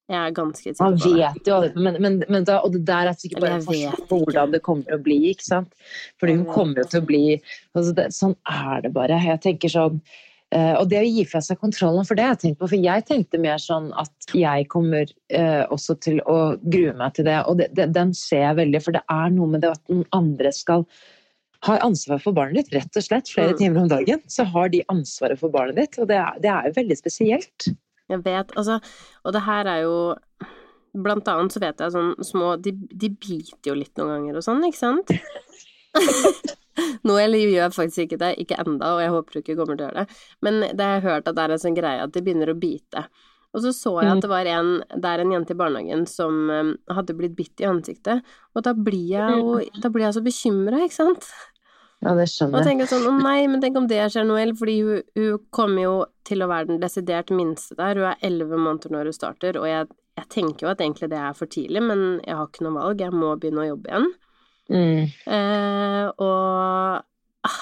Jeg 0.08 0.20
er 0.22 0.36
ganske 0.36 0.72
sikker 0.72 0.78
på 0.78 0.92
det. 0.94 1.08
Man 1.08 1.18
vet 1.18 1.50
jo 1.50 1.58
det, 1.64 1.72
men, 1.76 1.98
men, 2.04 2.22
men 2.32 2.46
da, 2.48 2.60
og 2.64 2.76
det 2.76 2.86
der 2.88 3.10
er 3.10 3.18
sikkert 3.18 3.44
bare 3.44 3.64
forskjell 3.66 4.06
på 4.08 4.22
hvordan 4.22 4.54
det 4.56 4.62
kommer 4.64 4.88
til 4.88 5.00
å 5.00 5.04
bli, 5.04 5.18
ikke 5.32 5.48
sant. 5.48 5.76
Fordi 6.20 6.38
hun 6.38 6.48
kommer 6.52 6.84
jo 6.84 6.88
til 6.94 7.04
å 7.04 7.10
bli 7.10 7.26
altså 7.36 7.92
det, 7.98 8.08
Sånn 8.16 8.38
er 8.52 8.86
det 8.86 8.94
bare. 8.96 9.20
Jeg 9.32 9.44
tenker 9.48 9.74
sånn 9.74 10.02
Uh, 10.56 10.80
og 10.80 10.86
det 10.88 11.02
å 11.02 11.04
gi 11.04 11.26
fra 11.28 11.42
seg 11.44 11.58
kontrollen, 11.60 12.06
for 12.08 12.16
det 12.16 12.24
har 12.24 12.36
jeg 12.38 12.40
tenkt 12.40 12.62
på. 12.62 12.70
For 12.72 12.80
jeg 12.80 13.04
tenkte 13.04 13.40
mer 13.44 13.60
sånn 13.60 13.90
at 14.00 14.30
jeg 14.32 14.70
kommer 14.72 15.10
uh, 15.36 15.66
også 15.76 15.98
til 16.00 16.22
å 16.24 16.38
grue 16.64 16.94
meg 16.96 17.18
til 17.18 17.28
det. 17.28 17.42
Og 17.52 17.60
det, 17.60 17.68
det, 17.76 17.90
den 17.98 18.14
ser 18.16 18.46
jeg 18.46 18.60
veldig, 18.62 18.82
for 18.86 18.96
det 18.96 19.02
er 19.12 19.34
noe 19.36 19.52
med 19.52 19.66
det 19.66 19.74
at 19.76 19.84
noen 19.92 20.06
andre 20.16 20.54
skal 20.56 20.86
ha 21.66 21.78
ansvar 21.86 22.22
for 22.22 22.38
barnet 22.38 22.68
ditt, 22.68 22.76
rett 22.78 23.00
og 23.00 23.06
slett. 23.06 23.32
Flere 23.34 23.56
mm. 23.56 23.60
timer 23.62 23.82
om 23.82 23.90
dagen. 23.92 24.22
Så 24.32 24.46
har 24.54 24.70
de 24.74 24.84
ansvaret 24.94 25.40
for 25.40 25.54
barnet 25.54 25.80
ditt, 25.80 25.98
og 26.02 26.10
det 26.12 26.20
er, 26.22 26.38
det 26.44 26.52
er 26.54 26.70
jo 26.70 26.78
veldig 26.78 26.98
spesielt. 27.00 27.70
Jeg 28.08 28.24
vet, 28.24 28.54
altså. 28.60 28.80
Og 29.26 29.36
det 29.36 29.44
her 29.48 29.74
er 29.74 29.86
jo 29.88 29.98
Blant 30.98 31.28
annet 31.30 31.54
så 31.54 31.60
vet 31.62 31.82
jeg 31.84 31.94
sånn 31.94 32.14
små 32.26 32.56
De, 32.64 32.72
de 32.74 33.10
biter 33.12 33.70
jo 33.70 33.76
litt 33.78 34.00
noen 34.00 34.16
ganger 34.16 34.40
og 34.40 34.46
sånn, 34.46 34.64
ikke 34.66 34.80
sant? 34.80 35.12
Noel 37.08 37.36
gjør 37.38 37.74
faktisk 37.76 38.06
ikke 38.06 38.20
det, 38.22 38.32
ikke 38.42 38.58
enda, 38.64 38.96
og 38.96 39.02
jeg 39.04 39.14
håper 39.14 39.36
du 39.36 39.40
ikke 39.42 39.58
kommer 39.60 39.78
til 39.78 39.86
å 39.86 39.90
gjøre 39.90 40.04
det. 40.06 40.18
Men 40.46 40.60
det 40.64 40.88
har 40.88 40.96
jeg 40.98 41.06
hørt 41.08 41.30
at 41.30 41.38
det 41.38 41.44
er 41.44 41.54
en 41.54 41.62
sånn 41.64 41.78
greie 41.78 42.04
at 42.04 42.14
de 42.16 42.24
begynner 42.26 42.52
å 42.54 42.58
bite. 42.58 43.04
Og 43.56 43.64
så 43.64 43.74
så 43.74 43.94
jeg 44.04 44.12
at 44.12 44.24
det 44.24 44.30
var 44.30 44.48
en, 44.52 44.72
det 44.92 45.12
er 45.12 45.24
en 45.24 45.32
jente 45.34 45.56
i 45.56 45.60
barnehagen 45.60 46.04
som 46.10 46.50
um, 46.52 46.74
hadde 46.94 47.16
blitt 47.18 47.38
bitt 47.38 47.64
i 47.64 47.68
ansiktet, 47.70 48.26
og 48.54 48.66
da 48.68 48.74
blir 48.76 49.14
jeg 49.16 49.38
jo 49.40 49.60
mm. 49.62 49.80
Da 49.84 49.92
blir 49.94 50.08
jeg 50.08 50.18
så 50.18 50.24
bekymra, 50.26 50.82
ikke 50.84 50.98
sant? 50.98 51.30
Ja, 52.04 52.14
det 52.14 52.28
skjønner 52.30 52.60
jeg. 52.60 52.62
Og 52.62 52.68
tenker 52.70 52.90
sånn, 52.92 53.08
å 53.10 53.14
nei, 53.24 53.48
men 53.50 53.64
tenk 53.64 53.80
om 53.80 53.88
det 53.90 54.04
skjer, 54.14 54.28
Noel, 54.28 54.54
fordi 54.58 54.76
hun, 54.86 55.08
hun 55.18 55.40
kommer 55.56 55.82
jo 55.82 55.96
til 56.28 56.44
å 56.44 56.50
være 56.52 56.70
den 56.70 56.84
desidert 56.84 57.34
minste 57.34 57.78
der, 57.80 57.98
hun 57.98 58.12
er 58.12 58.28
elleve 58.28 58.60
måneder 58.60 58.94
når 58.94 59.10
hun 59.10 59.18
starter, 59.18 59.58
og 59.58 59.66
jeg, 59.70 59.90
jeg 60.20 60.32
tenker 60.36 60.68
jo 60.68 60.72
at 60.76 60.84
egentlig 60.84 61.10
det 61.14 61.24
er 61.24 61.40
for 61.40 61.50
tidlig, 61.50 61.82
men 61.88 62.06
jeg 62.28 62.38
har 62.38 62.52
ikke 62.52 62.68
noe 62.68 62.78
valg, 62.78 63.02
jeg 63.02 63.16
må 63.16 63.34
begynne 63.40 63.64
å 63.64 63.70
jobbe 63.72 63.94
igjen. 63.94 64.08
Mm. 64.68 65.04
Eh, 65.32 66.06
og 66.22 67.48
ah, 67.48 67.60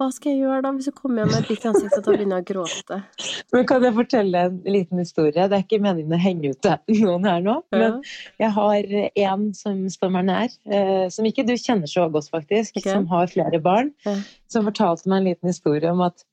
hva 0.00 0.08
skal 0.10 0.32
jeg 0.32 0.42
gjøre 0.42 0.62
da, 0.64 0.72
hvis 0.74 0.88
jeg 0.90 0.96
kommer 0.96 1.22
hjem 1.22 1.30
med 1.30 1.38
et 1.38 1.50
bitt 1.52 1.64
i 1.64 1.68
ansiktet 1.70 2.08
og 2.10 2.16
begynner 2.16 2.42
å 2.42 2.46
gråte? 2.48 2.98
Men 3.54 3.66
kan 3.70 3.86
jeg 3.86 3.94
fortelle 3.94 4.44
en 4.48 4.60
liten 4.66 5.02
historie? 5.02 5.46
Det 5.46 5.58
er 5.58 5.62
ikke 5.62 5.80
meningen 5.84 6.16
å 6.16 6.20
henge 6.20 6.50
ut 6.50 6.70
noen 6.90 7.28
her 7.30 7.44
nå, 7.44 7.56
men 7.74 8.00
jeg 8.42 8.50
har 8.58 8.92
en 9.28 9.48
som 9.54 9.82
står 9.94 10.14
meg 10.16 10.28
nær, 10.32 10.58
eh, 10.66 11.06
som 11.14 11.30
ikke 11.30 11.46
du 11.46 11.54
kjenner 11.54 11.90
så 11.90 12.08
godt, 12.10 12.30
faktisk, 12.34 12.80
okay. 12.80 12.90
som 12.90 13.06
har 13.12 13.30
flere 13.30 13.62
barn, 13.62 13.94
som 14.50 14.66
fortalte 14.66 15.10
meg 15.10 15.22
en 15.22 15.30
liten 15.32 15.54
historie 15.54 15.94
om 15.94 16.02
at 16.08 16.26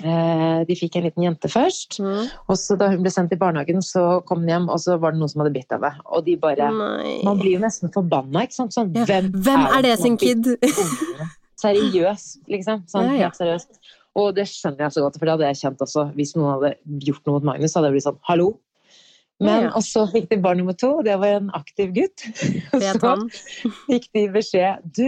Eh, 0.00 0.60
de 0.64 0.76
fikk 0.78 0.96
en 0.96 1.04
liten 1.04 1.24
jente 1.26 1.48
først. 1.50 1.98
Mm. 2.00 2.28
Og 2.48 2.56
så 2.58 2.76
da 2.80 2.88
hun 2.92 3.02
ble 3.04 3.12
sendt 3.12 3.34
i 3.34 3.40
barnehagen, 3.40 3.82
så 3.84 4.22
kom 4.28 4.44
hun 4.44 4.52
hjem, 4.52 4.70
og 4.72 4.80
så 4.80 4.96
var 5.00 5.12
det 5.12 5.20
noen 5.20 5.32
som 5.32 5.42
hadde 5.42 5.52
bitt 5.56 5.74
henne. 5.74 5.90
Og 6.08 6.24
de 6.28 6.36
bare 6.40 6.70
Nei. 6.72 7.18
Man 7.26 7.40
blir 7.42 7.58
jo 7.58 7.64
nesten 7.64 7.92
forbanna, 7.92 8.46
ikke 8.46 8.60
sant? 8.62 8.76
Sånn, 8.76 8.94
ja. 8.96 9.04
hvem, 9.08 9.32
hvem, 9.34 9.66
er, 9.66 9.82
det 9.88 9.98
sin 10.00 10.16
kid? 10.20 10.48
Seriøst, 11.60 12.42
liksom. 12.50 12.84
Sånn, 12.90 13.12
ja, 13.14 13.26
ja. 13.26 13.30
seriøst. 13.36 13.80
Og 14.18 14.32
det 14.34 14.48
skjønner 14.50 14.86
jeg 14.86 14.96
så 14.96 15.04
godt, 15.04 15.20
for 15.20 15.28
det 15.28 15.36
hadde 15.36 15.52
jeg 15.52 15.60
kjent 15.60 15.84
også. 15.86 16.08
Hvis 16.16 16.34
noen 16.36 16.56
hadde 16.56 16.74
gjort 17.06 17.26
noe 17.26 17.38
mot 17.38 17.52
Magnus, 17.52 17.72
så 17.72 17.80
hadde 17.80 17.92
jeg 17.92 17.98
blitt 17.98 18.08
sånn 18.08 18.20
hallo, 18.26 18.50
men 19.40 19.66
ja. 19.70 19.80
så 19.84 20.02
fikk 20.10 20.28
de 20.28 20.36
barn 20.44 20.58
nummer 20.60 20.76
to, 20.76 20.90
og 20.98 21.06
det 21.06 21.14
var 21.20 21.38
en 21.38 21.48
aktiv 21.56 21.94
gutt. 21.96 22.24
Og 22.76 22.82
så 22.84 23.12
fikk 23.86 24.08
de 24.16 24.24
beskjed 24.34 24.84
Du, 24.96 25.06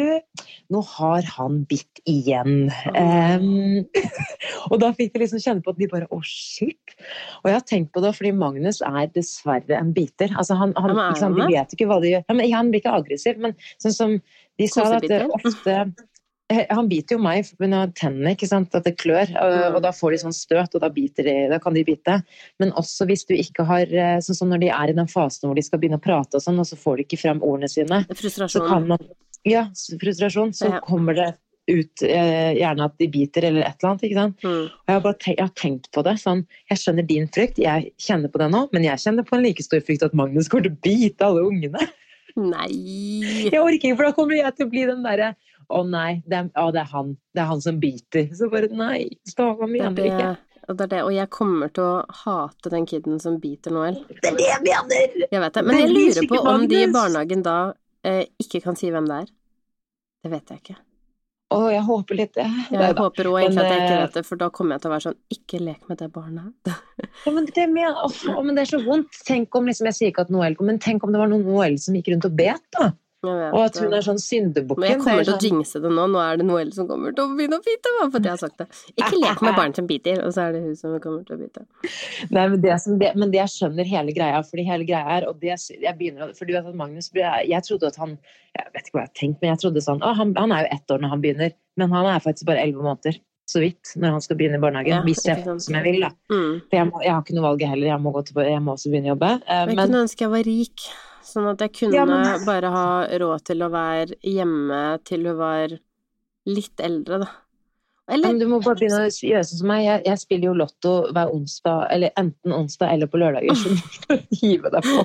nå 0.72 0.80
har 0.94 1.26
han 1.34 1.58
bitt 1.68 2.00
igjen. 2.08 2.70
Um, 2.96 3.84
og 4.70 4.78
da 4.82 4.90
fikk 4.96 5.12
de 5.12 5.22
liksom 5.22 5.42
kjenne 5.42 5.64
på 5.64 5.74
at 5.74 5.80
de 5.82 5.88
bare 5.92 6.08
Å, 6.08 6.20
shit. 6.24 6.96
Og 7.42 7.50
jeg 7.50 7.58
har 7.58 7.66
tenkt 7.68 7.92
på 7.92 8.02
det, 8.04 8.14
fordi 8.16 8.32
Magnus 8.36 8.80
er 8.86 9.10
dessverre 9.12 9.76
en 9.76 9.92
biter. 9.96 10.32
Altså, 10.40 10.56
han, 10.58 10.72
han, 10.80 10.96
liksom, 10.96 11.36
de 11.36 11.50
vet 11.52 11.76
ikke 11.76 11.90
hva 11.90 12.00
de 12.02 12.14
gjør. 12.14 12.24
Ja, 12.24 12.38
men, 12.38 12.48
han 12.56 12.72
blir 12.72 12.82
ikke 12.82 12.96
aggressiv, 13.02 13.42
men 13.42 13.56
sånn 13.84 13.96
som 13.98 14.16
de 14.60 14.70
sa 14.70 14.88
at 14.96 15.06
det 15.10 15.26
ofte 15.28 15.76
han 16.68 16.88
biter 16.90 17.16
jo 17.16 17.22
meg 17.22 17.46
pga. 17.58 17.82
tennene, 17.98 18.34
ikke 18.34 18.48
sant? 18.50 18.74
at 18.74 18.86
det 18.86 18.96
klør. 19.00 19.30
Og, 19.30 19.54
mm. 19.56 19.76
og, 19.76 19.80
da 19.84 19.92
får 19.94 20.14
de 20.14 20.20
sånn 20.24 20.36
støt, 20.36 20.74
og 20.74 20.82
da, 20.82 20.90
de, 20.92 21.06
da, 21.50 21.58
kan 21.62 21.76
de 21.76 21.84
bite. 21.86 22.18
Men 22.62 22.74
også 22.78 23.06
hvis 23.10 23.26
du 23.28 23.34
ikke 23.36 23.66
har 23.68 23.90
eh, 23.90 24.18
Sånn 24.22 24.38
som 24.38 24.52
når 24.52 24.64
de 24.64 24.72
er 24.74 24.92
i 24.92 24.96
den 24.96 25.10
fasen 25.10 25.48
hvor 25.48 25.58
de 25.58 25.64
skal 25.64 25.80
begynne 25.82 26.00
å 26.00 26.02
prate 26.02 26.38
og 26.38 26.44
sånn, 26.44 26.60
og 26.62 26.68
så 26.68 26.78
får 26.78 27.00
de 27.00 27.06
ikke 27.06 27.20
frem 27.24 27.42
ordene 27.44 27.70
sine. 27.70 28.02
Frustrasjon. 28.10 28.52
Så 28.52 28.66
kan 28.66 28.86
man, 28.90 29.08
ja, 29.48 29.66
frustrasjon. 30.02 30.52
Så 30.56 30.70
ja. 30.70 30.82
kommer 30.86 31.18
det 31.18 31.32
ut 31.70 32.02
eh, 32.02 32.52
gjerne 32.58 32.86
at 32.88 32.94
de 32.98 33.08
biter 33.12 33.46
eller 33.46 33.62
et 33.66 33.76
eller 33.78 33.92
annet. 33.92 34.04
ikke 34.08 34.18
sant? 34.18 34.44
Mm. 34.44 34.66
Og 34.66 34.90
jeg 34.90 34.96
har, 34.96 35.02
bare 35.04 35.18
tenkt, 35.18 35.38
jeg 35.38 35.46
har 35.46 35.56
tenkt 35.58 35.90
på 35.94 36.04
det. 36.06 36.16
sånn, 36.22 36.44
Jeg 36.70 36.82
skjønner 36.82 37.08
din 37.08 37.28
frykt, 37.34 37.62
jeg 37.62 37.92
kjenner 38.02 38.32
på 38.32 38.42
det 38.42 38.50
nå, 38.54 38.66
men 38.74 38.86
jeg 38.88 39.02
kjenner 39.04 39.26
på 39.26 39.38
en 39.38 39.44
like 39.46 39.64
stor 39.64 39.82
frykt 39.84 40.06
at 40.06 40.16
Magnus 40.18 40.50
kommer 40.50 40.66
til 40.66 40.74
å 40.74 40.82
bite 40.82 41.28
alle 41.28 41.46
ungene. 41.46 41.90
Nei. 42.38 42.72
Jeg 43.50 43.60
orker 43.60 43.76
ikke, 43.76 43.96
for 43.98 44.08
da 44.08 44.16
kommer 44.16 44.38
jeg 44.38 44.56
til 44.56 44.66
å 44.66 44.72
bli 44.72 44.86
den 44.88 45.02
derre 45.04 45.32
å 45.68 45.82
nei, 45.86 46.22
det 46.26 46.38
er, 46.38 46.48
å, 46.58 46.70
det 46.74 46.82
er, 46.84 46.90
han. 46.92 47.12
Det 47.34 47.42
er 47.44 47.50
han 47.50 47.62
som 47.64 47.80
biter. 47.82 48.30
Så 48.36 48.48
bare 48.52 48.70
nei, 48.72 49.04
Stava 49.28 49.68
mi 49.70 49.82
det 49.82 50.08
ikke. 50.08 50.32
Og, 50.68 50.76
det 50.78 50.86
er 50.86 50.90
det, 50.92 51.00
og 51.02 51.12
jeg 51.14 51.30
kommer 51.34 51.72
til 51.74 51.84
å 51.84 52.20
hate 52.22 52.70
den 52.70 52.86
kiden 52.86 53.18
som 53.22 53.40
biter 53.42 53.74
Noel. 53.74 53.98
Det 54.22 54.30
er 54.30 54.38
det 54.38 54.46
jeg 54.46 54.62
mener! 54.62 55.26
Jeg 55.26 55.42
vet 55.42 55.58
det. 55.58 55.64
Men 55.66 55.80
jeg 55.80 55.90
lurer 55.90 56.30
på 56.30 56.38
om 56.52 56.68
de 56.70 56.78
i 56.84 56.92
barnehagen 56.92 57.42
da 57.42 57.56
eh, 58.06 58.24
ikke 58.42 58.62
kan 58.62 58.78
si 58.78 58.92
hvem 58.94 59.10
det 59.10 59.24
er. 59.24 59.34
Det 60.22 60.30
vet 60.30 60.54
jeg 60.54 60.62
ikke. 60.62 60.78
Å, 61.52 61.58
jeg 61.72 61.82
håper 61.84 62.16
litt 62.16 62.36
det. 62.36 62.46
Ja, 62.72 62.86
jeg 62.86 62.96
håper 62.96 63.28
òg 63.28 63.38
egentlig 63.42 63.62
at 63.64 63.72
jeg 63.72 63.80
ikke 63.82 63.96
eh, 63.96 64.02
vet 64.06 64.16
det, 64.16 64.22
for 64.28 64.40
da 64.40 64.48
kommer 64.54 64.76
jeg 64.76 64.84
til 64.84 64.88
å 64.88 64.92
være 64.94 65.04
sånn 65.04 65.18
Ikke 65.34 65.60
lek 65.60 65.90
med 65.90 66.00
det 66.00 66.08
barnet. 66.14 66.70
ja, 67.26 67.32
men, 67.34 67.48
det 67.50 67.66
med, 67.72 67.90
å, 67.92 68.38
men 68.40 68.56
det 68.56 68.64
er 68.64 68.70
så 68.72 68.80
vondt. 68.86 69.18
Tenk 69.28 69.58
om 69.58 69.68
liksom, 69.68 69.90
Jeg 69.90 69.98
sier 69.98 70.12
ikke 70.12 70.24
at 70.26 70.32
Noel 70.32 70.56
kom, 70.56 70.70
men 70.70 70.80
tenk 70.82 71.04
om 71.04 71.12
det 71.12 71.20
var 71.20 71.30
noen 71.32 71.44
Noel 71.44 71.76
som 71.82 71.98
gikk 71.98 72.12
rundt 72.14 72.28
og 72.28 72.38
bet, 72.38 72.64
da. 72.78 72.92
Og 73.22 73.58
at 73.62 73.76
hun 73.78 73.92
er 73.94 74.02
sånn 74.02 74.18
syndebukken. 74.18 74.82
Men 74.82 74.90
jeg 74.90 75.00
kommer 75.02 75.22
til 75.22 75.30
å 75.30 75.36
sånn... 75.36 75.44
jinxe 75.46 75.82
det 75.84 75.92
nå. 75.94 76.06
Nå 76.10 76.22
er 76.22 76.40
det 76.40 76.46
Noel 76.48 76.72
som 76.74 76.88
kommer 76.90 77.14
til 77.14 77.22
å 77.22 77.36
begynne 77.38 77.60
å 77.60 77.64
bite, 77.64 77.92
meg 77.98 78.14
fordi 78.16 78.30
jeg 78.30 78.34
har 78.34 78.42
sagt 78.42 78.58
det. 78.58 78.66
Ikke 78.96 79.20
lek 79.20 79.42
med 79.46 79.58
barn 79.58 79.76
som 79.76 79.88
biter, 79.90 80.22
og 80.26 80.34
så 80.34 80.46
er 80.46 80.56
det 80.56 80.62
hun 80.64 80.76
som 80.78 80.96
kommer 81.04 81.22
til 81.28 81.38
å 81.38 81.40
bite. 81.42 81.64
Nei, 82.34 82.46
men 82.54 82.58
det, 82.64 82.74
som, 82.82 82.98
det, 82.98 83.12
men 83.18 83.34
det 83.34 83.42
jeg 83.44 83.54
skjønner 83.54 83.90
hele 83.92 84.14
greia, 84.16 84.42
fordi 84.48 84.66
hele 84.66 84.86
greia 84.88 85.18
er 85.18 85.28
og 85.30 85.38
det, 85.42 85.54
jeg 85.54 85.98
begynner, 85.98 86.34
For 86.38 86.48
du 86.48 86.54
vet 86.56 86.66
at 86.66 86.78
Magnus 86.78 87.10
Jeg 87.14 87.64
trodde 87.66 87.90
at 87.92 87.98
han 88.00 88.16
Jeg 88.56 88.70
vet 88.74 88.88
ikke 88.88 88.96
hva 88.96 89.04
jeg 89.04 89.10
har 89.10 89.18
tenkt, 89.20 89.38
men 89.42 89.52
jeg 89.52 89.62
trodde 89.62 89.84
sånn 89.84 90.02
å, 90.02 90.14
han, 90.18 90.34
han 90.38 90.54
er 90.54 90.66
jo 90.66 90.72
ett 90.78 90.94
år 90.94 91.04
når 91.04 91.14
han 91.14 91.22
begynner, 91.22 91.54
men 91.80 91.94
han 91.94 92.08
er 92.10 92.24
faktisk 92.24 92.48
bare 92.50 92.64
elleve 92.64 92.84
måneder 92.84 93.22
så 93.52 93.62
vidt 93.62 93.94
når 94.00 94.16
han 94.16 94.24
skal 94.24 94.38
begynne 94.38 94.58
i 94.58 94.62
barnehagen. 94.62 94.94
Ja, 94.94 95.00
hvis 95.06 95.24
jeg 95.26 95.42
som 95.44 95.78
jeg 95.78 95.84
vil, 95.86 96.02
da. 96.04 96.12
Mm. 96.32 96.60
For 96.66 96.78
jeg, 96.78 96.88
må, 96.88 97.02
jeg, 97.04 97.12
har 97.12 97.24
ikke 97.24 97.38
noe 97.38 97.46
valg 97.46 97.64
heller. 97.68 97.88
Jeg 97.90 98.02
må, 98.02 98.12
til, 98.26 98.42
jeg 98.48 98.62
må 98.64 98.76
også 98.76 98.92
begynne 98.92 99.10
å 99.10 99.14
jobbe. 99.14 99.32
Uh, 99.42 99.54
jeg 99.54 99.72
men, 99.72 99.80
kunne 99.82 100.04
ønske 100.06 100.24
jeg 100.24 100.32
var 100.32 100.46
rik. 100.48 100.86
Sånn 101.26 101.48
at 101.52 101.62
jeg 101.64 101.74
kunne 101.78 101.96
ja, 101.96 102.08
men... 102.08 102.44
bare 102.48 102.72
ha 102.72 102.88
råd 103.22 103.46
til 103.48 103.64
å 103.64 103.70
være 103.72 104.18
hjemme 104.26 104.82
til 105.08 105.30
hun 105.30 105.40
var 105.40 105.78
litt 106.48 106.82
eldre, 106.82 107.22
da. 107.22 107.30
Eller... 108.10 108.34
du 108.34 108.48
må 108.50 108.58
bare 108.60 108.76
begynne 108.80 109.04
å 109.06 109.10
gjøre 109.10 109.44
sånn 109.46 109.60
som 109.60 109.68
meg. 109.70 109.84
Jeg, 109.86 110.00
jeg, 110.08 110.20
spiller 110.20 110.48
jo 110.48 110.54
Lotto 110.58 110.92
hver 111.14 111.30
onsdag, 111.32 111.84
eller 111.94 112.10
enten 112.20 112.54
onsdag 112.56 112.90
eller 112.96 113.10
på 113.10 113.20
lørdager. 113.22 113.54
Så 113.56 113.70
du 113.70 113.84
får 114.08 114.24
hive 114.40 114.72
deg 114.74 114.88
på. 114.88 115.04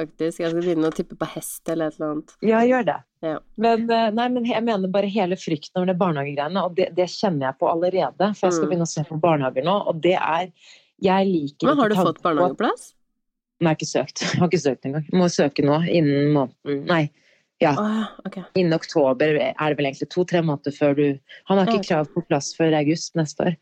Faktisk. 0.00 0.42
Jeg 0.42 0.50
skal 0.50 0.58
begynne 0.58 0.90
å 0.90 0.96
tippe 0.96 1.18
på 1.18 1.28
hest 1.36 1.70
eller 1.70 1.92
et 1.92 2.00
eller 2.00 2.16
annet. 2.16 2.34
Ja, 2.50 2.64
gjør 2.66 2.88
det. 2.90 2.98
Ja. 3.24 3.36
Men, 3.58 3.86
eh, 3.86 4.10
nei, 4.18 4.26
men 4.34 4.50
jeg 4.50 4.66
mener 4.66 4.92
bare 4.92 5.10
hele 5.14 5.38
frykten 5.38 5.78
over 5.78 5.92
det 5.92 5.96
barnehagegreiene, 6.02 6.66
og 6.66 6.76
det, 6.78 6.90
det, 6.98 7.08
kjenner 7.14 7.48
jeg 7.48 7.60
på 7.62 7.70
allerede. 7.70 8.32
For 8.34 8.48
jeg 8.48 8.58
skal 8.58 8.66
mm. 8.66 8.74
begynne 8.74 8.90
å 8.90 8.92
se 8.96 9.06
på 9.08 9.22
barnehager 9.22 9.66
nå, 9.70 9.78
og 9.90 10.04
det 10.04 10.18
er 10.18 10.52
Jeg 10.98 11.26
liker 11.30 11.68
Men 11.70 11.78
har 11.78 11.92
du 11.92 12.00
fått 12.00 12.22
barnehageplass? 12.24 12.88
Nei, 13.58 13.72
jeg 13.72 13.74
har 13.74 13.78
ikke 13.78 13.90
søkt. 13.90 14.22
Jeg 14.22 14.40
har 14.40 14.50
ikke 14.52 14.62
søkt 14.62 14.86
engang. 14.86 15.08
Må 15.18 15.30
søke 15.32 15.64
nå 15.66 15.80
innen 15.86 16.30
måneden 16.36 16.84
Nei 16.88 17.08
ja. 17.58 17.72
Oh, 17.74 18.26
okay. 18.26 18.44
Innen 18.54 18.76
oktober 18.76 19.38
er 19.40 19.54
det 19.58 19.78
vel 19.78 19.88
egentlig 19.88 20.10
to-tre 20.12 20.42
måneder 20.46 20.74
før 20.74 20.94
du 20.94 21.06
Han 21.50 21.58
har 21.58 21.70
ikke 21.70 21.88
krav 21.88 22.10
på 22.12 22.22
plass 22.28 22.52
før 22.54 22.76
august 22.78 23.18
neste 23.18 23.48
år. 23.50 23.56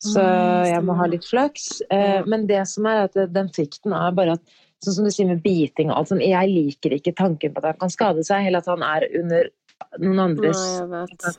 Så 0.00 0.24
jeg 0.66 0.80
må 0.86 0.96
ha 0.96 1.06
litt 1.12 1.26
flaks. 1.28 1.82
Eh, 1.92 2.26
men 2.26 2.48
det 2.48 2.62
som 2.70 2.88
er 2.88 3.04
at 3.04 3.18
den 3.30 3.50
frykten 3.54 3.94
er 3.96 4.16
bare 4.16 4.38
at 4.38 4.58
Sånn 4.80 4.94
som 4.96 5.04
du 5.04 5.10
sier 5.12 5.28
med 5.28 5.42
biting 5.44 5.90
og 5.90 5.98
alt 5.98 6.08
sånn, 6.08 6.22
jeg 6.24 6.48
liker 6.48 6.94
ikke 6.96 7.12
tanken 7.12 7.52
på 7.52 7.60
at 7.60 7.66
han 7.68 7.80
kan 7.82 7.90
skade 7.92 8.22
seg, 8.24 8.46
eller 8.48 8.62
at 8.62 8.68
han 8.70 8.80
er 8.80 9.04
under 9.18 9.50
noen 10.00 10.22
andres 10.24 10.62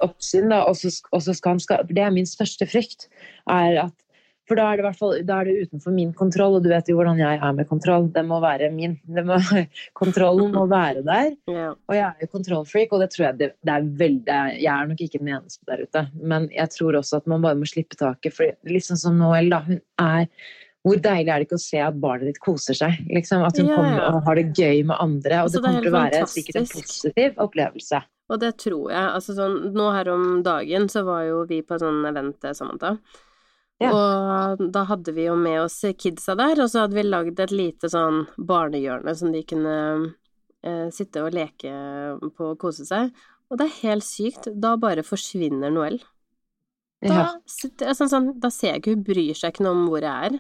oppsyn, 0.06 0.52
da, 0.54 0.60
og 0.70 0.78
så, 0.78 0.92
og 1.10 1.24
så 1.26 1.34
skal 1.34 1.56
han 1.56 1.64
skade 1.64 1.90
Det 1.90 2.04
er 2.06 2.14
min 2.14 2.30
største 2.30 2.68
frykt. 2.70 3.08
er 3.50 3.80
at 3.88 3.96
for 4.50 4.60
da 4.60 4.68
er, 4.74 4.82
det, 4.82 4.94
fall, 5.00 5.14
da 5.28 5.38
er 5.40 5.48
det 5.48 5.68
utenfor 5.68 5.94
min 5.96 6.10
kontroll, 6.18 6.58
og 6.58 6.66
du 6.66 6.72
vet 6.72 6.90
jo 6.90 6.98
hvordan 6.98 7.20
jeg 7.22 7.38
er 7.40 7.54
med 7.56 7.68
kontroll. 7.70 8.08
Det 8.12 8.24
må 8.28 8.42
være 8.44 8.72
min. 8.74 8.98
Må, 9.28 9.38
kontrollen 10.02 10.56
må 10.56 10.66
være 10.72 11.04
der. 11.08 11.30
Ja. 11.52 11.68
Og 11.76 11.96
jeg 11.96 12.08
er 12.08 12.26
jo 12.26 12.32
kontrollfreak, 12.34 12.96
og 12.96 13.04
det 13.04 13.12
tror 13.14 13.28
jeg 13.30 13.40
det, 13.40 13.52
det 13.62 13.76
er 13.76 13.92
veldig 14.02 14.40
Jeg 14.58 14.72
er 14.74 14.90
nok 14.90 15.06
ikke 15.06 15.22
den 15.22 15.32
eneste 15.38 15.70
der 15.70 15.86
ute, 15.86 16.08
men 16.18 16.50
jeg 16.56 16.74
tror 16.74 17.00
også 17.00 17.22
at 17.22 17.30
man 17.32 17.46
bare 17.46 17.60
må 17.60 17.70
slippe 17.70 18.00
taket. 18.00 18.36
For 18.36 18.58
liksom 18.68 19.00
som 19.00 19.22
Noel, 19.22 19.52
da, 19.54 19.64
hun 19.68 19.80
er 20.02 20.28
hvor 20.82 20.98
deilig 20.98 21.30
er 21.30 21.42
det 21.42 21.46
ikke 21.46 21.60
å 21.60 21.62
se 21.62 21.82
at 21.86 21.98
barnet 22.02 22.32
ditt 22.32 22.40
koser 22.42 22.74
seg? 22.74 22.96
Liksom, 23.14 23.44
at 23.46 23.60
hun 23.60 23.68
ja, 23.70 23.76
ja. 23.76 23.78
kommer 23.78 24.06
og 24.08 24.24
har 24.26 24.40
det 24.40 24.48
gøy 24.58 24.80
med 24.90 24.98
andre. 24.98 25.44
Og 25.44 25.50
altså, 25.50 25.60
det 25.60 25.68
kommer 25.68 25.86
til 25.86 25.92
å 25.92 25.98
være 26.00 26.22
sikkert 26.32 26.58
en 26.58 26.70
positiv 26.72 27.44
opplevelse. 27.46 28.00
Og 28.32 28.40
det 28.42 28.56
tror 28.64 28.88
jeg. 28.90 29.04
Altså 29.04 29.36
sånn, 29.38 29.58
nå 29.76 29.90
her 29.94 30.10
om 30.10 30.26
dagen 30.46 30.88
så 30.90 31.04
var 31.06 31.28
jo 31.28 31.44
vi 31.50 31.62
på 31.68 31.78
sånn 31.82 32.02
event, 32.10 32.50
Samantha. 32.58 32.96
Ja. 33.82 33.92
Og 33.92 34.64
da 34.74 34.86
hadde 34.90 35.14
vi 35.16 35.26
jo 35.26 35.36
med 35.40 35.64
oss 35.64 35.80
kidsa 35.98 36.36
der, 36.38 36.60
og 36.62 36.70
så 36.70 36.86
hadde 36.86 36.98
vi 37.00 37.06
lagd 37.08 37.40
et 37.42 37.54
lite 37.54 37.90
sånn 37.90 38.26
barnehjørne 38.38 39.16
som 39.18 39.34
de 39.34 39.42
kunne 39.48 39.76
eh, 40.62 40.88
sitte 40.94 41.24
og 41.26 41.34
leke 41.36 41.74
på 42.38 42.52
og 42.54 42.60
kose 42.62 42.86
seg. 42.88 43.10
Og 43.50 43.60
det 43.60 43.68
er 43.68 43.80
helt 43.82 44.06
sykt, 44.08 44.48
da 44.54 44.76
bare 44.80 45.04
forsvinner 45.04 45.74
Noel. 45.74 46.00
Da, 47.02 47.14
ja. 47.14 47.28
sitter, 47.50 47.96
sånn, 47.98 48.12
sånn, 48.12 48.32
da 48.40 48.52
ser 48.54 48.76
jeg 48.76 48.84
ikke, 48.84 48.96
hun 48.96 49.06
bryr 49.08 49.38
seg 49.38 49.56
ikke 49.56 49.66
noe 49.66 49.80
om 49.80 49.88
hvor 49.90 50.06
jeg 50.06 50.30
er. 50.30 50.40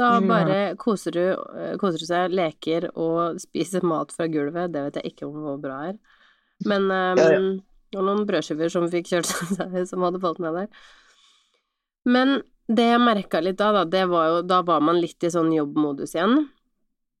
Da 0.00 0.14
bare 0.24 0.60
koser 0.80 1.12
du, 1.14 1.24
eh, 1.60 1.74
koser 1.80 2.02
du 2.02 2.08
seg, 2.08 2.34
leker 2.34 2.88
og 2.94 3.40
spiser 3.42 3.84
mat 3.86 4.14
fra 4.16 4.26
gulvet. 4.32 4.72
Det 4.72 4.86
vet 4.86 5.00
jeg 5.00 5.12
ikke 5.12 5.28
om 5.28 5.42
hvor 5.44 5.58
bra 5.62 5.82
er. 5.90 5.98
Men 6.66 6.88
um, 6.88 7.20
ja, 7.20 7.28
ja. 7.36 7.42
Og 7.98 8.06
noen 8.06 8.26
brødskiver 8.28 8.70
som 8.70 8.86
fikk 8.90 9.08
kjørt 9.10 9.28
seg, 9.28 9.76
som 9.90 10.06
hadde 10.06 10.22
falt 10.22 10.40
ned 10.42 10.56
der. 10.56 10.82
Men 12.08 12.40
det 12.70 12.86
jeg 12.86 13.02
merka 13.02 13.42
litt 13.42 13.58
da, 13.58 13.72
da, 13.74 13.84
det 13.88 14.04
var 14.10 14.26
jo 14.30 14.42
Da 14.46 14.60
var 14.66 14.82
man 14.84 15.00
litt 15.02 15.24
i 15.26 15.30
sånn 15.32 15.50
jobbmodus 15.54 16.14
igjen. 16.14 16.44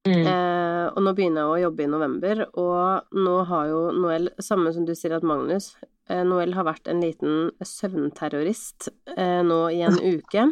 Mm. 0.06 0.22
Eh, 0.24 0.84
og 0.94 1.02
nå 1.04 1.12
begynner 1.16 1.42
jeg 1.42 1.52
å 1.52 1.62
jobbe 1.66 1.84
i 1.84 1.90
november, 1.92 2.44
og 2.56 3.16
nå 3.18 3.34
har 3.50 3.66
jo 3.68 3.80
Noel 3.92 4.30
Samme 4.40 4.72
som 4.72 4.86
du 4.88 4.94
sier 4.96 5.12
at 5.18 5.26
Magnus 5.26 5.74
eh, 6.08 6.22
Noel 6.24 6.54
har 6.56 6.64
vært 6.70 6.88
en 6.88 7.02
liten 7.04 7.50
søvnterrorist 7.60 8.88
eh, 9.16 9.42
nå 9.44 9.60
i 9.74 9.82
en 9.86 10.00
uke. 10.16 10.48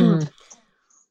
Mm. 0.00 0.24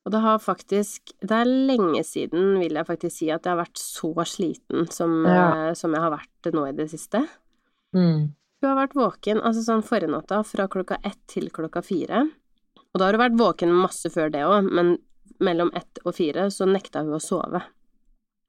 Og 0.02 0.12
det 0.12 0.20
har 0.26 0.42
faktisk 0.42 1.14
Det 1.22 1.38
er 1.38 1.48
lenge 1.48 2.02
siden, 2.04 2.58
vil 2.60 2.76
jeg 2.76 2.88
faktisk 2.90 3.16
si, 3.16 3.30
at 3.32 3.46
jeg 3.46 3.54
har 3.54 3.62
vært 3.62 3.80
så 3.80 4.12
sliten 4.28 4.90
som, 4.92 5.22
ja. 5.28 5.46
Eh, 5.70 5.74
som 5.78 5.94
jeg 5.94 6.04
har 6.04 6.16
vært 6.16 6.54
nå 6.56 6.66
i 6.68 6.76
det 6.76 6.90
siste. 6.94 7.26
Mm. 7.96 8.32
Hun 8.62 8.70
har 8.70 8.78
vært 8.78 8.98
våken 8.98 9.42
altså 9.42 9.64
sånn 9.66 9.86
forrige 9.86 10.14
natta 10.14 10.42
fra 10.46 10.68
klokka 10.72 11.00
ett 11.06 11.22
til 11.30 11.50
klokka 11.54 11.82
fire. 11.86 12.26
Og 12.92 13.00
da 13.00 13.08
har 13.08 13.16
hun 13.16 13.24
vært 13.24 13.40
våken 13.40 13.76
masse 13.76 14.12
før 14.12 14.32
det 14.34 14.44
òg, 14.48 14.68
men 14.68 14.98
mellom 15.42 15.72
ett 15.78 16.02
og 16.06 16.16
fire 16.18 16.50
så 16.54 16.68
nekta 16.70 17.06
hun 17.06 17.18
å 17.18 17.22
sove. 17.24 17.64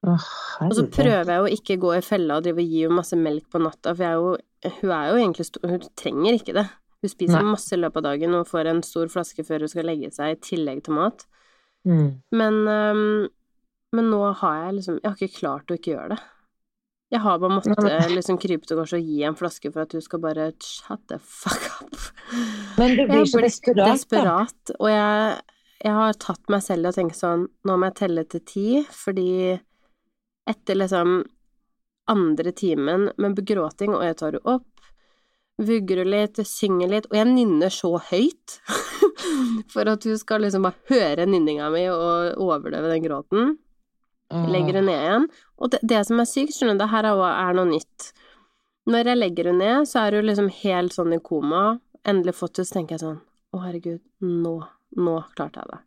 Oh, 0.02 0.24
og 0.66 0.72
så 0.74 0.82
prøver 0.90 1.28
jeg 1.30 1.42
å 1.44 1.50
ikke 1.54 1.78
gå 1.82 1.92
i 1.94 2.02
fella 2.02 2.40
og 2.40 2.46
drive 2.46 2.58
og 2.58 2.72
gi 2.72 2.80
henne 2.82 2.98
masse 2.98 3.14
melk 3.18 3.44
på 3.52 3.60
natta, 3.62 3.92
for 3.94 4.16
jo, 4.18 4.32
hun 4.80 4.94
er 4.96 5.10
jo 5.12 5.18
egentlig 5.20 5.46
stor 5.46 5.70
Hun 5.70 5.84
trenger 5.98 6.38
ikke 6.38 6.56
det. 6.56 6.64
Hun 7.02 7.10
spiser 7.12 7.38
Nei. 7.38 7.52
masse 7.54 7.74
i 7.74 7.78
løpet 7.78 8.02
av 8.02 8.08
dagen 8.10 8.34
og 8.38 8.50
får 8.50 8.70
en 8.70 8.82
stor 8.86 9.10
flaske 9.10 9.46
før 9.46 9.64
hun 9.64 9.70
skal 9.70 9.86
legge 9.86 10.10
seg, 10.14 10.34
i 10.34 10.42
tillegg 10.42 10.82
til 10.86 10.98
mat. 10.98 11.24
Mm. 11.86 12.08
Men, 12.34 12.58
um, 12.66 13.00
men 13.94 14.10
nå 14.10 14.20
har 14.38 14.60
jeg 14.60 14.74
liksom 14.76 15.00
Jeg 15.00 15.08
har 15.08 15.16
ikke 15.18 15.38
klart 15.40 15.72
å 15.72 15.78
ikke 15.78 15.94
gjøre 15.96 16.12
det. 16.14 16.20
Jeg 17.12 17.20
har 17.20 17.40
bare 17.42 17.58
måttet 17.58 18.12
liksom 18.14 18.38
krype 18.40 18.64
til 18.64 18.78
gårds 18.78 18.94
og 18.96 19.04
gi 19.04 19.18
en 19.28 19.36
flaske 19.36 19.68
for 19.72 19.84
at 19.84 19.92
du 19.92 20.00
skal 20.00 20.20
bare 20.22 20.46
shut 20.64 21.02
the 21.12 21.18
fuck 21.20 21.66
up. 21.74 21.98
Men 22.80 22.96
du 22.96 23.04
blir 23.10 23.26
så 23.28 23.42
desperat, 23.44 23.90
desperat 23.90 24.72
og 24.78 24.88
jeg, 24.88 25.34
jeg, 25.84 25.92
har 25.98 26.16
tatt 26.22 26.52
meg 26.52 26.64
selv 26.64 26.88
i 26.88 26.92
å 26.92 26.96
tenke 26.96 27.18
sånn 27.18 27.44
Nå 27.68 27.76
må 27.76 27.90
jeg 27.90 27.98
telle 28.00 28.24
til 28.32 28.44
ti, 28.48 28.66
fordi 28.96 29.58
etter 30.48 30.78
liksom 30.80 31.20
andre 32.10 32.52
timen 32.56 33.10
med 33.20 33.36
begråting, 33.36 33.92
og 33.94 34.06
jeg 34.06 34.16
tar 34.18 34.38
henne 34.38 34.56
opp, 34.56 34.88
vugger 35.62 36.02
henne 36.02 36.16
litt, 36.16 36.40
synger 36.48 36.90
litt, 36.90 37.10
og 37.12 37.18
jeg 37.20 37.28
nynner 37.28 37.72
så 37.72 37.92
høyt 38.08 38.56
for 39.72 39.90
at 39.92 40.08
hun 40.08 40.18
skal 40.18 40.42
liksom 40.46 40.64
bare 40.66 40.80
høre 40.90 41.28
nynninga 41.28 41.68
mi 41.74 41.84
og 41.92 42.40
overdøve 42.42 42.90
den 42.94 43.04
gråten. 43.04 43.54
Legger 44.52 44.80
hun 44.80 44.88
ned 44.88 44.98
igjen. 44.98 45.28
Og 45.62 45.72
det, 45.72 45.80
det 45.92 46.02
som 46.08 46.20
er 46.22 46.28
sykt, 46.28 46.56
skjønner 46.56 46.78
du, 46.78 46.82
det 46.84 46.90
her 46.92 47.08
er 47.12 47.56
noe 47.58 47.68
nytt. 47.70 48.10
Når 48.90 49.12
jeg 49.12 49.20
legger 49.20 49.50
hun 49.52 49.60
ned, 49.62 49.88
så 49.88 50.02
er 50.02 50.18
hun 50.18 50.26
liksom 50.26 50.50
helt 50.62 50.96
sånn 50.96 51.14
i 51.14 51.20
koma. 51.22 51.62
Endelig 52.08 52.34
fått 52.34 52.58
henne, 52.58 52.68
så 52.68 52.78
tenker 52.78 52.96
jeg 52.96 53.04
sånn 53.04 53.20
Å, 53.52 53.60
herregud, 53.62 54.00
nå, 54.24 54.54
nå 54.98 55.16
klarte 55.36 55.62
jeg 55.62 55.70
det. 55.70 55.80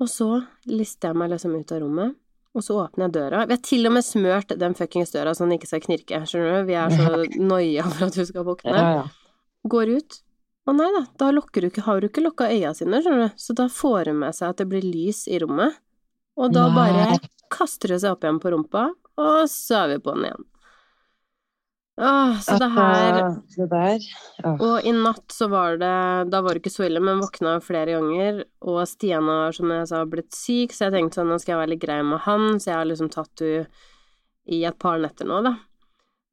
Og 0.00 0.08
så 0.08 0.28
lister 0.70 1.10
jeg 1.10 1.20
meg 1.20 1.32
liksom 1.32 1.56
ut 1.58 1.72
av 1.74 1.82
rommet, 1.82 2.16
og 2.56 2.64
så 2.64 2.76
åpner 2.84 3.06
jeg 3.06 3.14
døra. 3.18 3.44
Vi 3.46 3.56
har 3.56 3.62
til 3.66 3.88
og 3.88 3.94
med 3.94 4.06
smørt 4.06 4.54
den 4.58 4.76
fuckings 4.78 5.12
døra 5.14 5.34
så 5.36 5.44
den 5.44 5.58
ikke 5.58 5.68
skal 5.70 5.82
knirke, 5.84 6.22
skjønner 6.26 6.60
du. 6.60 6.70
Vi 6.70 6.78
er 6.80 6.94
så 6.94 7.20
noia 7.52 7.84
for 7.88 8.08
at 8.08 8.18
hun 8.20 8.28
skal 8.30 8.46
våkne. 8.48 8.74
Ja, 8.74 8.90
ja. 9.00 9.04
Går 9.70 9.92
ut. 9.98 10.20
Å 10.68 10.74
nei 10.76 10.88
da, 10.94 11.04
da 11.20 11.30
lukker 11.34 11.64
du 11.64 11.70
ikke, 11.70 11.84
har 11.86 12.00
hun 12.00 12.08
ikke 12.08 12.24
lukka 12.24 12.48
øya 12.52 12.72
sine, 12.76 13.02
skjønner 13.04 13.30
du. 13.30 13.38
Så 13.40 13.56
da 13.58 13.68
får 13.72 14.12
hun 14.12 14.20
med 14.22 14.36
seg 14.36 14.52
at 14.52 14.62
det 14.62 14.68
blir 14.70 14.86
lys 14.86 15.24
i 15.28 15.40
rommet. 15.42 15.78
Og 16.38 16.52
da 16.54 16.68
bare 16.74 17.18
kaster 17.50 17.94
hun 17.94 18.00
seg 18.02 18.14
opp 18.14 18.24
igjen 18.24 18.38
på 18.42 18.52
rumpa, 18.54 18.86
og 19.20 19.42
så 19.50 19.84
er 19.84 19.94
vi 19.94 19.98
på 20.04 20.14
den 20.14 20.30
igjen. 20.30 20.46
Åh, 22.00 22.38
så 22.40 22.54
det 22.56 22.68
her 22.72 23.16
det 23.56 23.66
der, 23.68 24.04
Og 24.54 24.86
i 24.88 24.92
natt 24.96 25.34
så 25.34 25.50
var 25.52 25.74
det 25.76 26.30
Da 26.32 26.38
var 26.40 26.56
det 26.56 26.62
ikke 26.62 26.72
så 26.72 26.86
ille, 26.86 27.00
men 27.04 27.20
våkna 27.20 27.58
flere 27.60 27.98
ganger. 27.98 28.44
Og 28.64 28.78
Stian 28.88 29.28
har, 29.28 29.52
som 29.52 29.68
jeg 29.74 29.88
sa, 29.90 30.04
blitt 30.08 30.32
syk, 30.32 30.72
så 30.72 30.86
jeg 30.86 30.94
tenkte 30.96 31.20
sånn, 31.20 31.28
nå 31.28 31.36
skal 31.42 31.54
jeg 31.54 31.60
være 31.60 31.72
litt 31.74 31.82
grei 31.84 31.98
med 32.06 32.22
han. 32.24 32.54
Så 32.56 32.70
jeg 32.70 32.78
har 32.78 32.88
liksom 32.88 33.12
tatt 33.12 33.44
henne 33.44 33.66
i 34.50 34.62
et 34.64 34.78
par 34.80 34.96
netter 35.02 35.28
nå, 35.28 35.42
da. 35.44 35.52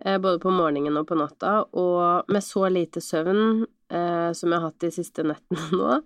Eh, 0.05 0.15
både 0.23 0.39
på 0.39 0.53
morgenen 0.55 1.01
og 1.01 1.09
på 1.09 1.17
natta. 1.19 1.57
Og 1.75 2.31
med 2.31 2.45
så 2.45 2.69
lite 2.71 3.03
søvn 3.03 3.65
eh, 3.91 4.31
som 4.31 4.51
jeg 4.53 4.55
har 4.55 4.69
hatt 4.69 4.85
de 4.85 4.93
siste 4.93 5.25
nettene 5.27 5.67
nå, 5.81 5.99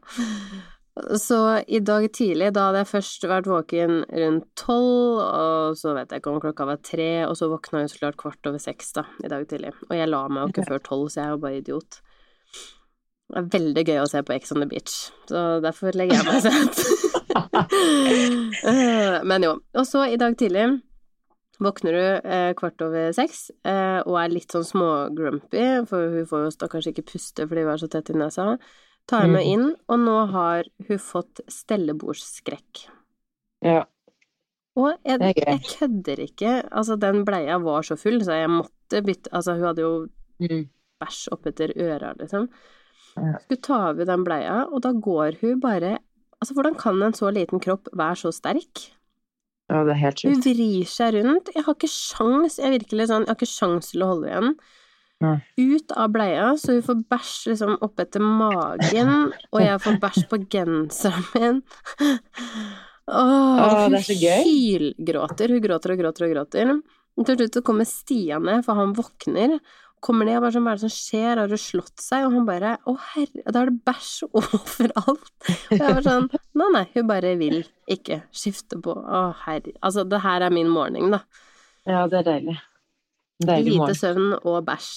så 0.92 1.64
i 1.68 1.80
dag 1.80 2.06
tidlig, 2.12 2.50
da 2.52 2.66
hadde 2.68 2.82
jeg 2.82 2.90
først 2.90 3.26
vært 3.32 3.48
våken 3.48 4.02
rundt 4.12 4.48
tolv, 4.60 5.22
og 5.24 5.78
så 5.80 5.94
vet 5.96 6.12
jeg 6.12 6.20
ikke 6.20 6.34
om 6.34 6.42
klokka 6.44 6.68
var 6.68 6.82
tre, 6.84 7.10
og 7.30 7.38
så 7.40 7.48
våkna 7.52 7.86
jeg 7.86 7.94
så 7.94 8.02
klart 8.02 8.20
kvart 8.20 8.50
over 8.52 8.60
seks 8.60 8.92
da, 8.98 9.06
i 9.24 9.32
dag 9.32 9.46
tidlig. 9.48 9.72
Og 9.88 9.96
jeg 9.96 10.12
la 10.12 10.22
meg 10.28 10.44
jo 10.44 10.52
ikke 10.52 10.68
før 10.68 10.84
tolv, 10.90 11.08
så 11.08 11.22
jeg 11.22 11.30
er 11.30 11.34
jo 11.38 11.42
bare 11.46 11.62
idiot. 11.62 12.02
Det 13.32 13.40
er 13.40 13.50
veldig 13.56 13.86
gøy 13.88 14.02
å 14.02 14.10
se 14.12 14.24
på 14.28 14.36
Ex 14.36 14.52
on 14.52 14.66
the 14.66 14.68
Beach, 14.68 14.98
så 15.32 15.46
derfor 15.64 15.96
legger 15.96 16.20
jeg 16.20 16.28
meg 16.28 16.44
sent. 16.50 16.84
Eh, 18.68 19.18
men 19.24 19.48
jo. 19.48 19.56
Og 19.80 19.88
så 19.88 20.04
i 20.12 20.20
dag 20.20 20.36
tidlig 20.40 20.68
våkner 21.62 21.96
du 21.96 22.04
eh, 22.04 22.52
kvart 22.58 22.84
over 22.84 23.12
seks 23.16 23.46
eh, 23.64 24.00
og 24.02 24.18
er 24.20 24.34
litt 24.34 24.52
sånn 24.52 24.66
smågrumpy, 24.68 25.66
for 25.88 26.16
hun 26.18 26.28
får 26.28 26.46
jo 26.48 26.54
stakkars 26.58 26.90
ikke 26.92 27.06
puste 27.14 27.46
fordi 27.48 27.64
hun 27.64 27.74
er 27.76 27.82
så 27.82 27.90
tett 27.92 28.12
i 28.12 28.18
nesa 28.18 28.48
tar 29.10 29.28
meg 29.30 29.46
mm. 29.46 29.52
inn, 29.54 29.72
og 29.92 30.04
nå 30.04 30.18
har 30.34 30.70
hun 30.88 31.02
fått 31.02 31.42
stellebordsskrekk. 31.52 32.86
Ja. 33.66 33.86
Og 34.80 34.94
jeg, 35.04 35.20
jeg, 35.20 35.64
kødder 35.68 36.22
ikke, 36.24 36.54
altså 36.72 36.96
den 37.00 37.26
bleia 37.28 37.58
var 37.62 37.84
så 37.84 37.98
full, 38.00 38.22
så 38.24 38.38
jeg 38.40 38.52
måtte 38.54 39.02
bytte 39.04 39.32
Altså 39.36 39.58
hun 39.58 39.66
hadde 39.68 39.84
jo 39.84 39.92
mm. 40.40 40.64
bæsj 41.04 41.26
oppetter 41.36 41.74
øra, 41.76 42.14
liksom. 42.20 42.48
Skulle 43.12 43.60
ta 43.60 43.82
av 43.90 44.00
den 44.08 44.24
bleia, 44.24 44.62
og 44.72 44.84
da 44.86 44.94
går 44.96 45.42
hun 45.42 45.60
bare 45.64 45.98
Altså, 46.42 46.56
hvordan 46.58 46.74
kan 46.74 46.98
en 47.06 47.14
så 47.14 47.30
liten 47.30 47.62
kropp 47.62 47.92
være 47.94 48.16
så 48.18 48.32
sterk? 48.34 48.88
Ja, 49.70 49.84
det 49.86 49.94
er 49.94 50.00
helt 50.02 50.22
sjukt. 50.24 50.32
Hun 50.34 50.42
vrir 50.42 50.88
seg 50.90 51.18
rundt. 51.20 51.52
Jeg 51.54 51.64
har 51.68 51.76
ikke 51.78 51.90
sjans, 51.92 52.56
jeg 52.58 52.74
virkelig 52.80 53.06
sånn, 53.12 53.28
jeg 53.28 53.30
har 53.30 53.38
ikke 53.38 53.50
sjans 53.52 53.92
til 53.94 54.02
å 54.02 54.08
holde 54.10 54.32
igjen. 54.32 54.56
Ut 55.62 55.92
av 55.96 56.14
bleia, 56.14 56.48
så 56.58 56.78
hun 56.78 56.86
får 56.86 57.04
bæsj 57.14 57.34
liksom 57.52 57.76
oppetter 57.86 58.24
magen, 58.24 59.12
og 59.52 59.62
jeg 59.64 59.82
får 59.84 60.00
bæsj 60.02 60.24
på 60.32 60.42
genseren 60.52 61.28
min. 61.36 61.62
Åh, 63.12 63.60
Åh, 63.60 63.86
det 63.92 64.04
så 64.08 64.16
gøy. 64.16 64.42
Hun 64.46 64.50
hylgråter, 64.56 65.52
hun 65.52 65.64
gråter 65.64 65.94
og 65.96 66.02
gråter 66.04 66.28
og 66.28 66.34
gråter. 66.36 66.76
Til 67.22 67.38
slutt 67.38 67.58
så 67.58 67.64
kommer 67.66 67.88
Stian 67.90 68.46
ned, 68.48 68.62
for 68.66 68.80
han 68.80 68.94
våkner. 68.96 69.58
Kommer 70.02 70.26
ned 70.26 70.40
og 70.40 70.46
bare 70.46 70.56
sånn, 70.56 70.64
hva 70.66 70.72
er 70.74 70.80
det 70.80 70.88
som 70.88 70.94
skjer, 70.96 71.38
har 71.38 71.52
hun 71.52 71.62
slått 71.62 72.02
seg? 72.02 72.24
Og 72.26 72.34
han 72.38 72.48
bare, 72.48 72.72
å 72.90 72.96
herre, 73.12 73.44
da 73.46 73.62
er 73.62 73.70
det 73.70 73.84
bæsj 73.86 74.14
overalt. 74.40 75.30
Og 75.46 75.76
jeg 75.76 75.98
var 75.98 76.08
sånn, 76.08 76.30
nei, 76.58 76.70
nei, 76.78 76.86
hun 76.96 77.10
bare 77.12 77.36
vil 77.42 77.60
ikke 77.92 78.22
skifte 78.34 78.80
på. 78.82 78.96
Å 78.96 79.22
herre, 79.44 79.76
altså 79.84 80.08
det 80.08 80.24
her 80.24 80.48
er 80.48 80.56
min 80.56 80.72
morgen, 80.72 81.14
da. 81.18 81.22
Ja, 81.90 82.06
det 82.10 82.22
er 82.22 82.30
deilig. 82.32 82.58
Deilig 83.42 83.74
Lite 83.80 83.98
søvn 83.98 84.38
og 84.44 84.62
bæsj. 84.68 84.94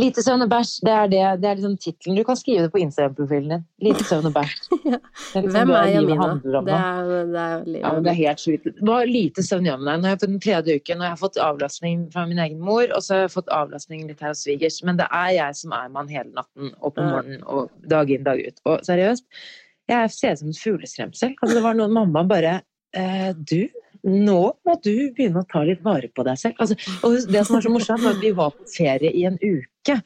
Lite 0.00 0.22
søvn 0.24 0.44
og 0.44 0.48
bæsj, 0.48 0.70
det 0.86 0.92
er, 0.94 1.08
det, 1.12 1.20
det 1.42 1.48
er 1.48 1.56
liksom 1.58 1.74
tittelen. 1.82 2.16
Du 2.16 2.24
kan 2.24 2.38
skrive 2.38 2.62
det 2.64 2.72
på 2.72 2.80
Instagram-profilen 2.80 3.50
din. 3.52 3.64
Lite 3.84 4.04
søvn 4.08 4.30
og 4.30 4.36
bæsj. 4.36 4.62
Ja. 4.88 4.98
Er 5.36 5.42
liksom 5.44 5.56
Hvem 5.56 5.68
det 5.68 5.78
er 5.78 5.88
Jamina? 5.92 6.28
Det 6.44 6.74
er, 6.74 7.08
det 7.32 7.40
er 7.42 7.64
livet. 7.66 7.82
Ja, 7.82 7.92
men 7.92 8.04
det 8.04 8.12
er 8.12 8.18
helt 8.18 8.42
sjukt. 8.42 8.68
Hva 8.88 8.98
lite 9.04 9.44
søvn 9.44 9.68
med 9.68 9.84
deg? 9.90 10.00
Nå 10.00 10.08
har 10.08 10.14
jeg 10.14 10.22
fått 10.22 10.32
den 10.32 10.42
tredje 10.46 10.76
uken, 10.78 11.00
og 11.02 11.06
jeg 11.06 11.14
har 11.14 11.20
fått 11.20 11.40
avlastning 11.48 12.04
fra 12.14 12.24
min 12.30 12.42
egen 12.44 12.62
mor, 12.64 12.86
og 12.88 13.04
så 13.04 13.14
har 13.14 13.24
jeg 13.26 13.34
fått 13.34 13.52
avlastning 13.54 14.06
litt 14.08 14.22
her 14.24 14.32
hos 14.32 14.44
svigers. 14.46 14.80
Men 14.86 15.00
det 15.00 15.08
er 15.20 15.32
jeg 15.36 15.58
som 15.60 15.74
er 15.76 15.92
mann 15.92 16.12
hele 16.12 16.32
natten 16.32 16.72
og 16.78 16.94
på 16.96 17.04
morgenen 17.04 17.44
og 17.44 17.68
dag 17.92 18.14
inn, 18.14 18.24
dag 18.24 18.40
ut. 18.40 18.62
Og 18.64 18.86
seriøst, 18.88 19.28
jeg 19.88 20.14
ser 20.14 20.36
ut 20.36 20.42
som 20.42 20.54
et 20.54 20.62
fugleskremsel. 20.62 21.36
Altså, 21.36 21.58
det 21.58 21.64
var 21.64 21.76
noen 21.76 21.94
mamma 21.96 22.24
bare 22.28 22.58
eh, 22.96 23.30
Du, 23.36 23.68
nå 24.10 24.40
må 24.66 24.74
du 24.84 24.92
begynne 25.14 25.42
å 25.42 25.48
ta 25.48 25.62
litt 25.66 25.84
vare 25.84 26.10
på 26.12 26.24
deg 26.26 26.40
selv. 26.40 26.58
Altså, 26.62 26.76
og 27.06 27.16
det 27.30 27.46
som 27.46 27.58
var 27.58 27.64
så 27.64 27.72
morsomt, 27.72 28.04
var 28.04 28.16
at 28.16 28.22
vi 28.24 28.34
var 28.36 28.54
på 28.56 28.68
ferie 28.72 29.14
i 29.14 29.24
en 29.28 29.40
uke. 29.40 29.98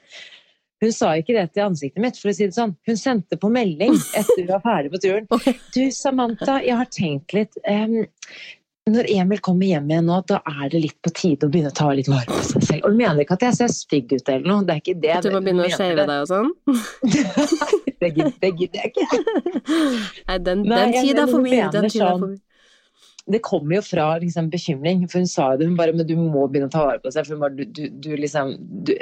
Hun 0.83 0.91
sa 0.95 1.12
ikke 1.15 1.37
det 1.37 1.45
til 1.55 1.69
ansiktet 1.69 2.03
mitt, 2.03 2.17
for 2.19 2.33
å 2.33 2.35
si 2.35 2.49
det 2.49 2.57
sånn. 2.57 2.75
Hun 2.88 2.99
sendte 2.99 3.38
på 3.38 3.51
melding 3.55 3.95
etter 4.19 4.41
vi 4.41 4.49
var 4.49 4.65
ferdig 4.65 4.91
på 4.91 5.03
turen. 5.05 5.29
Du, 5.77 5.85
Samantha, 5.95 6.59
jeg 6.65 6.79
har 6.81 6.91
tenkt 6.91 7.37
litt 7.37 7.61
Um, 7.62 8.03
Når 8.91 9.07
Emil 9.12 9.38
kommer 9.38 9.69
hjem 9.69 9.93
igjen 9.93 10.09
nå, 10.11 10.17
da 10.27 10.41
er 10.43 10.73
det 10.73 10.81
litt 10.83 10.97
på 11.07 11.12
tide 11.15 11.47
å 11.47 11.53
begynne 11.53 11.71
å 11.71 11.77
ta 11.79 11.93
litt 11.95 12.09
vare 12.11 12.27
på 12.27 12.41
seg 12.49 12.65
selv. 12.67 12.81
Og 12.83 12.91
hun 12.91 12.99
mener 12.99 13.23
ikke 13.23 13.37
at 13.38 13.45
jeg 13.47 13.59
ser 13.61 13.71
stygg 13.71 14.11
ut 14.11 14.27
eller 14.27 14.49
noe, 14.49 14.65
det 14.67 14.75
er 14.75 14.81
ikke 14.83 14.97
det. 15.05 15.12
At 15.21 15.29
du 15.29 15.37
må 15.37 15.43
begynne 15.45 15.69
å 15.69 15.77
shave 15.77 16.07
deg 16.09 16.25
og 16.25 16.33
sånn? 16.33 16.51
det. 18.03 18.11
Gidder 18.59 18.81
jeg 18.81 18.91
ikke. 18.91 19.07
Nei, 20.27 20.38
den, 20.49 20.65
den 20.67 20.97
tid 20.97 21.15
er 21.15 21.31
for 21.31 21.37
forbi. 21.37 21.61
Den 21.77 21.87
tid 21.87 22.03
er 22.03 22.09
for 22.09 22.25
forbi. 22.27 22.41
Det 23.31 23.39
kommer 23.47 23.77
jo 23.77 23.83
fra 23.87 24.07
liksom, 24.19 24.49
bekymring, 24.51 25.05
for 25.07 25.23
hun 25.23 25.29
sa 25.31 25.53
jo 25.53 25.61
det, 25.61 25.69
hun 25.71 25.77
bare 25.79 25.95
Men 25.95 26.09
du 26.09 26.17
må 26.19 26.47
begynne 26.51 26.67
å 26.67 26.73
ta 26.73 26.83
vare 26.89 26.99
på 27.03 27.13
selv, 27.15 27.29
for 27.29 27.37
hun 27.37 27.45
bare 27.45 27.55
Du, 27.55 27.65
du, 27.65 27.85
du 28.03 28.11
liksom 28.19 28.57
du, 28.87 28.95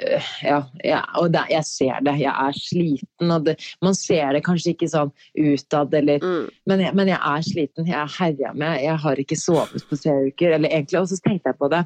Ja, 0.45 0.61
ja 0.85 1.01
og 1.21 1.31
det, 1.33 1.47
jeg 1.53 1.65
ser 1.69 2.03
det. 2.05 2.17
Jeg 2.21 2.33
er 2.33 2.59
sliten, 2.59 3.33
og 3.33 3.47
det, 3.49 3.57
man 3.85 3.97
ser 3.97 4.35
det 4.37 4.45
kanskje 4.45 4.75
ikke 4.75 4.91
sånn 4.93 5.15
utad, 5.39 5.95
eller 5.97 6.21
Mm. 6.21 6.49
Men 6.69 6.83
jeg, 6.85 6.95
men 6.99 7.09
jeg 7.11 7.19
er 7.19 7.45
sliten, 7.47 7.87
jeg 7.89 7.97
er 7.97 8.17
herja 8.19 8.51
med, 8.57 8.81
jeg 8.85 8.97
har 9.03 9.21
ikke 9.23 9.39
sovet 9.39 9.87
på 9.89 9.99
tre 10.01 10.17
uker. 10.29 10.57
Eller 10.57 10.73
egentlig, 10.73 11.01
og 11.01 11.09
så 11.11 11.19
tenkte 11.25 11.53
jeg 11.53 11.59
på 11.61 11.71
det. 11.73 11.85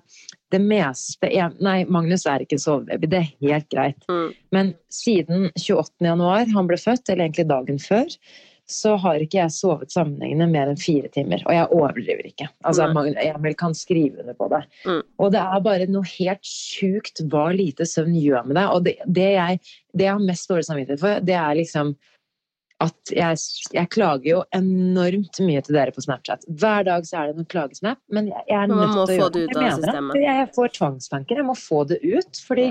Det 0.54 0.60
meste 0.62 1.30
jeg, 1.32 1.54
Nei, 1.64 1.76
Magnus 1.90 2.26
er 2.30 2.44
ikke 2.44 2.58
en 2.58 2.64
sovebaby, 2.64 3.10
det 3.10 3.20
er 3.20 3.30
helt 3.48 3.68
greit. 3.72 4.08
Mm. 4.10 4.34
Men 4.54 4.72
siden 4.92 5.48
28. 5.52 6.04
januar, 6.06 6.44
han 6.54 6.70
ble 6.70 6.78
født, 6.80 7.08
eller 7.08 7.26
egentlig 7.26 7.48
dagen 7.50 7.80
før, 7.82 8.18
så 8.70 8.94
har 9.00 9.20
ikke 9.20 9.42
jeg 9.42 9.52
sovet 9.52 9.92
sammenhengende 9.92 10.46
mer 10.48 10.70
enn 10.72 10.80
fire 10.80 11.10
timer. 11.12 11.42
Og 11.44 11.52
jeg 11.52 11.68
overdriver 11.76 12.30
ikke. 12.30 12.48
Altså. 12.64 12.88
Emil 13.20 13.56
kan 13.60 13.76
skrive 13.76 14.22
under 14.22 14.36
på 14.38 14.48
det. 14.52 14.62
Mm. 14.88 15.02
Og 15.20 15.34
det 15.34 15.42
er 15.42 15.66
bare 15.66 15.90
noe 15.92 16.08
helt 16.14 16.48
sjukt 16.48 17.20
hva 17.32 17.50
lite 17.52 17.86
søvn 17.88 18.16
gjør 18.16 18.48
med 18.48 18.56
deg. 18.56 18.72
Og 18.72 18.86
det, 18.86 18.96
det, 19.04 19.28
jeg, 19.36 19.60
det 19.92 20.08
jeg 20.08 20.16
har 20.16 20.26
mest 20.32 20.50
dårlig 20.50 20.68
samvittighet 20.70 21.04
for, 21.04 21.24
det 21.28 21.38
er 21.40 21.60
liksom 21.60 21.94
at 22.82 23.12
jeg, 23.14 23.38
jeg 23.72 23.90
klager 23.94 24.26
jo 24.26 24.40
enormt 24.56 25.38
mye 25.46 25.62
til 25.64 25.76
dere 25.76 25.94
på 25.94 26.02
Snapchat. 26.04 26.44
Hver 26.60 26.86
dag 26.88 27.06
så 27.06 27.20
er 27.20 27.30
det 27.30 27.38
noen 27.38 27.48
klagesnap, 27.52 28.00
men 28.12 28.28
jeg, 28.32 28.44
jeg 28.50 28.58
er 28.60 28.70
nødt 28.72 28.92
til 28.92 29.02
å 29.04 29.18
gjøre 29.18 29.32
det 29.36 29.44
Jeg 29.44 29.58
mener 29.60 29.84
systemet. 29.84 30.20
Jeg, 30.24 30.48
får 30.56 30.72
tvangstanker, 30.78 31.40
jeg 31.40 31.48
må 31.48 31.56
få 31.58 31.84
det 31.88 32.00
ut. 32.02 32.40
Fordi 32.48 32.66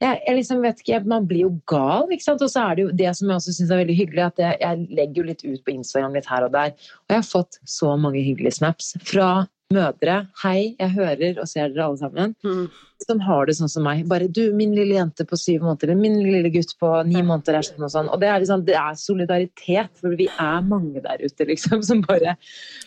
jeg, 0.00 0.20
jeg 0.26 0.36
liksom 0.38 0.62
vet 0.62 0.82
ikke, 0.84 1.02
man 1.10 1.26
blir 1.26 1.46
jo 1.46 1.52
gal, 1.70 2.06
ikke 2.14 2.26
sant. 2.28 2.42
Og 2.46 2.50
så 2.52 2.64
er 2.68 2.78
det 2.78 2.86
jo 2.86 2.96
det 3.02 3.12
som 3.18 3.28
jeg 3.28 3.40
også 3.40 3.54
syns 3.56 3.70
er 3.74 3.82
veldig 3.82 3.98
hyggelig, 3.98 4.24
at 4.30 4.42
jeg, 4.44 4.58
jeg 4.62 4.88
legger 4.98 5.22
jo 5.22 5.28
litt 5.32 5.44
ut 5.46 5.62
på 5.66 5.74
Instagram 5.74 6.18
litt 6.18 6.28
her 6.30 6.46
og 6.46 6.52
der. 6.54 6.74
Og 7.06 7.14
jeg 7.14 7.22
har 7.22 7.30
fått 7.32 7.58
så 7.66 7.94
mange 7.98 8.22
hyggelige 8.22 8.58
snaps 8.60 8.94
fra 9.02 9.30
mødre. 9.74 10.22
Hei, 10.40 10.76
jeg 10.80 10.94
hører 10.94 11.40
og 11.42 11.48
ser 11.50 11.74
dere 11.74 11.88
alle 11.90 11.98
sammen 12.00 12.30
Mm. 12.40 12.70
som 13.04 13.20
har 13.20 13.46
det 13.46 13.54
sånn 13.58 13.68
som 13.68 13.84
meg. 13.84 14.06
Bare 14.08 14.26
du, 14.32 14.48
min 14.56 14.72
lille 14.74 14.96
jente 14.96 15.26
på 15.28 15.36
syv 15.38 15.60
måneder, 15.66 15.90
eller 15.90 16.00
min 16.00 16.16
lille 16.24 16.48
gutt 16.54 16.72
på 16.80 16.88
ni 17.06 17.20
måneder 17.20 17.58
er 17.58 17.66
sånn 17.66 17.84
og 17.84 17.92
sånn. 17.92 18.08
Og 18.08 18.18
det 18.22 18.30
er, 18.30 18.40
liksom, 18.40 18.64
det 18.64 18.74
er 18.80 18.96
solidaritet, 18.98 19.90
for 20.00 20.16
vi 20.16 20.26
er 20.32 20.64
mange 20.64 21.02
der 21.04 21.20
ute, 21.20 21.46
liksom, 21.50 21.82
som 21.84 22.00
bare 22.06 22.38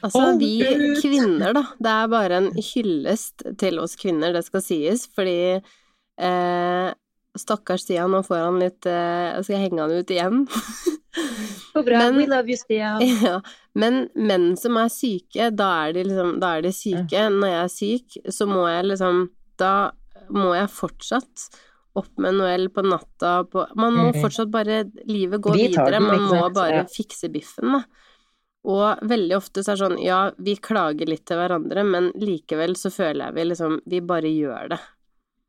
Altså, 0.01 0.25
vi 0.41 0.57
kvinner, 1.03 1.53
da. 1.59 1.63
Det 1.77 1.93
er 1.93 2.09
bare 2.15 2.41
en 2.41 2.49
hyllest 2.57 3.45
til 3.61 3.79
oss 3.83 3.95
kvinner, 4.01 4.33
det 4.33 4.43
skal 4.49 4.65
sies, 4.65 5.05
fordi 5.15 5.61
eh, 6.21 6.93
Stakkars 7.37 7.85
Stian, 7.85 8.11
nå 8.11 8.19
får 8.27 8.41
han 8.43 8.59
litt 8.59 8.85
eh, 8.91 9.37
Skal 9.41 9.55
jeg 9.55 9.63
henge 9.69 9.85
han 9.85 9.93
ut 10.01 10.11
igjen? 10.11 10.41
Så 11.71 11.83
bra, 11.85 11.97
Men- 11.99 12.17
we 12.17 12.25
love 12.27 12.49
you, 12.51 12.57
Stian. 12.59 13.01
Ja, 13.23 13.37
men 13.73 14.09
menn 14.15 14.57
som 14.59 14.75
er 14.81 14.89
syke, 14.91 15.49
da 15.55 15.69
er 15.87 15.93
de 15.95 16.03
liksom 16.09 16.37
Da 16.43 16.57
er 16.57 16.65
de 16.67 16.71
syke. 16.75 17.25
Når 17.31 17.51
jeg 17.53 17.63
er 17.63 17.73
syk, 17.77 18.17
så 18.35 18.47
må 18.49 18.65
jeg 18.67 18.89
liksom 18.91 19.25
Da 19.59 19.73
må 20.31 20.51
jeg 20.57 20.69
fortsatt 20.71 21.47
opp 21.99 22.11
med 22.23 22.37
Noel 22.39 22.69
på 22.71 22.83
natta 22.87 23.41
på 23.51 23.65
Man 23.75 23.95
må 23.97 24.05
Mhm. 24.11 24.21
fortsatt 24.23 24.51
bare 24.51 24.81
Livet 25.07 25.41
går 25.43 25.55
Vi 25.57 25.67
videre, 25.69 25.99
man 26.03 26.21
må 26.27 26.45
bare 26.55 26.85
fikse 26.91 27.27
biffen, 27.31 27.71
da. 27.79 27.83
Og 28.63 28.99
veldig 29.09 29.35
ofte 29.39 29.63
så 29.65 29.71
er 29.73 29.75
det 29.79 29.83
sånn 29.87 29.99
Ja, 30.03 30.19
vi 30.37 30.55
klager 30.55 31.07
litt 31.09 31.25
til 31.25 31.39
hverandre, 31.39 31.83
men 31.87 32.11
likevel 32.19 32.75
så 32.79 32.91
føler 32.93 33.25
jeg 33.31 33.33
vi 33.39 33.47
liksom 33.53 33.79
Vi 33.87 33.99
bare 34.01 34.29
gjør 34.31 34.69
det. 34.75 34.79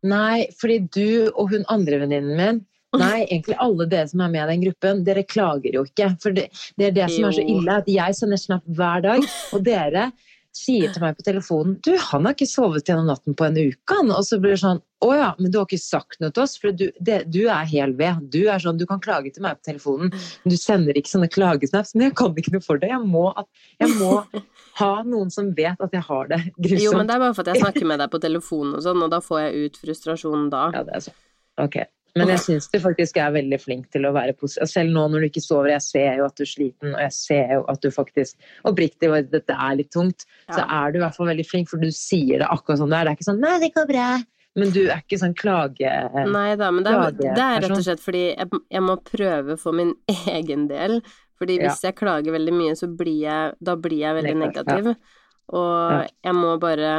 Nei, 0.03 0.49
fordi 0.59 0.79
du 0.93 1.31
og 1.31 1.53
hun 1.53 1.67
andre 1.71 2.03
venninnen 2.03 2.38
min 2.38 2.62
Nei, 3.01 3.23
egentlig 3.23 3.57
alle 3.62 3.87
dere 3.88 4.09
som 4.11 4.21
er 4.21 4.33
med 4.35 4.43
i 4.43 4.51
den 4.51 4.65
gruppen, 4.67 4.99
dere 5.07 5.23
klager 5.25 5.79
jo 5.79 5.85
ikke. 5.87 6.11
For 6.21 6.35
det, 6.37 6.51
det 6.77 6.91
er 6.91 6.97
det 6.99 7.07
som 7.15 7.25
er 7.25 7.37
så 7.38 7.45
ille, 7.49 7.77
at 7.81 7.88
jeg 7.88 8.19
sender 8.19 8.41
snap 8.41 8.67
hver 8.69 9.01
dag, 9.07 9.25
og 9.57 9.65
dere 9.65 10.11
sier 10.53 10.93
til 10.93 11.01
meg 11.01 11.17
på 11.17 11.25
telefonen 11.25 11.79
Du, 11.81 11.95
han 11.97 12.29
har 12.29 12.37
ikke 12.37 12.51
sovet 12.51 12.85
gjennom 12.85 13.09
natten 13.09 13.33
på 13.38 13.47
en 13.47 13.57
uke, 13.57 13.95
han. 13.95 14.12
Og 14.12 14.27
så 14.29 14.37
blir 14.43 14.53
det 14.53 14.61
sånn 14.61 14.83
Å 15.03 15.09
ja, 15.17 15.29
men 15.38 15.51
du 15.51 15.59
har 15.59 15.67
ikke 15.67 15.83
sagt 15.83 16.21
noe 16.23 16.31
til 16.35 16.45
oss, 16.45 16.55
for 16.62 16.75
du, 16.77 16.85
det, 17.03 17.23
du 17.35 17.41
er 17.51 17.67
hel 17.67 17.95
ved. 17.99 18.21
Du 18.31 18.45
er 18.47 18.62
sånn 18.62 18.79
Du 18.79 18.85
kan 18.88 19.03
klage 19.03 19.33
til 19.35 19.43
meg 19.45 19.59
på 19.59 19.73
telefonen, 19.73 20.12
men 20.12 20.55
du 20.55 20.59
sender 20.61 20.99
ikke 20.99 21.11
sånne 21.11 21.31
klagesnaps. 21.33 21.97
Men 21.97 22.09
jeg 22.09 22.19
kan 22.21 22.37
ikke 22.38 22.55
noe 22.55 22.65
for 22.65 22.83
det. 22.83 22.93
Jeg 22.93 23.03
må, 23.03 23.25
at, 23.35 23.49
jeg 23.83 23.97
må 23.99 24.12
ha 24.83 24.93
noen 25.07 25.33
som 25.35 25.51
vet 25.57 25.83
at 25.83 25.97
jeg 25.97 26.07
har 26.07 26.31
det 26.31 26.43
grusomt. 26.55 26.85
Jo, 26.87 26.95
men 26.99 27.11
det 27.11 27.17
er 27.17 27.25
bare 27.25 27.35
for 27.35 27.47
at 27.47 27.51
jeg 27.53 27.65
snakker 27.65 27.91
med 27.91 28.05
deg 28.05 28.12
på 28.15 28.23
telefonen 28.23 28.79
og 28.79 28.87
sånn, 28.87 29.03
og 29.03 29.11
da 29.12 29.19
får 29.25 29.43
jeg 29.47 29.67
ut 29.67 29.83
frustrasjonen 29.83 30.47
da. 30.55 30.69
Ja, 30.77 30.87
det 30.87 30.97
er 30.99 31.05
sånn. 31.09 31.19
Ok. 31.62 31.83
Men 32.19 32.29
jeg 32.29 32.43
syns 32.45 32.67
du 32.69 32.77
faktisk 32.83 33.17
er 33.21 33.33
veldig 33.33 33.59
flink 33.61 33.87
til 33.95 34.05
å 34.05 34.12
være 34.12 34.35
positiv. 34.37 34.69
Selv 34.69 34.93
nå 34.93 35.07
når 35.09 35.25
du 35.25 35.29
ikke 35.31 35.43
sover, 35.45 35.71
jeg 35.73 35.85
ser 35.87 36.19
jo 36.21 36.27
at 36.27 36.37
du 36.37 36.45
er 36.45 36.51
sliten, 36.51 36.93
og 36.93 37.01
jeg 37.01 37.15
ser 37.17 37.55
jo 37.57 37.62
at 37.73 37.81
du 37.81 37.88
faktisk 37.95 38.51
Oppriktig, 38.69 39.09
og 39.09 39.31
dette 39.33 39.57
er 39.57 39.79
litt 39.81 39.88
tungt, 39.95 40.27
så 40.53 40.67
er 40.67 40.93
du 40.93 41.01
i 41.01 41.03
hvert 41.03 41.17
fall 41.17 41.31
veldig 41.33 41.47
flink, 41.49 41.71
for 41.73 41.81
du 41.81 41.88
sier 41.95 42.43
det 42.43 42.51
akkurat 42.53 42.83
sånn 42.83 42.93
det 42.93 43.01
er. 43.01 43.09
Det 43.09 43.15
er 43.15 43.19
ikke 43.19 43.29
sånn 43.31 43.41
'nei, 43.43 43.55
det 43.62 43.73
går 43.77 43.88
bra', 43.88 44.11
men 44.59 44.73
du 44.75 44.83
er 44.85 45.01
ikke 45.01 45.17
sånn 45.21 45.35
klage... 45.38 45.88
Nei 46.29 46.53
da, 46.61 46.69
men 46.75 46.85
det 46.85 46.93
er, 46.93 47.15
det 47.17 47.45
er 47.45 47.62
rett 47.65 47.73
og 47.73 47.85
slett 47.87 48.03
fordi 48.05 48.25
jeg, 48.35 48.61
jeg 48.75 48.85
må 48.85 48.99
prøve 49.07 49.57
for 49.61 49.77
min 49.77 49.95
egen 50.37 50.67
del. 50.69 51.01
Fordi 51.41 51.57
hvis 51.59 51.81
jeg 51.87 51.97
klager 51.99 52.37
veldig 52.37 52.55
mye, 52.55 52.77
så 52.79 52.87
blir 52.87 53.25
jeg, 53.25 53.57
da 53.65 53.75
blir 53.81 54.05
jeg 54.05 54.19
veldig 54.21 54.37
Negativ, 54.45 54.93
ja. 54.93 55.19
Og 55.53 56.12
jeg 56.23 56.35
må 56.38 56.53
bare 56.62 56.93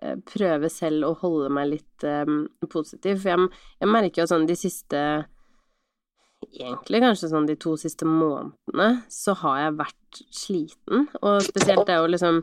eh, 0.00 0.16
prøve 0.26 0.70
selv 0.72 1.10
å 1.10 1.12
holde 1.20 1.50
meg 1.54 1.68
litt 1.74 2.06
um, 2.08 2.46
positiv. 2.72 3.20
For 3.20 3.34
jeg, 3.34 3.50
jeg 3.82 3.90
merker 3.92 4.24
jo 4.24 4.30
sånn 4.30 4.48
de 4.48 4.56
siste 4.58 5.02
Egentlig 6.42 6.98
kanskje 7.04 7.28
sånn 7.30 7.44
de 7.46 7.54
to 7.60 7.76
siste 7.78 8.02
månedene, 8.08 9.04
så 9.12 9.30
har 9.44 9.60
jeg 9.60 9.76
vært 9.78 10.22
sliten. 10.34 11.04
Og 11.20 11.38
spesielt 11.46 11.86
det 11.86 12.00
å 12.02 12.08
liksom 12.10 12.40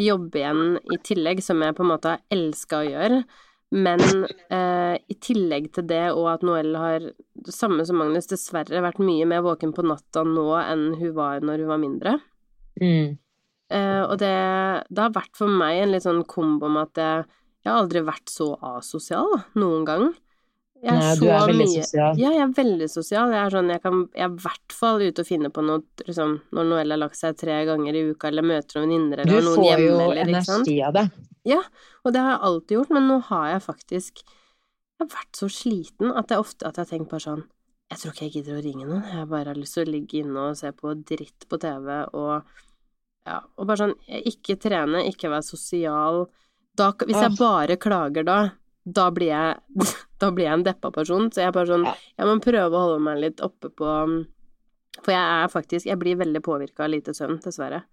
jobbe 0.00 0.40
igjen 0.40 0.78
i 0.88 0.96
tillegg, 1.04 1.42
som 1.44 1.60
jeg 1.60 1.76
på 1.76 1.84
en 1.84 1.90
måte 1.90 2.14
har 2.14 2.22
elska 2.32 2.80
å 2.80 2.86
gjøre. 2.88 3.18
Men 3.74 4.00
eh, 4.54 4.94
i 5.10 5.16
tillegg 5.18 5.72
til 5.74 5.88
det, 5.90 6.04
og 6.14 6.28
at 6.30 6.44
Noel 6.46 6.74
har, 6.78 7.08
det 7.34 7.54
samme 7.54 7.82
som 7.86 7.98
Magnus, 7.98 8.28
dessverre 8.30 8.84
vært 8.84 9.02
mye 9.02 9.26
mer 9.26 9.42
våken 9.42 9.74
på 9.74 9.82
natta 9.86 10.22
nå 10.28 10.46
enn 10.60 10.92
hun 11.00 11.14
var 11.16 11.42
når 11.42 11.64
hun 11.64 11.72
var 11.72 11.80
mindre. 11.82 12.12
Mm. 12.78 13.16
Eh, 13.74 14.02
og 14.04 14.18
det, 14.20 14.34
det 14.90 15.02
har 15.02 15.16
vært 15.16 15.34
for 15.38 15.50
meg 15.50 15.80
en 15.82 15.94
litt 15.94 16.06
sånn 16.06 16.22
kombo 16.28 16.70
med 16.70 16.92
at 16.92 17.02
jeg, 17.02 17.40
jeg 17.64 17.72
har 17.72 17.80
aldri 17.82 18.04
vært 18.06 18.30
så 18.30 18.52
asosial, 18.76 19.40
noen 19.58 19.88
gang. 19.88 20.06
Jeg 20.84 21.00
Nei, 21.00 21.12
du 21.16 21.26
er 21.32 21.46
veldig 21.48 21.68
sosial. 21.72 22.18
Ja, 22.20 22.30
jeg 22.36 22.42
er 22.44 22.50
veldig 22.58 22.88
sosial. 22.92 23.30
Jeg 23.32 23.40
er 23.40 23.54
sånn, 23.54 23.70
jeg 23.72 23.80
kan 23.80 24.02
Jeg 24.12 24.26
er 24.26 24.32
i 24.34 24.42
hvert 24.44 24.74
fall 24.76 25.00
ute 25.00 25.22
og 25.24 25.28
finne 25.30 25.48
på 25.48 25.62
noe 25.64 25.80
liksom, 26.04 26.34
når 26.52 26.66
Noel 26.68 26.92
har 26.92 27.00
lagt 27.00 27.16
seg 27.16 27.38
tre 27.40 27.62
ganger 27.64 27.96
i 27.96 28.02
uka, 28.10 28.28
eller 28.28 28.44
møter 28.44 28.82
noen 28.82 28.90
venninner, 28.92 29.24
Du 29.24 29.32
eller 29.32 29.46
noen 29.48 29.62
får 29.62 29.70
hjemme, 29.70 29.86
jo 29.88 30.10
eller 30.10 30.34
ikke 30.34 30.42
sant. 30.44 30.68
energi 30.68 30.82
av 30.84 30.98
det. 30.98 31.06
Ja, 31.44 31.60
og 32.04 32.14
det 32.14 32.22
har 32.24 32.34
jeg 32.34 32.44
alltid 32.48 32.76
gjort, 32.78 32.92
men 32.96 33.08
nå 33.10 33.18
har 33.28 33.48
jeg 33.52 33.64
faktisk 33.66 34.22
Jeg 34.24 35.02
har 35.02 35.10
vært 35.12 35.36
så 35.36 35.48
sliten 35.52 36.12
at 36.14 36.28
det 36.30 36.36
er 36.36 36.44
ofte 36.44 36.64
at 36.64 36.78
jeg 36.78 36.86
har 36.86 36.92
tenkt 36.94 37.10
bare 37.10 37.24
sånn 37.24 37.42
Jeg 37.92 38.00
tror 38.00 38.14
ikke 38.14 38.24
jeg 38.24 38.34
gidder 38.38 38.58
å 38.58 38.64
ringe 38.64 38.86
noen. 38.88 39.02
Jeg 39.10 39.28
bare 39.28 39.52
har 39.52 39.60
lyst 39.60 39.76
til 39.76 39.84
å 39.84 39.92
ligge 39.92 40.22
inne 40.22 40.46
og 40.50 40.56
se 40.60 40.70
på 40.72 40.94
dritt 41.10 41.48
på 41.50 41.60
TV 41.60 41.90
og 42.16 42.54
Ja, 43.28 43.40
og 43.56 43.68
bare 43.68 43.80
sånn 43.82 43.96
Ikke 44.32 44.56
trene, 44.60 45.04
ikke 45.10 45.32
være 45.32 45.46
sosial. 45.46 46.24
Da, 46.76 46.90
hvis 47.04 47.20
jeg 47.20 47.36
bare 47.38 47.76
klager 47.78 48.24
da, 48.26 48.38
da 48.84 49.10
blir 49.14 49.30
jeg, 49.30 49.84
da 50.20 50.30
blir 50.34 50.48
jeg 50.48 50.58
en 50.58 50.64
deppa 50.66 50.90
person. 50.92 51.28
Så 51.30 51.44
jeg 51.44 51.52
er 51.52 51.56
bare 51.56 51.70
sånn 51.70 51.84
Jeg 51.88 52.30
må 52.30 52.38
prøve 52.44 52.72
å 52.72 52.86
holde 52.86 53.04
meg 53.04 53.20
litt 53.22 53.44
oppe 53.44 53.68
på 53.68 53.92
For 55.02 55.12
jeg 55.12 55.44
er 55.44 55.52
faktisk 55.52 55.86
Jeg 55.92 56.00
blir 56.00 56.18
veldig 56.24 56.42
påvirka 56.44 56.86
av 56.88 56.92
lite 56.96 57.14
søvn, 57.16 57.38
dessverre. 57.44 57.84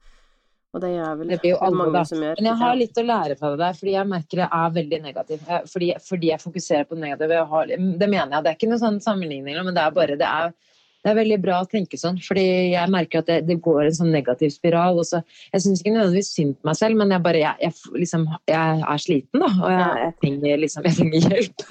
Og 0.72 0.80
det 0.80 0.94
gjør 0.94 1.16
vel 1.20 1.32
det 1.34 1.38
blir 1.44 1.52
jo 1.52 1.60
alle, 1.66 1.78
mange 1.82 1.94
da. 1.98 2.02
som 2.08 2.22
gjør. 2.24 2.38
Men 2.40 2.48
jeg 2.48 2.60
har 2.62 2.76
litt 2.80 3.00
å 3.00 3.04
lære 3.04 3.36
fra 3.40 3.52
det 3.52 3.60
der, 3.60 3.78
fordi 3.78 3.94
jeg 3.98 4.08
merker 4.08 4.42
det 4.42 4.50
er 4.58 4.76
veldig 4.78 5.00
negativt. 5.04 5.48
Fordi, 5.68 5.88
fordi 6.08 6.30
jeg 6.32 6.44
fokuserer 6.44 6.86
på 6.88 6.96
det 6.96 7.04
negative. 7.04 7.40
Har, 7.52 7.72
det 7.72 8.08
mener 8.08 8.36
jeg. 8.38 8.44
Det 8.46 8.52
er 8.52 8.60
ikke 8.60 8.70
noen 8.72 8.84
sånn 8.84 9.00
sammenligning, 9.04 9.58
men 9.68 9.76
det 9.76 9.84
er 9.84 9.98
bare 9.98 10.16
det 10.22 10.30
er, 10.30 10.54
det 11.04 11.12
er 11.12 11.18
veldig 11.18 11.40
bra 11.44 11.58
å 11.60 11.68
tenke 11.68 12.00
sånn. 12.00 12.22
Fordi 12.24 12.46
jeg 12.72 12.94
merker 12.94 13.20
at 13.20 13.32
det, 13.34 13.40
det 13.50 13.58
går 13.66 13.82
en 13.84 13.98
sånn 13.98 14.14
negativ 14.16 14.54
spiral. 14.56 15.02
Og 15.02 15.10
så, 15.10 15.20
jeg 15.52 15.66
syns 15.66 15.84
ikke 15.84 15.96
nødvendigvis 15.98 16.32
synd 16.38 16.56
på 16.56 16.72
meg 16.72 16.80
selv, 16.80 17.02
men 17.02 17.12
jeg 17.18 17.26
bare 17.26 17.42
jeg, 17.44 17.68
jeg, 17.68 17.98
liksom, 18.06 18.28
jeg 18.54 18.86
er 18.94 19.04
sliten, 19.08 19.44
da. 19.44 19.50
Og 19.58 19.74
jeg, 19.76 20.14
trenger 20.24 20.64
liksom 20.64 20.88
jeg 20.88 21.00
trenger 21.02 21.28
hjelp. 21.28 21.68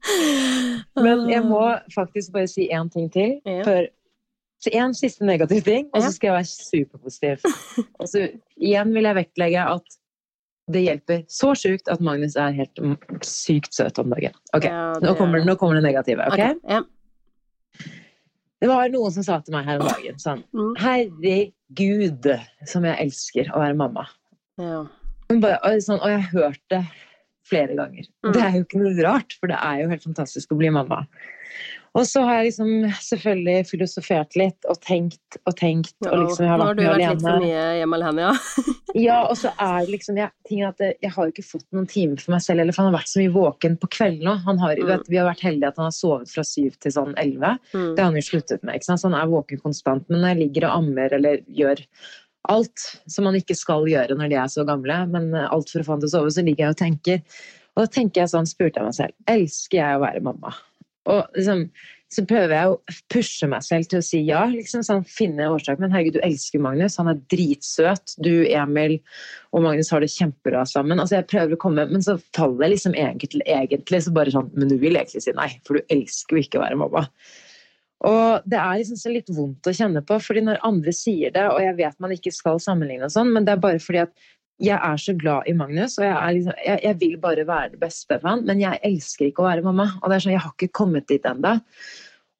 men 1.06 1.24
jeg 1.32 1.48
må 1.48 1.64
faktisk 1.96 2.36
bare 2.36 2.52
si 2.52 2.68
én 2.68 2.92
ting 2.92 3.08
til. 3.16 3.38
Ja. 3.48 3.64
før 3.64 3.88
så 4.60 4.70
én 4.76 4.92
siste 4.96 5.24
negativ 5.24 5.64
ting, 5.64 5.88
og 5.94 6.02
så 6.04 6.10
skal 6.12 6.30
jeg 6.30 6.36
være 6.36 6.48
superpositiv. 6.52 7.44
Og 8.00 8.08
så 8.10 8.26
igjen 8.60 8.92
vil 8.92 9.08
jeg 9.08 9.16
vektlegge 9.16 9.64
at 9.72 9.96
det 10.70 10.82
hjelper 10.84 11.22
så 11.32 11.54
sjukt 11.58 11.88
at 11.90 12.02
Magnus 12.04 12.36
er 12.38 12.52
helt 12.54 12.80
sykt 13.26 13.74
søt 13.74 13.98
om 13.98 14.12
dagen. 14.12 14.36
Ok, 14.54 14.68
Ja, 14.68 14.92
det 15.00 15.08
nå, 15.08 15.14
kommer, 15.18 15.40
det, 15.40 15.48
nå 15.48 15.56
kommer 15.58 15.80
det 15.80 15.84
negative. 15.88 16.26
ok? 16.28 16.36
okay 16.36 16.54
ja. 16.68 16.82
Det 18.60 18.68
var 18.68 18.90
noen 18.92 19.12
som 19.14 19.24
sa 19.24 19.38
til 19.40 19.56
meg 19.56 19.64
her 19.64 19.80
om 19.80 19.88
dagen 19.88 20.18
sånn 20.20 20.42
Mm. 20.52 20.72
Herregud, 20.82 22.26
som 22.68 22.84
jeg 22.84 22.98
elsker 23.06 23.48
å 23.54 23.62
være 23.62 23.78
mamma. 23.78 24.06
ja. 24.60 24.84
Bare, 25.30 25.60
og, 25.62 25.78
sånn, 25.78 26.00
og 26.02 26.10
jeg 26.10 26.22
har 26.24 26.32
hørt 26.34 26.62
det 26.74 26.80
flere 27.46 27.76
ganger. 27.78 28.06
Mm. 28.26 28.32
Det 28.34 28.40
er 28.42 28.56
jo 28.56 28.64
ikke 28.64 28.80
noe 28.82 29.04
rart, 29.06 29.36
for 29.38 29.46
det 29.46 29.58
er 29.62 29.84
jo 29.84 29.90
helt 29.92 30.02
fantastisk 30.02 30.50
å 30.50 30.58
bli 30.58 30.72
mamma. 30.74 31.04
Og 31.98 32.04
så 32.06 32.20
har 32.22 32.36
jeg 32.38 32.52
liksom 32.52 32.68
selvfølgelig 33.02 33.64
filosofert 33.66 34.36
litt 34.38 34.66
og 34.70 34.76
tenkt 34.86 35.38
og 35.42 35.56
tenkt. 35.58 35.96
Og 36.06 36.20
liksom 36.20 36.44
jeg 36.46 36.50
har 36.52 36.60
Nå 36.60 36.66
har 36.68 36.76
du 36.78 36.82
vært 36.84 37.00
litt 37.02 37.24
for 37.24 37.42
mye 37.42 37.64
hjemme 37.80 37.98
alene, 37.98 38.28
ja. 38.28 38.34
Ja, 39.06 39.16
og 39.30 39.36
så 39.38 39.50
er 39.54 39.84
det 39.86 39.92
liksom 39.96 40.16
jeg, 40.18 40.30
tingen 40.46 40.66
er 40.66 40.72
at 40.74 41.02
jeg 41.02 41.10
har 41.14 41.28
ikke 41.30 41.44
fått 41.46 41.66
noen 41.74 41.86
timer 41.90 42.18
for 42.22 42.34
meg 42.34 42.42
selv, 42.42 42.62
eller 42.62 42.74
for 42.74 42.82
han 42.82 42.92
har 42.92 43.00
vært 43.00 43.10
så 43.10 43.20
mye 43.22 43.34
våken 43.34 43.76
på 43.82 43.90
kvelden. 43.96 44.30
Han 44.46 44.58
har, 44.62 44.76
Mm. 44.80 44.86
vet, 44.88 45.10
vi 45.10 45.18
har 45.20 45.28
vært 45.28 45.44
heldige 45.46 45.68
at 45.70 45.76
han 45.82 45.86
har 45.90 45.94
sovet 45.98 46.30
fra 46.30 46.42
syv 46.46 46.78
til 46.82 46.94
sånn 46.94 47.12
elleve. 47.18 47.52
Mm. 47.74 47.84
Det 47.94 48.02
har 48.02 48.08
han 48.10 48.18
jo 48.18 48.24
sluttet 48.26 48.62
med, 48.66 48.74
ikke 48.78 48.88
sant? 48.88 49.02
så 49.02 49.10
han 49.10 49.18
er 49.20 49.30
våken 49.30 49.62
konstant. 49.62 50.06
Men 50.10 50.22
når 50.22 50.34
jeg 50.34 50.40
ligger 50.44 50.66
og 50.70 50.76
ammer 50.80 51.14
eller 51.18 51.42
gjør 51.46 51.82
alt 52.50 52.86
som 53.10 53.26
man 53.28 53.34
ikke 53.38 53.54
skal 53.58 53.84
gjøre 53.90 54.16
når 54.18 54.30
de 54.32 54.38
er 54.40 54.50
så 54.50 54.64
gamle, 54.66 54.96
men 55.10 55.30
eh, 55.34 55.46
alt 55.50 55.70
for 55.70 55.82
å 55.82 55.86
få 55.86 55.94
han 55.98 56.02
til 56.06 56.10
å 56.10 56.14
sove, 56.14 56.34
så 56.34 56.46
ligger 56.46 56.66
jeg 56.68 56.74
og 56.74 56.80
tenker. 56.82 57.22
Og 57.76 57.84
da 57.84 57.90
tenker 57.98 58.22
jeg 58.24 58.32
sånn, 58.32 58.46
spurte 58.50 58.78
jeg 58.80 58.86
meg 58.90 58.96
selv, 58.96 59.14
elsker 59.30 59.78
jeg 59.82 59.98
å 59.98 60.02
være 60.06 60.22
mamma? 60.26 60.54
Og 61.08 61.36
liksom, 61.36 61.64
så 62.12 62.24
prøver 62.28 62.52
jeg 62.56 62.70
å 62.72 62.94
pushe 63.12 63.48
meg 63.48 63.64
selv 63.64 63.88
til 63.90 64.00
å 64.00 64.04
si 64.04 64.20
ja, 64.26 64.42
liksom 64.50 64.82
sånn, 64.84 65.04
finne 65.08 65.48
årsak. 65.52 65.80
Men 65.80 65.94
herregud, 65.94 66.18
du 66.18 66.24
elsker 66.26 66.62
Magnus, 66.62 66.98
han 67.00 67.12
er 67.12 67.20
dritsøt. 67.32 68.16
Du, 68.20 68.32
Emil 68.50 68.98
og 69.54 69.64
Magnus 69.64 69.92
har 69.94 70.04
det 70.04 70.10
kjempebra 70.12 70.64
sammen. 70.68 71.00
Altså, 71.00 71.20
jeg 71.20 71.30
prøver 71.30 71.54
å 71.56 71.62
komme, 71.62 71.86
men 71.90 72.04
så 72.04 72.18
faller 72.36 72.66
jeg 72.66 72.74
liksom 72.76 72.98
egentlig, 72.98 73.46
egentlig 73.46 74.02
så 74.04 74.14
bare 74.16 74.34
sånn, 74.34 74.50
men 74.56 74.72
du 74.72 74.76
vil 74.82 74.98
egentlig 74.98 75.22
si 75.24 75.36
nei, 75.38 75.52
for 75.66 75.78
du 75.78 75.94
elsker 75.94 76.36
jo 76.36 76.44
ikke 76.44 76.60
å 76.60 76.66
være 76.66 76.82
mamma. 76.82 77.06
Og 78.08 78.48
det 78.48 78.56
er 78.56 78.78
liksom 78.80 78.96
så 78.96 79.12
litt 79.12 79.28
vondt 79.36 79.68
å 79.68 79.76
kjenne 79.76 80.00
på, 80.08 80.16
fordi 80.24 80.42
når 80.46 80.62
andre 80.66 80.92
sier 80.96 81.32
det, 81.34 81.44
og 81.52 81.60
jeg 81.60 81.76
vet 81.78 81.98
man 82.00 82.14
ikke 82.14 82.32
skal 82.32 82.60
sammenligne 82.62 83.06
og 83.06 83.12
sånn, 83.12 83.32
men 83.34 83.44
det 83.44 83.54
er 83.54 83.62
bare 83.62 83.82
fordi 83.82 84.06
at 84.06 84.14
jeg 84.60 84.76
er 84.78 84.96
så 85.00 85.14
glad 85.18 85.42
i 85.48 85.52
Magnus, 85.56 85.94
og 85.98 86.04
jeg, 86.04 86.16
er 86.16 86.32
liksom, 86.36 86.52
jeg, 86.66 86.78
jeg 86.84 86.96
vil 87.00 87.16
bare 87.22 87.46
være 87.48 87.70
det 87.74 87.80
beste 87.80 88.18
for 88.20 88.28
han, 88.28 88.44
men 88.48 88.60
jeg 88.60 88.80
elsker 88.84 89.26
ikke 89.30 89.42
å 89.44 89.48
være 89.48 89.64
mamma. 89.66 89.86
Og 90.02 90.06
det 90.10 90.16
er 90.18 90.22
sånn, 90.26 90.34
jeg 90.36 90.44
har 90.44 90.52
ikke 90.56 90.72
kommet 90.82 91.06
dit 91.08 91.24
ennå. 91.26 91.52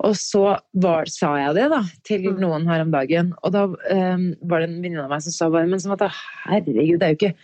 Og 0.00 0.14
så 0.16 0.44
var, 0.80 1.04
sa 1.12 1.34
jeg 1.36 1.54
det 1.58 1.66
da, 1.72 1.80
til 2.08 2.22
Mm. 2.30 2.38
noen 2.40 2.64
her 2.70 2.80
om 2.86 2.92
dagen, 2.94 3.26
og 3.44 3.50
da 3.52 3.62
um, 3.68 4.22
var 4.48 4.56
det 4.62 4.68
en 4.70 4.78
venninne 4.80 5.04
av 5.04 5.10
meg 5.12 5.20
som 5.26 5.32
sa 5.34 5.44
bare 5.52 5.68
Men 5.68 5.80
som 5.82 5.92
at 5.92 6.06
herregud, 6.46 6.98
det 7.00 7.06
er 7.08 7.12
jo 7.12 7.18
ikke 7.20 7.34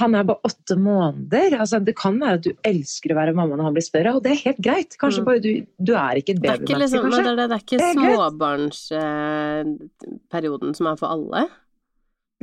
han 0.00 0.10
er 0.18 0.24
bare 0.26 0.42
åtte 0.48 0.74
måneder. 0.82 1.54
Altså, 1.62 1.78
det 1.86 1.94
kan 1.94 2.16
være 2.18 2.40
at 2.40 2.42
du 2.42 2.50
elsker 2.66 3.12
å 3.14 3.18
være 3.20 3.36
mamma 3.38 3.54
når 3.54 3.68
han 3.68 3.76
blir 3.76 3.86
større, 3.86 4.10
og 4.16 4.22
det 4.24 4.32
er 4.32 4.40
helt 4.50 4.58
greit. 4.66 4.96
Kanskje 4.98 5.22
Mm. 5.22 5.26
bare 5.28 5.38
du, 5.44 5.52
du 5.78 5.92
er 5.94 6.18
ikke 6.18 6.34
et 6.34 6.42
Det 6.42 6.50
babymenneske, 6.50 6.98
liksom, 6.98 7.06
kanskje. 7.06 7.38
det, 7.38 7.40
det 7.46 7.54
er 7.54 7.62
ikke 7.62 7.78
er 7.78 7.94
småbarnsperioden 7.94 10.74
som 10.74 10.90
er 10.90 10.98
for 10.98 11.06
alle. 11.14 11.46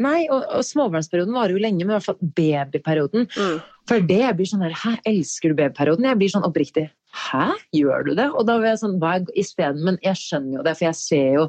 Nei, 0.03 0.27
og, 0.29 0.43
og 0.53 0.65
småbarnsperioden 0.65 1.33
varer 1.33 1.55
jo 1.55 1.61
lenge, 1.63 1.81
men 1.81 1.95
i 1.95 1.97
hvert 1.97 2.05
fall 2.05 2.33
babyperioden. 2.37 3.25
Mm. 3.33 3.55
For 3.89 4.03
det 4.09 4.19
jeg 4.21 4.37
blir 4.37 4.49
sånn 4.51 4.65
der, 4.65 4.75
hæ, 4.77 4.97
elsker 5.09 5.51
du 5.53 5.57
babyperioden? 5.57 6.09
Jeg 6.11 6.19
blir 6.19 6.33
sånn 6.33 6.45
oppriktig, 6.47 6.85
hæ, 7.27 7.47
gjør 7.75 8.05
du 8.09 8.11
det? 8.19 8.27
Og 8.33 8.45
da 8.49 8.59
blir 8.59 8.73
jeg 8.73 8.83
sånn, 8.83 8.99
hva 9.01 9.15
er 9.17 9.31
isteden? 9.39 9.81
Men 9.87 9.97
jeg 10.05 10.21
skjønner 10.21 10.59
jo 10.59 10.67
det, 10.67 10.75
for 10.77 10.89
jeg 10.89 10.99
ser 11.01 11.31
jo, 11.39 11.47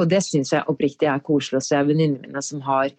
og 0.00 0.08
det 0.08 0.22
syns 0.24 0.54
jeg 0.54 0.64
oppriktig 0.72 1.10
er 1.10 1.26
koselig 1.26 1.60
å 1.60 1.66
se 1.66 1.82
venninnene 1.84 2.24
mine 2.24 2.44
som 2.44 2.64
har 2.64 2.94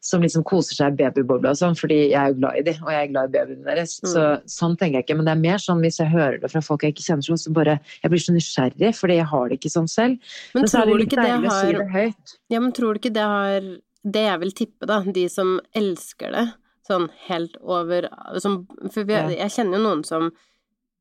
som 0.00 0.22
liksom 0.24 0.44
koser 0.48 0.76
seg 0.78 0.94
i 0.94 1.02
babybobla 1.02 1.52
og 1.52 1.58
sånn, 1.58 1.76
fordi 1.76 1.98
jeg 2.12 2.18
er 2.18 2.32
jo 2.32 2.38
glad 2.40 2.58
i 2.60 2.64
dem, 2.70 2.80
og 2.84 2.92
jeg 2.94 3.02
er 3.02 3.12
glad 3.12 3.28
i 3.28 3.34
babyene 3.36 3.66
deres. 3.66 3.94
Mm. 4.02 4.10
Så 4.12 4.24
sånn 4.54 4.76
tenker 4.80 5.00
jeg 5.00 5.06
ikke. 5.06 5.16
Men 5.18 5.28
det 5.28 5.34
er 5.34 5.42
mer 5.42 5.62
sånn 5.62 5.82
hvis 5.84 6.00
jeg 6.00 6.12
hører 6.12 6.38
det 6.42 6.50
fra 6.52 6.62
folk 6.64 6.86
jeg 6.86 6.94
ikke 6.94 7.06
kjenner, 7.08 7.38
så 7.42 7.54
bare 7.54 7.78
Jeg 8.02 8.12
blir 8.12 8.22
så 8.22 8.34
nysgjerrig, 8.34 8.92
fordi 8.96 9.18
jeg 9.18 9.28
har 9.32 9.48
det 9.48 9.58
ikke 9.58 9.72
sånn 9.72 9.90
selv. 9.90 10.34
Men 10.56 10.68
så 10.68 10.82
er 10.82 10.88
tror 10.88 11.02
du 11.02 11.06
ikke 11.06 11.22
det 11.22 11.32
å 11.36 11.56
si 11.58 11.76
det. 11.76 12.04
Ja, 12.52 12.60
men 12.62 12.72
tror 12.76 12.94
du 12.94 13.02
ikke 13.02 13.14
det 13.14 13.28
har 13.34 13.68
Det 14.04 14.24
jeg 14.26 14.40
vil 14.42 14.52
tippe, 14.58 14.86
da, 14.90 15.00
de 15.06 15.28
som 15.30 15.60
elsker 15.78 16.32
det 16.34 16.46
sånn 16.88 17.04
helt 17.28 17.54
over 17.62 18.08
som, 18.42 18.64
For 18.90 19.04
vi, 19.06 19.14
jeg 19.36 19.52
kjenner 19.54 19.78
jo 19.78 19.84
noen 19.84 20.00
som 20.04 20.32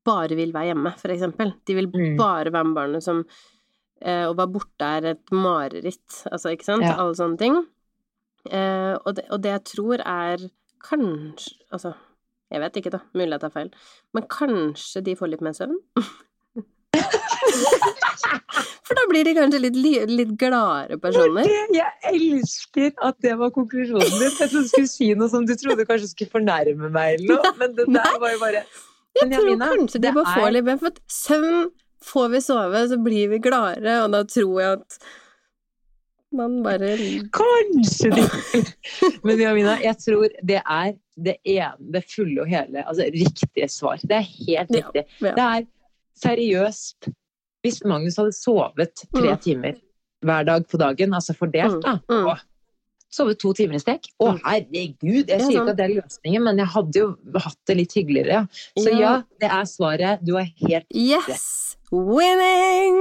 bare 0.06 0.36
vil 0.38 0.52
være 0.54 0.72
hjemme, 0.72 0.92
for 1.00 1.10
eksempel. 1.14 1.56
De 1.66 1.74
vil 1.78 1.88
Mm. 1.90 2.18
bare 2.18 2.52
være 2.54 2.66
med 2.70 2.76
barnet 2.78 3.04
som 3.04 3.24
eh, 4.02 4.26
Å 4.30 4.36
være 4.38 4.52
borte 4.54 4.82
er 4.98 5.06
et 5.16 5.32
mareritt, 5.34 6.24
altså, 6.32 6.50
ikke 6.54 6.66
sant? 6.66 6.84
Ja. 6.86 6.96
Alle 6.98 7.14
sånne 7.18 7.38
ting. 7.38 7.58
Eh, 8.50 8.96
og, 9.06 9.16
det, 9.16 9.26
og 9.30 9.42
det 9.42 9.52
jeg 9.52 9.64
tror 9.76 10.02
er 10.06 10.46
kanskje 10.82 11.58
Altså, 11.72 11.94
jeg 12.52 12.60
vet 12.64 12.78
ikke, 12.82 12.92
da. 12.92 13.00
Mulig 13.14 13.32
jeg 13.38 13.42
tar 13.44 13.54
feil. 13.54 13.70
Men 14.14 14.24
kanskje 14.28 15.04
de 15.06 15.14
får 15.16 15.30
litt 15.34 15.42
mer 15.46 15.54
søvn? 15.58 15.78
For 18.88 18.98
da 18.98 19.04
blir 19.10 19.26
de 19.28 19.34
kanskje 19.38 19.60
litt, 19.64 19.78
li- 19.80 20.06
litt 20.10 20.34
gladere 20.40 20.98
personer. 21.02 21.48
Jeg 21.74 21.92
elsker 22.12 22.92
at 23.08 23.18
det 23.24 23.34
var 23.40 23.52
konklusjonen 23.56 24.08
din. 24.12 24.28
Jeg 24.28 24.50
trodde 24.52 24.64
du 24.68 24.72
skulle 24.72 24.92
si 24.92 25.08
noe 25.18 25.30
som 25.32 25.46
du 25.48 25.54
trodde 25.60 25.86
kanskje 25.90 26.12
skulle 26.12 26.34
fornærme 26.34 26.92
meg 26.94 27.18
eller 27.20 27.40
noe, 27.40 27.54
men 27.62 27.76
det 27.78 27.88
der 27.96 28.20
var 28.22 28.36
jo 28.36 28.42
bare 28.44 28.64
Jeg 28.66 29.32
tror 29.32 29.48
Janina, 29.50 29.72
kanskje 29.76 30.00
de 30.00 30.06
det 30.08 30.14
bare 30.18 30.36
får 30.38 30.54
litt 30.58 30.68
mer, 30.70 30.78
for 30.84 31.02
søvn 31.12 31.58
får 32.12 32.30
vi 32.36 32.40
sove, 32.46 32.84
så 32.92 32.98
blir 33.06 33.28
vi 33.34 33.42
gladere, 33.44 33.98
og 34.06 34.14
da 34.16 34.24
tror 34.26 34.54
jeg 34.64 34.78
at 34.80 35.02
man 36.40 36.62
bare 36.64 36.94
Kanskje 37.36 38.12
de 38.16 38.24
Men 39.28 39.42
Jamina, 39.42 39.74
jeg 39.84 39.98
tror 40.00 40.30
det 40.48 40.62
er 40.64 40.94
det 41.22 41.36
ene, 41.44 41.76
det 41.94 42.06
fulle 42.10 42.42
og 42.46 42.48
hele, 42.50 42.82
altså 42.88 43.06
riktige 43.14 43.68
svar. 43.70 44.00
Det 44.02 44.16
er 44.22 44.30
helt 44.30 44.72
Ja, 44.74 44.80
riktig. 44.80 45.04
ja. 45.22 45.34
Det 45.36 45.44
er 45.48 45.68
seriøst 46.24 47.12
Hvis 47.64 47.84
Magnus 47.86 48.18
hadde 48.18 48.34
sovet 48.34 48.96
tre 49.14 49.32
Mm. 49.36 49.42
timer 49.42 49.74
hver 50.24 50.46
dag 50.46 50.68
på 50.68 50.78
dagen, 50.78 51.14
altså 51.14 51.36
fordelt, 51.38 51.82
da, 51.84 51.98
Mm, 52.10 52.16
mm. 52.16 52.28
og 52.28 52.38
sovet 53.12 53.40
to 53.40 53.54
timer 53.54 53.76
i 53.76 53.80
strekk 53.80 54.06
Å, 54.22 54.32
Mm. 54.34 54.40
herregud! 54.46 55.28
Jeg 55.28 55.42
sier 55.42 55.62
ikke 55.62 55.70
at 55.70 55.78
det 55.78 55.86
er 55.90 56.02
løsningen, 56.02 56.44
men 56.44 56.58
jeg 56.58 56.68
hadde 56.68 56.96
jo 57.00 57.18
hatt 57.40 57.58
det 57.68 57.78
litt 57.78 57.94
hyggeligere. 57.94 58.48
Så 58.78 58.98
ja, 59.00 59.24
det 59.40 59.50
er 59.52 59.64
svaret. 59.66 60.24
Du 60.26 60.36
har 60.38 60.46
helt 60.46 60.86
Yes! 60.94 61.76
Winning! 61.92 62.96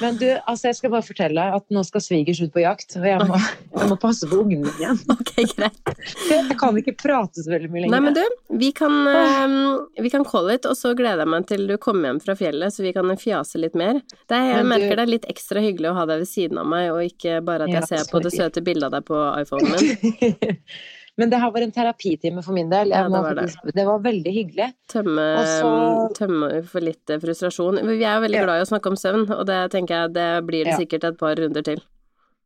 Men 0.00 0.16
du, 0.18 0.24
altså 0.50 0.70
jeg 0.70 0.76
skal 0.78 0.90
bare 0.94 1.04
fortelle 1.06 1.42
at 1.56 1.64
nå 1.74 1.82
skal 1.86 2.02
svigers 2.02 2.40
ut 2.42 2.50
på 2.54 2.62
jakt, 2.64 2.96
og 2.98 3.04
jeg 3.06 3.26
må, 3.28 3.38
jeg 3.76 3.90
må 3.90 3.96
passe 4.02 4.26
på 4.30 4.40
ungene 4.42 4.72
igjen. 4.80 4.98
Ok, 5.12 5.32
greit. 5.54 5.92
Jeg 6.28 6.56
kan 6.58 6.78
ikke 6.80 6.94
prate 6.98 7.44
så 7.44 7.52
veldig 7.52 7.70
mye 7.70 7.84
lenger. 7.84 7.94
Nei, 7.94 8.00
men 8.08 8.16
du, 8.16 8.56
vi 8.58 8.70
kan, 8.76 8.96
eh, 9.12 10.02
vi 10.02 10.10
kan 10.12 10.26
call 10.26 10.50
it, 10.56 10.66
og 10.66 10.74
så 10.78 10.94
gleder 10.98 11.22
jeg 11.22 11.32
meg 11.34 11.46
til 11.50 11.66
du 11.70 11.76
kommer 11.82 12.10
hjem 12.10 12.22
fra 12.24 12.34
fjellet, 12.38 12.74
så 12.74 12.82
vi 12.86 12.94
kan 12.96 13.12
fjase 13.20 13.60
litt 13.62 13.78
mer. 13.78 14.00
Det 14.26 14.38
er, 14.38 14.48
jeg 14.48 14.56
Men 14.56 14.66
du- 14.66 14.72
merker 14.74 14.96
det 14.98 15.06
er 15.06 15.12
litt 15.14 15.28
ekstra 15.30 15.62
hyggelig 15.62 15.92
å 15.92 15.98
ha 16.00 16.08
deg 16.10 16.24
ved 16.24 16.32
siden 16.32 16.58
av 16.62 16.66
meg, 16.72 16.90
og 16.94 17.04
ikke 17.06 17.38
bare 17.46 17.68
at 17.68 17.74
Ja, 17.76 17.80
jeg 17.84 17.92
ser 17.92 18.10
på 18.10 18.22
det 18.26 18.34
søte 18.34 18.64
bildet 18.66 18.90
av 18.90 18.98
deg 18.98 19.06
på 19.06 19.22
iPhonen 19.38 19.78
min. 19.78 20.58
Men 21.20 21.28
det 21.28 21.38
her 21.42 21.50
var 21.52 21.60
en 21.60 21.72
terapitime 21.72 22.40
for 22.42 22.56
min 22.56 22.70
del. 22.72 22.88
Ja, 22.88 23.02
det 23.04 23.20
var 23.20 23.34
det. 23.36 23.74
det 23.76 23.84
var 23.84 23.98
veldig 24.00 24.32
hyggelig. 24.32 24.68
Tømme, 24.88 25.26
så- 25.60 26.08
tømme 26.16 26.64
for 26.64 26.80
litt 26.80 27.10
eh, 27.10 27.18
frustrasjon. 27.20 27.80
Vi 27.86 27.98
er 28.04 28.20
veldig 28.24 28.38
Ja. 28.40 28.44
glad 28.46 28.60
i 28.60 28.64
å 28.64 28.70
snakke 28.70 28.86
om 28.88 28.96
søvn, 28.96 29.26
og 29.30 29.44
det 29.46 29.70
tenker 29.72 29.94
jeg 29.94 30.12
det 30.14 30.46
blir 30.46 30.64
det 30.64 30.72
Ja. 30.72 30.78
sikkert 30.78 31.04
et 31.04 31.18
par 31.18 31.34
runder 31.36 31.62
til. 31.62 31.82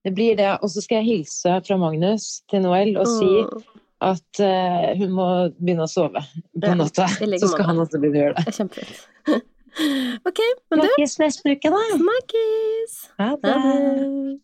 Det 0.05 0.15
blir 0.15 0.37
det. 0.37 0.59
Og 0.63 0.69
så 0.71 0.83
skal 0.83 1.03
jeg 1.05 1.07
hilse 1.25 1.61
fra 1.67 1.77
Magnus 1.77 2.43
til 2.51 2.61
Noel 2.63 2.97
og 2.97 3.07
si 3.07 3.31
Åh. 3.43 3.63
at 4.01 4.41
uh, 4.41 4.95
hun 4.99 5.11
må 5.11 5.29
begynne 5.59 5.87
å 5.87 5.91
sove 5.91 6.23
på 6.59 6.75
natta. 6.77 7.07
Så 7.39 7.49
skal 7.49 7.65
han 7.67 7.77
også 7.79 7.99
begynne 8.03 8.19
å 8.19 8.25
gjøre 8.27 8.45
det. 8.45 8.55
Kjempefint. 8.55 9.07
ok, 10.27 10.41
men 10.71 10.81
du 10.81 10.87
Snakkes 10.87 11.19
neste 11.19 11.55
uke, 11.55 11.71
da. 11.71 11.83
Snakkes! 11.99 13.11
Ha 13.19 13.37
det. 13.43 14.41